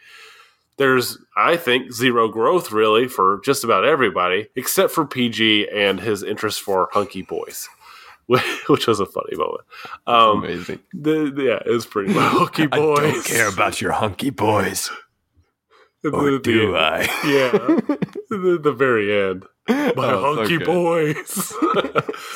There's, 0.78 1.18
I 1.36 1.56
think, 1.56 1.92
zero 1.92 2.28
growth 2.28 2.72
really 2.72 3.06
for 3.08 3.40
just 3.44 3.62
about 3.64 3.84
everybody, 3.84 4.48
except 4.56 4.92
for 4.92 5.06
PG 5.06 5.68
and 5.68 6.00
his 6.00 6.22
interest 6.22 6.60
for 6.60 6.88
hunky 6.92 7.22
boys. 7.22 7.68
which 8.68 8.86
was 8.86 9.00
a 9.00 9.06
funny 9.06 9.36
moment. 9.36 9.62
Um, 10.06 10.44
amazing. 10.44 10.78
The, 10.92 11.32
the, 11.34 11.42
yeah, 11.42 11.62
it 11.66 11.70
was 11.70 11.86
pretty 11.86 12.12
hunky 12.16 12.66
boys. 12.66 12.98
I 12.98 13.10
don't 13.10 13.24
care 13.24 13.48
about 13.48 13.80
your 13.80 13.92
hunky 13.92 14.30
boys. 14.30 14.90
or 16.04 16.10
the, 16.32 16.40
do 16.42 16.76
I? 16.76 17.00
Yeah, 17.24 17.50
the, 18.30 18.58
the 18.62 18.72
very 18.72 19.30
end. 19.30 19.44
My 19.68 19.92
oh, 19.96 20.36
hunky 20.36 20.58
so 20.58 20.64
boys. 20.64 21.54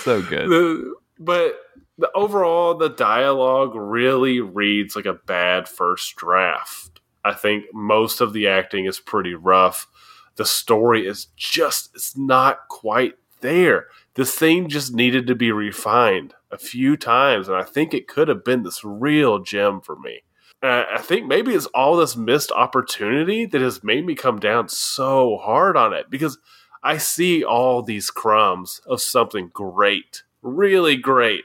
so 0.04 0.22
good. 0.22 0.84
but 1.18 1.58
the 1.98 2.10
overall, 2.14 2.74
the 2.74 2.88
dialogue 2.88 3.74
really 3.74 4.40
reads 4.40 4.96
like 4.96 5.06
a 5.06 5.14
bad 5.14 5.68
first 5.68 6.16
draft. 6.16 7.00
I 7.24 7.32
think 7.32 7.66
most 7.72 8.20
of 8.20 8.32
the 8.32 8.48
acting 8.48 8.84
is 8.84 9.00
pretty 9.00 9.34
rough. 9.34 9.88
The 10.36 10.44
story 10.44 11.06
is 11.06 11.28
just, 11.36 11.90
it's 11.94 12.16
not 12.16 12.68
quite 12.68 13.14
there 13.40 13.86
this 14.16 14.34
thing 14.34 14.68
just 14.68 14.94
needed 14.94 15.26
to 15.26 15.34
be 15.34 15.52
refined 15.52 16.34
a 16.50 16.56
few 16.56 16.96
times, 16.96 17.48
and 17.48 17.56
I 17.56 17.62
think 17.62 17.92
it 17.92 18.08
could 18.08 18.28
have 18.28 18.42
been 18.42 18.62
this 18.62 18.82
real 18.82 19.38
gem 19.38 19.82
for 19.82 19.94
me. 19.96 20.22
I 20.62 21.00
think 21.02 21.26
maybe 21.26 21.54
it's 21.54 21.66
all 21.66 21.96
this 21.96 22.16
missed 22.16 22.50
opportunity 22.50 23.44
that 23.44 23.60
has 23.60 23.84
made 23.84 24.06
me 24.06 24.14
come 24.14 24.40
down 24.40 24.68
so 24.70 25.36
hard 25.36 25.76
on 25.76 25.92
it 25.92 26.08
because 26.08 26.38
I 26.82 26.96
see 26.96 27.44
all 27.44 27.82
these 27.82 28.10
crumbs 28.10 28.80
of 28.86 29.02
something 29.02 29.50
great, 29.52 30.22
really 30.40 30.96
great, 30.96 31.44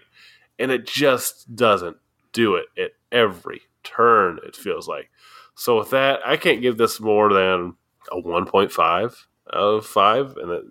and 0.62 0.72
it 0.72 0.86
just 0.86 1.56
doesn't 1.56 1.98
do 2.34 2.56
it 2.56 2.66
at 2.80 2.92
every 3.12 3.62
turn, 3.84 4.40
it 4.46 4.56
feels 4.56 4.88
like. 4.88 5.10
So, 5.56 5.80
with 5.80 5.90
that, 5.90 6.20
I 6.26 6.38
can't 6.38 6.62
give 6.62 6.78
this 6.78 7.00
more 7.00 7.34
than 7.34 7.76
a 8.12 8.22
1.5 8.22 9.16
out 9.54 9.54
of 9.54 9.86
5. 9.86 10.38
And 10.38 10.52
it, 10.52 10.64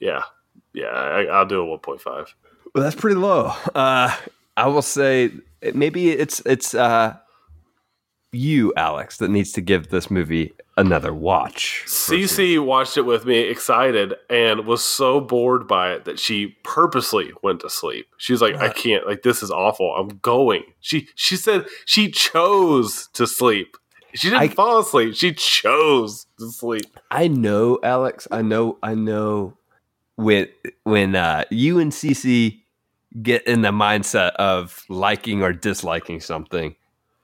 yeah, 0.00 0.22
yeah, 0.72 0.86
I, 0.86 1.38
will 1.38 1.46
do 1.46 1.72
a 1.72 1.78
1.5. 1.78 2.04
Well, 2.74 2.84
that's 2.84 2.96
pretty 2.96 3.16
low. 3.16 3.52
Uh, 3.74 4.14
I 4.56 4.66
will 4.66 4.82
say 4.82 5.30
maybe 5.74 6.10
it's 6.10 6.40
it's 6.44 6.74
uh, 6.74 7.16
you, 8.32 8.72
Alex, 8.76 9.18
that 9.18 9.30
needs 9.30 9.52
to 9.52 9.60
give 9.60 9.88
this 9.88 10.10
movie 10.10 10.52
another 10.78 11.12
watch. 11.12 11.84
CC 11.86 12.64
watched 12.64 12.96
it 12.96 13.02
with 13.02 13.26
me, 13.26 13.40
excited, 13.40 14.14
and 14.30 14.64
was 14.64 14.82
so 14.82 15.20
bored 15.20 15.66
by 15.66 15.92
it 15.92 16.04
that 16.06 16.18
she 16.18 16.56
purposely 16.62 17.32
went 17.42 17.60
to 17.60 17.68
sleep. 17.68 18.06
She's 18.16 18.40
like, 18.40 18.56
"I 18.56 18.70
can't. 18.70 19.06
Like, 19.06 19.22
this 19.22 19.42
is 19.42 19.50
awful. 19.50 19.94
I'm 19.94 20.18
going." 20.22 20.62
She 20.80 21.08
she 21.14 21.36
said 21.36 21.66
she 21.84 22.10
chose 22.10 23.08
to 23.14 23.26
sleep. 23.26 23.76
She 24.14 24.30
didn't 24.30 24.42
I, 24.42 24.48
fall 24.48 24.78
asleep. 24.78 25.14
She 25.14 25.34
chose 25.34 26.26
to 26.38 26.50
sleep. 26.50 26.86
I 27.10 27.28
know, 27.28 27.78
Alex. 27.82 28.26
I 28.30 28.40
know. 28.40 28.78
I 28.82 28.94
know 28.94 29.58
when 30.16 30.48
when 30.84 31.14
uh, 31.14 31.44
you 31.50 31.78
and 31.78 31.92
CC 31.92 32.62
get 33.22 33.46
in 33.46 33.62
the 33.62 33.70
mindset 33.70 34.32
of 34.36 34.84
liking 34.88 35.42
or 35.42 35.52
disliking 35.52 36.20
something, 36.20 36.76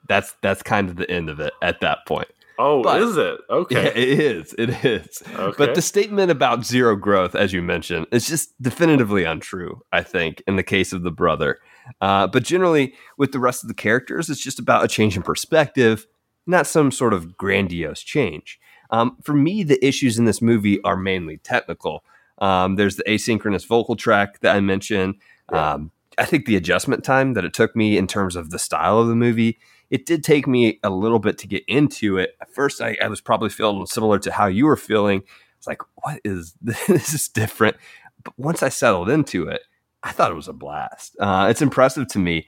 that's 0.08 0.34
that's 0.42 0.62
kind 0.62 0.90
of 0.90 0.96
the 0.96 1.10
end 1.10 1.30
of 1.30 1.40
it 1.40 1.52
at 1.62 1.80
that 1.80 2.06
point. 2.06 2.28
Oh, 2.58 2.82
But- 2.82 3.02
is 3.02 3.16
it? 3.16 3.38
Okay. 3.50 3.74
Yeah, 3.84 3.88
it 3.90 4.20
is. 4.20 4.54
It 4.58 4.84
is. 4.84 5.22
Okay. 5.34 5.54
But 5.58 5.74
the 5.74 5.82
statement 5.82 6.30
about 6.30 6.64
zero 6.64 6.94
growth, 6.96 7.34
as 7.34 7.52
you 7.52 7.62
mentioned, 7.62 8.06
is 8.12 8.26
just 8.28 8.60
definitively 8.62 9.24
untrue, 9.24 9.82
I 9.92 10.02
think, 10.02 10.42
in 10.46 10.56
the 10.56 10.62
case 10.62 10.92
of 10.92 11.02
the 11.02 11.10
brother. 11.10 11.58
Uh, 12.00 12.26
but 12.26 12.44
generally, 12.44 12.94
with 13.18 13.32
the 13.32 13.40
rest 13.40 13.64
of 13.64 13.68
the 13.68 13.74
characters, 13.74 14.30
it's 14.30 14.40
just 14.42 14.58
about 14.58 14.84
a 14.84 14.88
change 14.88 15.16
in 15.16 15.22
perspective, 15.22 16.06
not 16.46 16.66
some 16.66 16.90
sort 16.90 17.12
of 17.12 17.36
grandiose 17.36 18.00
change. 18.00 18.58
Um, 18.90 19.16
for 19.22 19.34
me, 19.34 19.64
the 19.64 19.84
issues 19.84 20.18
in 20.18 20.24
this 20.24 20.40
movie 20.40 20.80
are 20.82 20.96
mainly 20.96 21.38
technical. 21.38 22.04
Um, 22.38 22.76
there's 22.76 22.96
the 22.96 23.04
asynchronous 23.04 23.66
vocal 23.66 23.96
track 23.96 24.40
that 24.40 24.54
I 24.54 24.60
mentioned. 24.60 25.16
Um, 25.48 25.90
I 26.16 26.24
think 26.24 26.46
the 26.46 26.56
adjustment 26.56 27.02
time 27.04 27.34
that 27.34 27.44
it 27.44 27.52
took 27.54 27.74
me 27.74 27.98
in 27.98 28.06
terms 28.06 28.36
of 28.36 28.50
the 28.50 28.58
style 28.58 28.98
of 29.00 29.08
the 29.08 29.16
movie, 29.16 29.58
it 29.90 30.06
did 30.06 30.24
take 30.24 30.46
me 30.46 30.80
a 30.82 30.90
little 30.90 31.18
bit 31.18 31.38
to 31.38 31.46
get 31.46 31.64
into 31.68 32.18
it. 32.18 32.36
At 32.40 32.52
first, 32.52 32.80
I, 32.80 32.96
I 33.02 33.08
was 33.08 33.20
probably 33.20 33.50
feeling 33.50 33.86
similar 33.86 34.18
to 34.20 34.32
how 34.32 34.46
you 34.46 34.66
were 34.66 34.76
feeling. 34.76 35.22
It's 35.58 35.66
like, 35.66 35.82
what 35.96 36.20
is 36.24 36.54
this? 36.62 37.14
is 37.14 37.28
different. 37.28 37.76
But 38.22 38.34
once 38.38 38.62
I 38.62 38.68
settled 38.68 39.08
into 39.08 39.48
it, 39.48 39.62
I 40.02 40.12
thought 40.12 40.30
it 40.30 40.36
was 40.36 40.48
a 40.48 40.52
blast. 40.52 41.16
Uh, 41.18 41.46
it's 41.50 41.62
impressive 41.62 42.08
to 42.08 42.18
me 42.18 42.46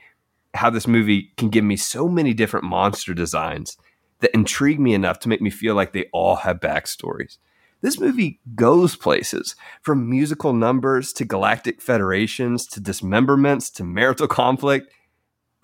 how 0.54 0.70
this 0.70 0.86
movie 0.86 1.32
can 1.36 1.48
give 1.48 1.64
me 1.64 1.76
so 1.76 2.08
many 2.08 2.34
different 2.34 2.64
monster 2.64 3.14
designs 3.14 3.76
that 4.20 4.34
intrigue 4.34 4.80
me 4.80 4.94
enough 4.94 5.18
to 5.20 5.28
make 5.28 5.42
me 5.42 5.50
feel 5.50 5.74
like 5.74 5.92
they 5.92 6.06
all 6.12 6.36
have 6.36 6.60
backstories. 6.60 7.38
This 7.82 8.00
movie 8.00 8.40
goes 8.54 8.96
places 8.96 9.54
from 9.82 10.08
musical 10.08 10.52
numbers 10.52 11.12
to 11.14 11.24
galactic 11.24 11.82
federations 11.82 12.66
to 12.68 12.80
dismemberments 12.80 13.70
to 13.72 13.84
marital 13.84 14.26
conflict. 14.28 14.92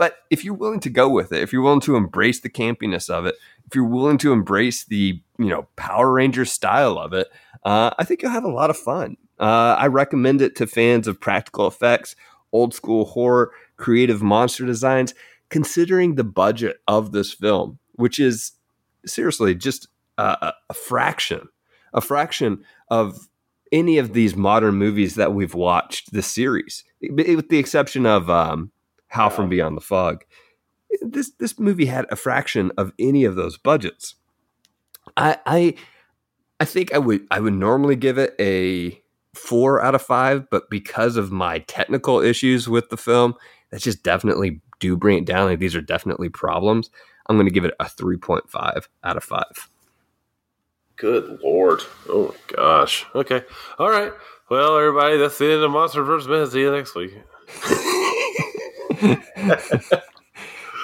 But 0.02 0.16
if 0.30 0.44
you're 0.44 0.54
willing 0.54 0.80
to 0.80 0.90
go 0.90 1.08
with 1.08 1.30
it, 1.30 1.42
if 1.42 1.52
you're 1.52 1.62
willing 1.62 1.78
to 1.82 1.94
embrace 1.94 2.40
the 2.40 2.50
campiness 2.50 3.08
of 3.08 3.24
it, 3.24 3.36
if 3.68 3.76
you're 3.76 3.84
willing 3.84 4.18
to 4.18 4.32
embrace 4.32 4.82
the 4.82 5.22
you 5.38 5.46
know 5.46 5.68
Power 5.76 6.10
Ranger 6.10 6.44
style 6.44 6.98
of 6.98 7.12
it, 7.12 7.28
uh, 7.64 7.90
I 7.96 8.02
think 8.02 8.20
you'll 8.20 8.32
have 8.32 8.42
a 8.42 8.48
lot 8.48 8.68
of 8.68 8.76
fun. 8.76 9.16
Uh, 9.38 9.76
I 9.78 9.86
recommend 9.86 10.42
it 10.42 10.56
to 10.56 10.66
fans 10.66 11.06
of 11.06 11.20
practical 11.20 11.68
effects, 11.68 12.16
old 12.50 12.74
school 12.74 13.04
horror, 13.04 13.52
creative 13.76 14.24
monster 14.24 14.66
designs. 14.66 15.14
Considering 15.50 16.16
the 16.16 16.24
budget 16.24 16.80
of 16.88 17.12
this 17.12 17.32
film, 17.32 17.78
which 17.92 18.18
is 18.18 18.54
seriously 19.06 19.54
just 19.54 19.86
a, 20.18 20.52
a- 20.68 20.74
fraction, 20.74 21.46
a 21.94 22.00
fraction 22.00 22.64
of 22.88 23.28
any 23.70 23.98
of 23.98 24.14
these 24.14 24.34
modern 24.34 24.74
movies 24.74 25.14
that 25.14 25.32
we've 25.32 25.54
watched 25.54 26.12
this 26.12 26.26
series, 26.26 26.82
with 27.00 27.50
the 27.50 27.58
exception 27.58 28.04
of 28.04 28.28
um, 28.28 28.72
Howl 29.12 29.30
from 29.30 29.50
Beyond 29.50 29.76
the 29.76 29.82
Fog. 29.82 30.24
This 31.02 31.32
this 31.38 31.58
movie 31.58 31.86
had 31.86 32.06
a 32.10 32.16
fraction 32.16 32.72
of 32.78 32.92
any 32.98 33.24
of 33.24 33.34
those 33.34 33.58
budgets. 33.58 34.14
I 35.16 35.38
I 35.44 35.74
I 36.58 36.64
think 36.64 36.94
I 36.94 36.98
would 36.98 37.26
I 37.30 37.40
would 37.40 37.52
normally 37.52 37.96
give 37.96 38.16
it 38.18 38.34
a 38.40 38.98
four 39.34 39.82
out 39.82 39.94
of 39.94 40.00
five, 40.00 40.48
but 40.50 40.70
because 40.70 41.16
of 41.16 41.30
my 41.30 41.58
technical 41.60 42.20
issues 42.20 42.68
with 42.68 42.88
the 42.88 42.96
film, 42.96 43.34
that 43.70 43.82
just 43.82 44.02
definitely 44.02 44.60
do 44.80 44.96
bring 44.96 45.18
it 45.18 45.26
down. 45.26 45.46
Like 45.48 45.58
these 45.58 45.76
are 45.76 45.82
definitely 45.82 46.30
problems. 46.30 46.90
I'm 47.26 47.36
going 47.36 47.46
to 47.46 47.52
give 47.52 47.64
it 47.64 47.74
a 47.78 47.84
3.5 47.84 48.88
out 49.04 49.16
of 49.16 49.24
five. 49.24 49.68
Good 50.96 51.40
lord. 51.42 51.82
Oh 52.08 52.28
my 52.28 52.56
gosh. 52.56 53.06
Okay. 53.14 53.42
All 53.78 53.90
right. 53.90 54.12
Well, 54.50 54.76
everybody, 54.76 55.18
that's 55.18 55.38
the 55.38 55.52
end 55.52 55.62
of 55.62 55.70
Monster 55.70 56.02
vs. 56.02 56.28
Men. 56.28 56.50
See 56.50 56.60
you 56.60 56.72
next 56.72 56.94
week. 56.94 57.14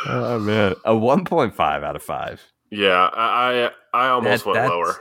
Oh 0.06 0.38
man, 0.38 0.74
a 0.84 0.92
1.5 0.92 1.60
out 1.60 1.96
of 1.96 2.02
five. 2.02 2.40
Yeah, 2.70 3.08
I 3.12 3.70
I, 3.94 4.06
I 4.06 4.08
almost 4.10 4.44
That- 4.44 4.50
went 4.50 4.54
that's- 4.56 4.70
lower. 4.70 4.96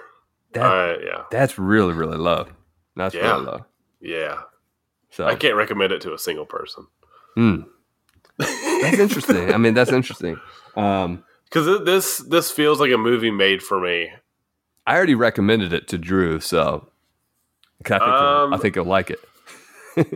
That, 0.53 0.65
Uh, 0.65 0.97
yeah, 1.05 1.23
that's 1.29 1.59
really 1.59 1.93
really 1.93 2.17
low. 2.17 2.47
That's 2.95 3.13
Yeah. 3.13 3.33
really 3.33 3.45
low. 3.45 3.65
yeah. 4.01 4.41
So 5.09 5.25
I 5.25 5.35
can't 5.35 5.55
recommend 5.55 5.91
it 5.93 6.01
to 6.01 6.13
a 6.13 6.17
single 6.17 6.45
person 6.45 6.87
hmm. 7.35 7.61
that's 8.37 8.99
interesting. 8.99 9.53
I 9.53 9.57
mean, 9.57 9.73
that's 9.73 9.91
interesting. 9.91 10.39
Um, 10.75 11.23
because 11.45 11.83
this 11.85 12.17
this 12.19 12.51
feels 12.51 12.79
like 12.79 12.91
a 12.91 12.97
movie 12.97 13.31
made 13.31 13.61
for 13.63 13.79
me. 13.79 14.11
I 14.85 14.95
already 14.95 15.15
recommended 15.15 15.73
it 15.73 15.87
to 15.89 15.97
Drew, 15.97 16.39
so 16.39 16.87
I 17.85 17.89
think 17.89 18.01
he'll- 18.03 18.13
Um, 18.13 18.53
I 18.53 18.57
think 18.57 18.75
he'll 18.75 18.83
like 18.85 19.09
it. 19.11 19.19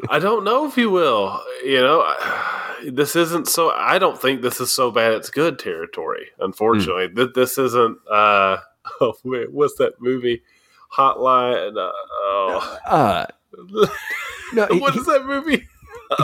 I 0.09 0.19
don't 0.19 0.43
know 0.43 0.65
if 0.67 0.75
he 0.75 0.85
will. 0.85 1.41
You 1.63 1.81
know, 1.81 2.01
I- 2.01 2.60
this 2.91 3.15
isn't 3.15 3.47
so. 3.47 3.71
I 3.71 3.99
don't 3.99 4.19
think 4.21 4.41
this 4.41 4.59
is 4.61 4.73
so 4.73 4.91
bad. 4.91 5.13
It's 5.13 5.29
good 5.29 5.59
territory. 5.59 6.27
Unfortunately. 6.39 7.09
Th- 7.09 7.29
this 7.35 7.57
isn't. 7.57 7.97
uh 8.11 8.57
Oh 9.01 9.13
wait, 9.23 9.51
what's 9.51 9.75
that 9.75 9.93
movie? 10.01 10.41
Hotline. 10.97 11.77
Uh, 11.77 11.91
oh, 11.93 12.77
Uh, 12.85 13.25
no, 14.53 14.65
he- 14.67 14.79
what 14.79 14.95
is 14.95 15.05
that 15.05 15.25
movie? 15.25 15.67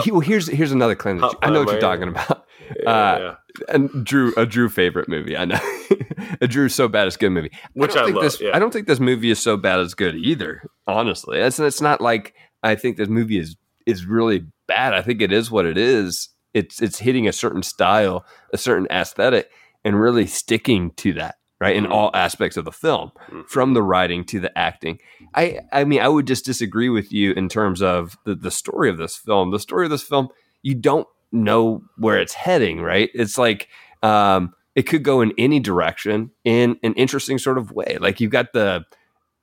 he- 0.02 0.10
well, 0.10 0.20
here's 0.20 0.48
here's 0.48 0.72
another 0.72 0.94
claim. 0.94 1.22
I 1.42 1.50
know 1.50 1.60
what 1.62 1.72
you're 1.72 1.80
talking 1.80 2.08
about. 2.08 2.44
Yeah, 2.82 2.90
Uh, 2.90 3.18
yeah. 3.18 3.74
and 3.74 4.04
Drew, 4.04 4.34
a 4.36 4.44
Drew 4.44 4.68
favorite 4.68 5.08
movie. 5.08 5.36
I 5.36 5.46
know 5.46 5.58
a 6.42 6.46
Drew 6.46 6.68
so 6.68 6.86
bad 6.88 7.06
it's 7.06 7.16
good 7.16 7.30
movie. 7.30 7.50
Which 7.72 7.96
I 7.96 8.04
think 8.04 8.16
love, 8.16 8.24
This, 8.24 8.40
yeah. 8.40 8.50
I 8.54 8.58
don't 8.58 8.72
think 8.72 8.86
this 8.86 9.00
movie 9.00 9.30
is 9.30 9.40
so 9.40 9.56
bad 9.56 9.80
it's 9.80 9.94
good 9.94 10.16
either. 10.16 10.68
Honestly, 10.86 11.38
it's 11.38 11.58
it's 11.58 11.80
not 11.80 12.00
like 12.02 12.34
I 12.62 12.74
think 12.74 12.96
this 12.98 13.08
movie 13.08 13.38
is 13.38 13.56
is 13.86 14.04
really 14.04 14.44
bad. 14.66 14.92
I 14.92 15.00
think 15.00 15.22
it 15.22 15.32
is 15.32 15.50
what 15.50 15.64
it 15.64 15.78
is. 15.78 16.28
It's 16.54 16.80
it's 16.82 16.98
hitting 16.98 17.28
a 17.28 17.32
certain 17.32 17.62
style, 17.62 18.24
a 18.52 18.58
certain 18.58 18.86
aesthetic, 18.90 19.50
and 19.84 20.00
really 20.00 20.26
sticking 20.26 20.90
to 20.92 21.12
that 21.14 21.36
right 21.60 21.74
in 21.76 21.84
Mhm. 21.86 21.90
all 21.90 22.10
aspects 22.14 22.56
of 22.56 22.64
the 22.64 22.72
film, 22.72 23.10
Mhm. 23.30 23.48
from 23.48 23.74
the 23.74 23.82
writing 23.82 24.24
to 24.26 24.38
the 24.40 24.56
acting. 24.56 24.98
I 25.34 25.58
I 25.72 25.84
mean, 25.84 26.00
I 26.00 26.08
would 26.08 26.26
just 26.26 26.44
disagree 26.44 26.88
with 26.88 27.12
you 27.12 27.32
in 27.32 27.48
terms 27.48 27.82
of 27.82 28.16
the 28.24 28.34
the 28.34 28.50
story 28.50 28.88
of 28.90 28.96
this 28.98 29.16
film. 29.16 29.50
The 29.50 29.58
story 29.58 29.84
of 29.86 29.90
this 29.90 30.02
film, 30.04 30.28
you 30.62 30.74
don't 30.74 31.06
know 31.32 31.82
where 31.98 32.18
it's 32.18 32.34
heading, 32.34 32.80
right? 32.80 33.10
It's 33.14 33.36
like 33.38 33.68
um, 34.02 34.54
it 34.76 34.82
could 34.84 35.02
go 35.02 35.20
in 35.20 35.32
any 35.36 35.58
direction 35.58 36.30
in 36.44 36.78
an 36.84 36.94
interesting 36.94 37.36
sort 37.38 37.58
of 37.58 37.72
way. 37.72 37.98
Like 38.00 38.20
you've 38.20 38.30
got 38.30 38.52
the 38.52 38.84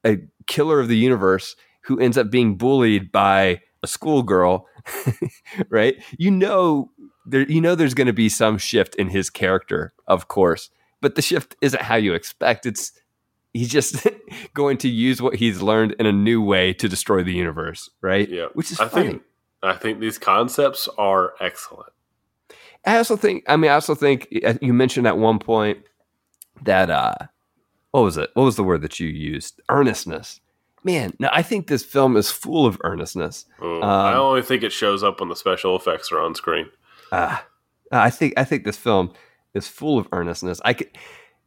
a 0.05 0.17
killer 0.47 0.79
of 0.79 0.87
the 0.87 0.97
universe 0.97 1.55
who 1.81 1.99
ends 1.99 2.17
up 2.17 2.31
being 2.31 2.55
bullied 2.57 3.11
by 3.11 3.59
a 3.83 3.87
schoolgirl, 3.87 4.65
right? 5.69 5.95
You 6.17 6.31
know 6.31 6.91
there 7.25 7.43
you 7.49 7.61
know 7.61 7.75
there's 7.75 7.93
going 7.93 8.07
to 8.07 8.13
be 8.13 8.29
some 8.29 8.57
shift 8.57 8.95
in 8.95 9.09
his 9.09 9.29
character, 9.29 9.93
of 10.07 10.27
course, 10.27 10.69
but 11.01 11.15
the 11.15 11.21
shift 11.21 11.55
isn't 11.61 11.81
how 11.83 11.95
you 11.95 12.13
expect. 12.13 12.65
It's 12.65 12.91
he's 13.53 13.69
just 13.69 14.05
going 14.53 14.77
to 14.79 14.89
use 14.89 15.21
what 15.21 15.35
he's 15.35 15.61
learned 15.61 15.93
in 15.99 16.05
a 16.05 16.11
new 16.11 16.41
way 16.41 16.73
to 16.73 16.87
destroy 16.89 17.23
the 17.23 17.33
universe, 17.33 17.89
right? 18.01 18.27
Yeah. 18.29 18.47
Which 18.53 18.71
is 18.71 18.79
I 18.79 18.87
funny. 18.87 19.07
think 19.09 19.21
I 19.63 19.73
think 19.73 19.99
these 19.99 20.17
concepts 20.17 20.87
are 20.97 21.33
excellent. 21.39 21.91
I 22.85 22.97
also 22.97 23.15
think. 23.15 23.43
I 23.47 23.57
mean, 23.57 23.71
I 23.71 23.75
also 23.75 23.95
think 23.95 24.27
uh, 24.45 24.53
you 24.61 24.73
mentioned 24.73 25.07
at 25.07 25.17
one 25.17 25.39
point 25.39 25.79
that 26.63 26.89
uh, 26.91 27.15
what 27.91 28.01
was 28.01 28.17
it? 28.17 28.29
What 28.35 28.43
was 28.43 28.55
the 28.57 28.63
word 28.63 28.81
that 28.83 28.99
you 28.99 29.07
used? 29.07 29.59
Earnestness. 29.69 30.39
Man, 30.83 31.13
no, 31.17 31.29
I 31.31 31.41
think 31.41 31.65
this 31.65 31.83
film 31.83 32.15
is 32.15 32.29
full 32.29 32.67
of 32.67 32.77
earnestness. 32.83 33.45
Mm, 33.59 33.83
I 33.83 34.13
Um, 34.13 34.19
only 34.19 34.43
think 34.43 34.61
it 34.61 34.71
shows 34.71 35.01
up 35.03 35.19
when 35.19 35.29
the 35.29 35.35
special 35.35 35.75
effects 35.75 36.11
are 36.11 36.19
on 36.19 36.35
screen. 36.35 36.67
Uh, 37.11 37.37
I 37.91 38.09
think 38.09 38.33
I 38.37 38.43
think 38.43 38.63
this 38.65 38.77
film 38.77 39.13
is 39.53 39.67
full 39.67 39.97
of 39.97 40.07
earnestness. 40.11 40.59
I 40.65 40.73
can, 40.73 40.87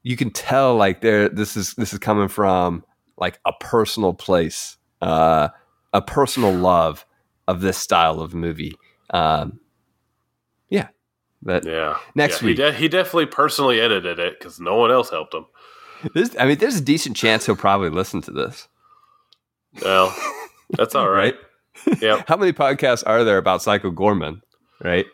you 0.02 0.16
can 0.16 0.30
tell 0.30 0.76
like 0.76 1.00
there. 1.00 1.28
This 1.28 1.56
is 1.56 1.74
this 1.74 1.92
is 1.92 1.98
coming 1.98 2.28
from 2.28 2.84
like 3.16 3.38
a 3.44 3.52
personal 3.60 4.14
place, 4.14 4.76
uh, 5.02 5.48
a 5.92 6.00
personal 6.02 6.52
love 6.52 7.04
of 7.48 7.60
this 7.60 7.76
style 7.78 8.20
of 8.20 8.34
movie. 8.34 8.72
Um, 9.10 9.58
yeah, 10.70 10.88
but 11.42 11.64
Yeah. 11.64 11.96
Next 12.14 12.40
Yeah, 12.42 12.46
week. 12.46 12.58
he, 12.58 12.62
de- 12.64 12.72
he 12.74 12.88
definitely 12.88 13.26
personally 13.26 13.80
edited 13.80 14.18
it 14.18 14.38
because 14.38 14.60
no 14.60 14.76
one 14.76 14.90
else 14.90 15.10
helped 15.10 15.34
him. 15.34 15.46
This, 16.14 16.36
I 16.38 16.46
mean, 16.46 16.58
there's 16.58 16.76
a 16.76 16.80
decent 16.82 17.16
chance 17.16 17.46
he'll 17.46 17.56
probably 17.56 17.88
listen 17.90 18.20
to 18.22 18.30
this, 18.30 18.68
Well, 19.82 20.14
that's 20.70 20.94
all 20.94 21.08
right. 21.08 21.34
Yep. 22.00 22.24
How 22.28 22.36
many 22.36 22.52
podcasts 22.52 23.02
are 23.06 23.24
there 23.24 23.38
about 23.38 23.62
Psycho 23.62 23.90
Goreman? 23.90 24.42
Right? 24.84 25.06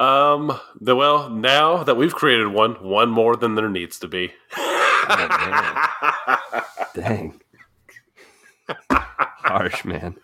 Um. 0.00 0.58
The 0.80 0.94
well, 0.94 1.28
now 1.28 1.82
that 1.82 1.96
we've 1.96 2.14
created 2.14 2.48
one, 2.48 2.74
one 2.82 3.10
more 3.10 3.34
than 3.36 3.54
there 3.56 3.68
needs 3.68 3.98
to 4.00 4.08
be. 4.08 4.32
Dang, 6.94 7.40
harsh 9.08 9.84
man, 9.84 10.16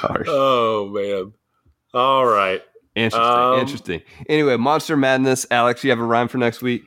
harsh. 0.00 0.26
oh 0.30 0.88
man. 0.92 1.32
All 1.94 2.24
right. 2.26 2.62
Interesting, 2.94 3.22
um, 3.22 3.58
interesting. 3.58 4.02
Anyway, 4.28 4.56
Monster 4.56 4.96
Madness. 4.96 5.46
Alex, 5.50 5.82
you 5.82 5.90
have 5.90 5.98
a 5.98 6.04
rhyme 6.04 6.28
for 6.28 6.38
next 6.38 6.62
week? 6.62 6.82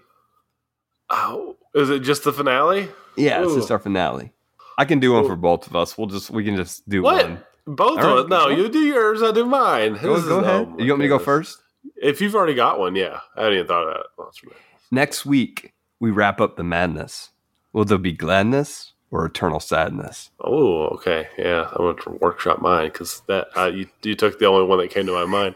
Oh, 1.10 1.56
is 1.74 1.90
it 1.90 2.00
just 2.00 2.24
the 2.24 2.32
finale? 2.34 2.88
Yeah, 3.18 3.44
it's 3.44 3.56
just 3.56 3.72
our 3.72 3.80
finale. 3.80 4.32
I 4.78 4.86
can 4.86 5.00
do 5.00 5.14
one 5.14 5.24
Ooh. 5.26 5.28
for 5.28 5.36
both 5.36 5.68
of 5.68 5.76
us. 5.76 5.98
We'll 5.98 6.08
just 6.08 6.30
we 6.32 6.44
can 6.44 6.56
just 6.56 6.88
do 6.88 7.02
What? 7.02 7.24
one. 7.26 7.44
Both 7.68 8.00
All 8.00 8.18
of 8.20 8.30
right, 8.30 8.38
us? 8.40 8.46
No, 8.48 8.50
you 8.50 8.70
do 8.70 8.80
yours. 8.80 9.24
I 9.24 9.32
do 9.32 9.46
mine. 9.46 9.94
Go, 10.02 10.22
go 10.22 10.40
ahead. 10.40 10.68
oh 10.72 10.76
you 10.78 10.92
want 10.92 11.00
me 11.00 11.06
to 11.06 11.10
go 11.10 11.20
first? 11.20 11.60
If 11.96 12.22
you've 12.22 12.36
already 12.36 12.56
got 12.56 12.80
one, 12.80 12.96
yeah. 12.96 13.20
I 13.36 13.44
hadn't 13.44 13.58
even 13.60 13.68
thought 13.68 13.88
of 13.88 14.04
that. 14.18 14.48
Man. 14.48 14.56
Next 14.92 15.26
week, 15.26 15.74
we 16.00 16.12
wrap 16.12 16.42
up 16.42 16.56
the 16.56 16.64
madness. 16.64 17.32
Will 17.74 17.86
there 17.86 17.98
be 17.98 18.12
gladness 18.14 18.94
or 19.12 19.26
eternal 19.26 19.60
sadness? 19.60 20.32
Oh, 20.40 20.88
okay. 20.88 21.28
Yeah, 21.38 21.70
I'm 21.72 21.78
going 21.78 21.98
to 21.98 22.12
workshop 22.22 22.62
mine 22.62 22.88
because 22.88 23.22
that 23.28 23.48
uh, 23.58 23.66
you, 23.66 23.88
you 24.04 24.16
took 24.16 24.40
the 24.40 24.46
only 24.46 24.68
one 24.68 24.80
that 24.80 24.92
came 24.92 25.06
to 25.08 25.14
my 25.14 25.26
mind. 25.26 25.56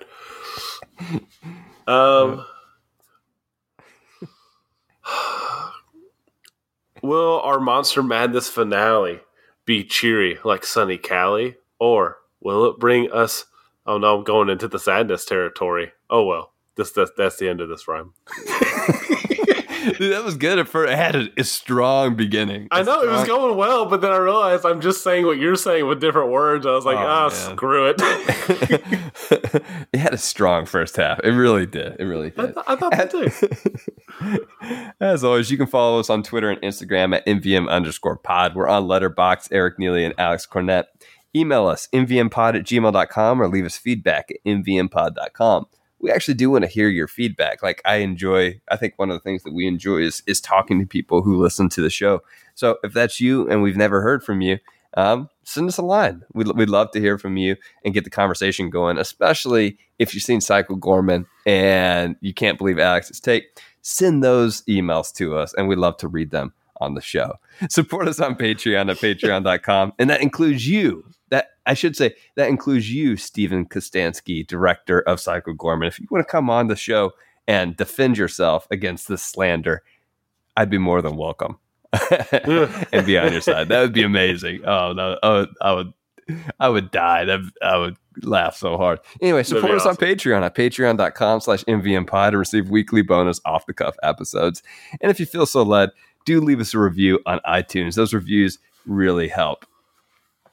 Um, 1.89 2.45
will 7.01 7.41
our 7.41 7.59
Monster 7.59 8.03
Madness 8.03 8.47
finale 8.47 9.21
be 9.65 9.83
cheery 9.83 10.37
like 10.43 10.63
Sunny 10.63 10.99
Cali, 10.99 11.55
or 11.79 12.17
will 12.41 12.65
it 12.65 12.77
bring 12.77 13.11
us? 13.11 13.45
Oh 13.87 13.97
no, 13.97 14.19
I'm 14.19 14.23
going 14.23 14.49
into 14.49 14.67
the 14.67 14.77
sadness 14.77 15.25
territory. 15.25 15.91
Oh 16.09 16.23
well, 16.25 16.53
this 16.75 16.91
that's, 16.91 17.11
that's 17.17 17.37
the 17.37 17.49
end 17.49 17.61
of 17.61 17.69
this 17.69 17.87
rhyme. 17.87 18.13
Dude, 19.97 20.11
that 20.11 20.23
was 20.23 20.35
good. 20.35 20.59
At 20.59 20.67
first, 20.67 20.91
it 20.91 20.97
had 20.97 21.15
a, 21.15 21.29
a 21.37 21.43
strong 21.43 22.15
beginning. 22.15 22.67
I 22.69 22.83
know 22.83 23.01
it 23.01 23.09
was 23.09 23.25
going 23.25 23.55
well, 23.55 23.85
but 23.85 24.01
then 24.01 24.11
I 24.11 24.17
realized 24.17 24.65
I'm 24.65 24.81
just 24.81 25.03
saying 25.03 25.25
what 25.25 25.37
you're 25.37 25.55
saying 25.55 25.87
with 25.87 26.01
different 26.01 26.31
words. 26.31 26.65
I 26.65 26.71
was 26.71 26.85
like, 26.85 26.97
Oh, 26.97 27.05
ah, 27.05 27.29
screw 27.29 27.87
it. 27.89 27.95
it 29.93 29.97
had 29.97 30.13
a 30.13 30.17
strong 30.17 30.65
first 30.65 30.97
half. 30.97 31.19
It 31.23 31.31
really 31.31 31.65
did. 31.65 31.95
It 31.97 32.03
really 32.03 32.27
I, 32.37 32.41
did. 32.41 32.53
th- 32.55 32.65
I 32.67 32.75
thought 32.75 32.91
that 32.91 33.09
too. 33.09 34.89
As 34.99 35.23
always, 35.23 35.49
you 35.49 35.57
can 35.57 35.67
follow 35.67 35.99
us 35.99 36.09
on 36.09 36.23
Twitter 36.23 36.49
and 36.49 36.61
Instagram 36.61 37.15
at 37.15 37.25
MVM 37.25 37.69
underscore 37.69 38.17
pod. 38.17 38.55
We're 38.55 38.67
on 38.67 38.83
Letterboxd, 38.83 39.47
Eric 39.51 39.79
Neely 39.79 40.03
and 40.03 40.13
Alex 40.17 40.45
Cornett. 40.45 40.85
Email 41.35 41.67
us, 41.67 41.87
mvmpod 41.93 42.55
at 42.55 42.65
gmail.com 42.65 43.41
or 43.41 43.47
leave 43.47 43.65
us 43.65 43.77
feedback 43.77 44.29
at 44.31 44.37
mvmpod.com. 44.45 45.67
We 45.99 46.11
actually 46.11 46.35
do 46.35 46.49
want 46.49 46.63
to 46.63 46.69
hear 46.69 46.89
your 46.89 47.07
feedback. 47.07 47.61
Like 47.61 47.81
I 47.85 47.97
enjoy, 47.97 48.59
I 48.69 48.77
think 48.77 48.93
one 48.97 49.09
of 49.09 49.15
the 49.15 49.21
things 49.21 49.43
that 49.43 49.53
we 49.53 49.67
enjoy 49.67 49.97
is 49.97 50.23
is 50.27 50.39
talking 50.39 50.79
to 50.79 50.85
people 50.85 51.21
who 51.21 51.41
listen 51.41 51.69
to 51.69 51.81
the 51.81 51.89
show. 51.89 52.21
So 52.55 52.77
if 52.83 52.93
that's 52.93 53.19
you 53.19 53.49
and 53.49 53.61
we've 53.61 53.77
never 53.77 54.01
heard 54.01 54.23
from 54.23 54.41
you, 54.41 54.59
um, 54.95 55.29
send 55.43 55.67
us 55.67 55.77
a 55.77 55.83
line. 55.83 56.23
We'd, 56.33 56.47
we'd 56.55 56.69
love 56.69 56.91
to 56.91 56.99
hear 56.99 57.17
from 57.17 57.37
you 57.37 57.55
and 57.85 57.93
get 57.93 58.03
the 58.03 58.09
conversation 58.09 58.69
going, 58.69 58.97
especially 58.97 59.77
if 59.99 60.13
you've 60.13 60.23
seen 60.23 60.41
Psycho 60.41 60.75
Goreman 60.75 61.25
and 61.45 62.15
you 62.21 62.33
can't 62.33 62.57
believe 62.57 62.79
Alex's 62.79 63.19
take. 63.19 63.45
Send 63.81 64.23
those 64.23 64.61
emails 64.63 65.13
to 65.15 65.37
us 65.37 65.53
and 65.53 65.67
we'd 65.67 65.77
love 65.77 65.97
to 65.97 66.07
read 66.07 66.31
them 66.31 66.53
on 66.81 66.95
the 66.95 67.01
show. 67.01 67.33
Support 67.69 68.07
us 68.07 68.19
on 68.19 68.35
Patreon 68.35 68.89
at 68.89 68.97
patreon.com. 68.97 69.93
And 69.99 70.09
that 70.09 70.21
includes 70.21 70.67
you. 70.67 71.05
That 71.29 71.51
I 71.65 71.73
should 71.73 71.95
say, 71.95 72.15
that 72.35 72.49
includes 72.49 72.91
you, 72.91 73.15
Steven 73.15 73.65
Kostanski, 73.65 74.45
director 74.45 75.01
of 75.01 75.19
Psycho 75.19 75.53
Goreman. 75.53 75.87
If 75.87 75.99
you 75.99 76.07
want 76.09 76.25
to 76.25 76.31
come 76.31 76.49
on 76.49 76.67
the 76.67 76.75
show 76.75 77.11
and 77.47 77.75
defend 77.77 78.17
yourself 78.17 78.67
against 78.71 79.07
this 79.07 79.23
slander, 79.23 79.83
I'd 80.57 80.69
be 80.69 80.77
more 80.77 81.01
than 81.01 81.15
welcome. 81.15 81.59
and 82.91 83.05
be 83.05 83.17
on 83.17 83.31
your 83.31 83.41
side. 83.41 83.69
That 83.69 83.81
would 83.81 83.93
be 83.93 84.03
amazing. 84.03 84.63
Oh 84.65 84.93
no, 84.93 85.17
I 85.23 85.29
would, 85.31 85.49
I 85.61 85.73
would, 85.73 85.93
I 86.59 86.69
would 86.69 86.91
die. 86.91 87.25
That, 87.25 87.39
I 87.63 87.77
would 87.77 87.97
laugh 88.23 88.55
so 88.55 88.77
hard. 88.77 88.99
Anyway, 89.21 89.43
support 89.43 89.71
us 89.71 89.85
on. 89.85 89.95
Patreon 89.95 90.43
at 90.43 90.55
patreon.com 90.55 91.39
slash 91.41 91.63
mvmpod 91.63 92.31
to 92.31 92.37
receive 92.37 92.69
weekly 92.69 93.01
bonus 93.01 93.39
off 93.45 93.65
the 93.65 93.73
cuff 93.73 93.95
episodes. 94.03 94.61
And 95.01 95.09
if 95.09 95.19
you 95.19 95.25
feel 95.25 95.45
so 95.45 95.63
led, 95.63 95.89
do 96.25 96.41
leave 96.41 96.59
us 96.59 96.73
a 96.73 96.79
review 96.79 97.19
on 97.25 97.39
iTunes. 97.47 97.95
Those 97.95 98.13
reviews 98.13 98.59
really 98.85 99.27
help. 99.27 99.65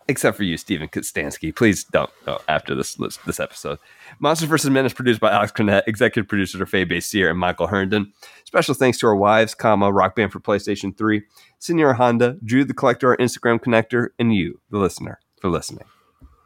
Except 0.09 0.37
for 0.37 0.45
you, 0.45 0.57
Steven 0.57 0.87
Kostanski. 0.89 1.55
Please 1.55 1.83
don't 1.85 2.11
go 2.25 2.41
after 2.49 2.77
this 2.77 2.95
this 3.27 3.41
episode. 3.41 3.79
Monsters 4.21 4.49
vs. 4.49 4.71
Men 4.71 4.87
is 4.87 4.93
produced 4.93 5.21
by 5.21 5.33
Alex 5.33 5.51
Cornett, 5.51 5.83
executive 5.89 6.29
producers 6.29 6.61
are 6.61 6.67
Faye 6.67 6.85
Basier 6.85 7.29
and 7.29 7.39
Michael 7.39 7.67
Herndon. 7.67 8.13
Special 8.45 8.73
thanks 8.75 8.99
to 8.99 9.07
our 9.09 9.17
wives, 9.17 9.55
comma, 9.55 9.91
Rock 9.93 10.15
Band 10.15 10.31
for 10.31 10.39
PlayStation 10.39 10.97
3, 10.97 11.23
Senior 11.59 11.95
Honda, 11.95 12.37
Drew 12.45 12.65
the 12.65 12.73
Collector, 12.75 13.11
our 13.11 13.17
Instagram 13.17 13.59
connector, 13.59 14.11
and 14.19 14.33
you, 14.33 14.61
the 14.71 14.79
listener, 14.79 15.19
for 15.41 15.51
listening. 15.51 15.87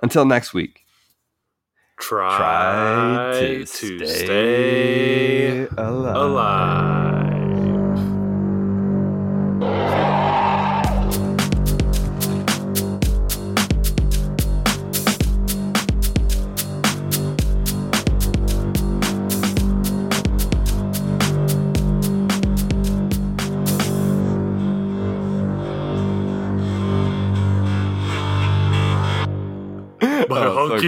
Until 0.02 0.24
next 0.24 0.54
week, 0.54 0.86
Try, 1.98 2.36
try 2.38 3.40
to, 3.40 3.58
to 3.58 3.66
stay, 3.66 4.06
stay 4.06 5.66
alive. 5.76 6.16
alive. 6.16 7.19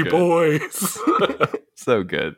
Good. 0.04 0.10
boys. 0.10 0.98
So 1.74 2.04
good. 2.04 2.36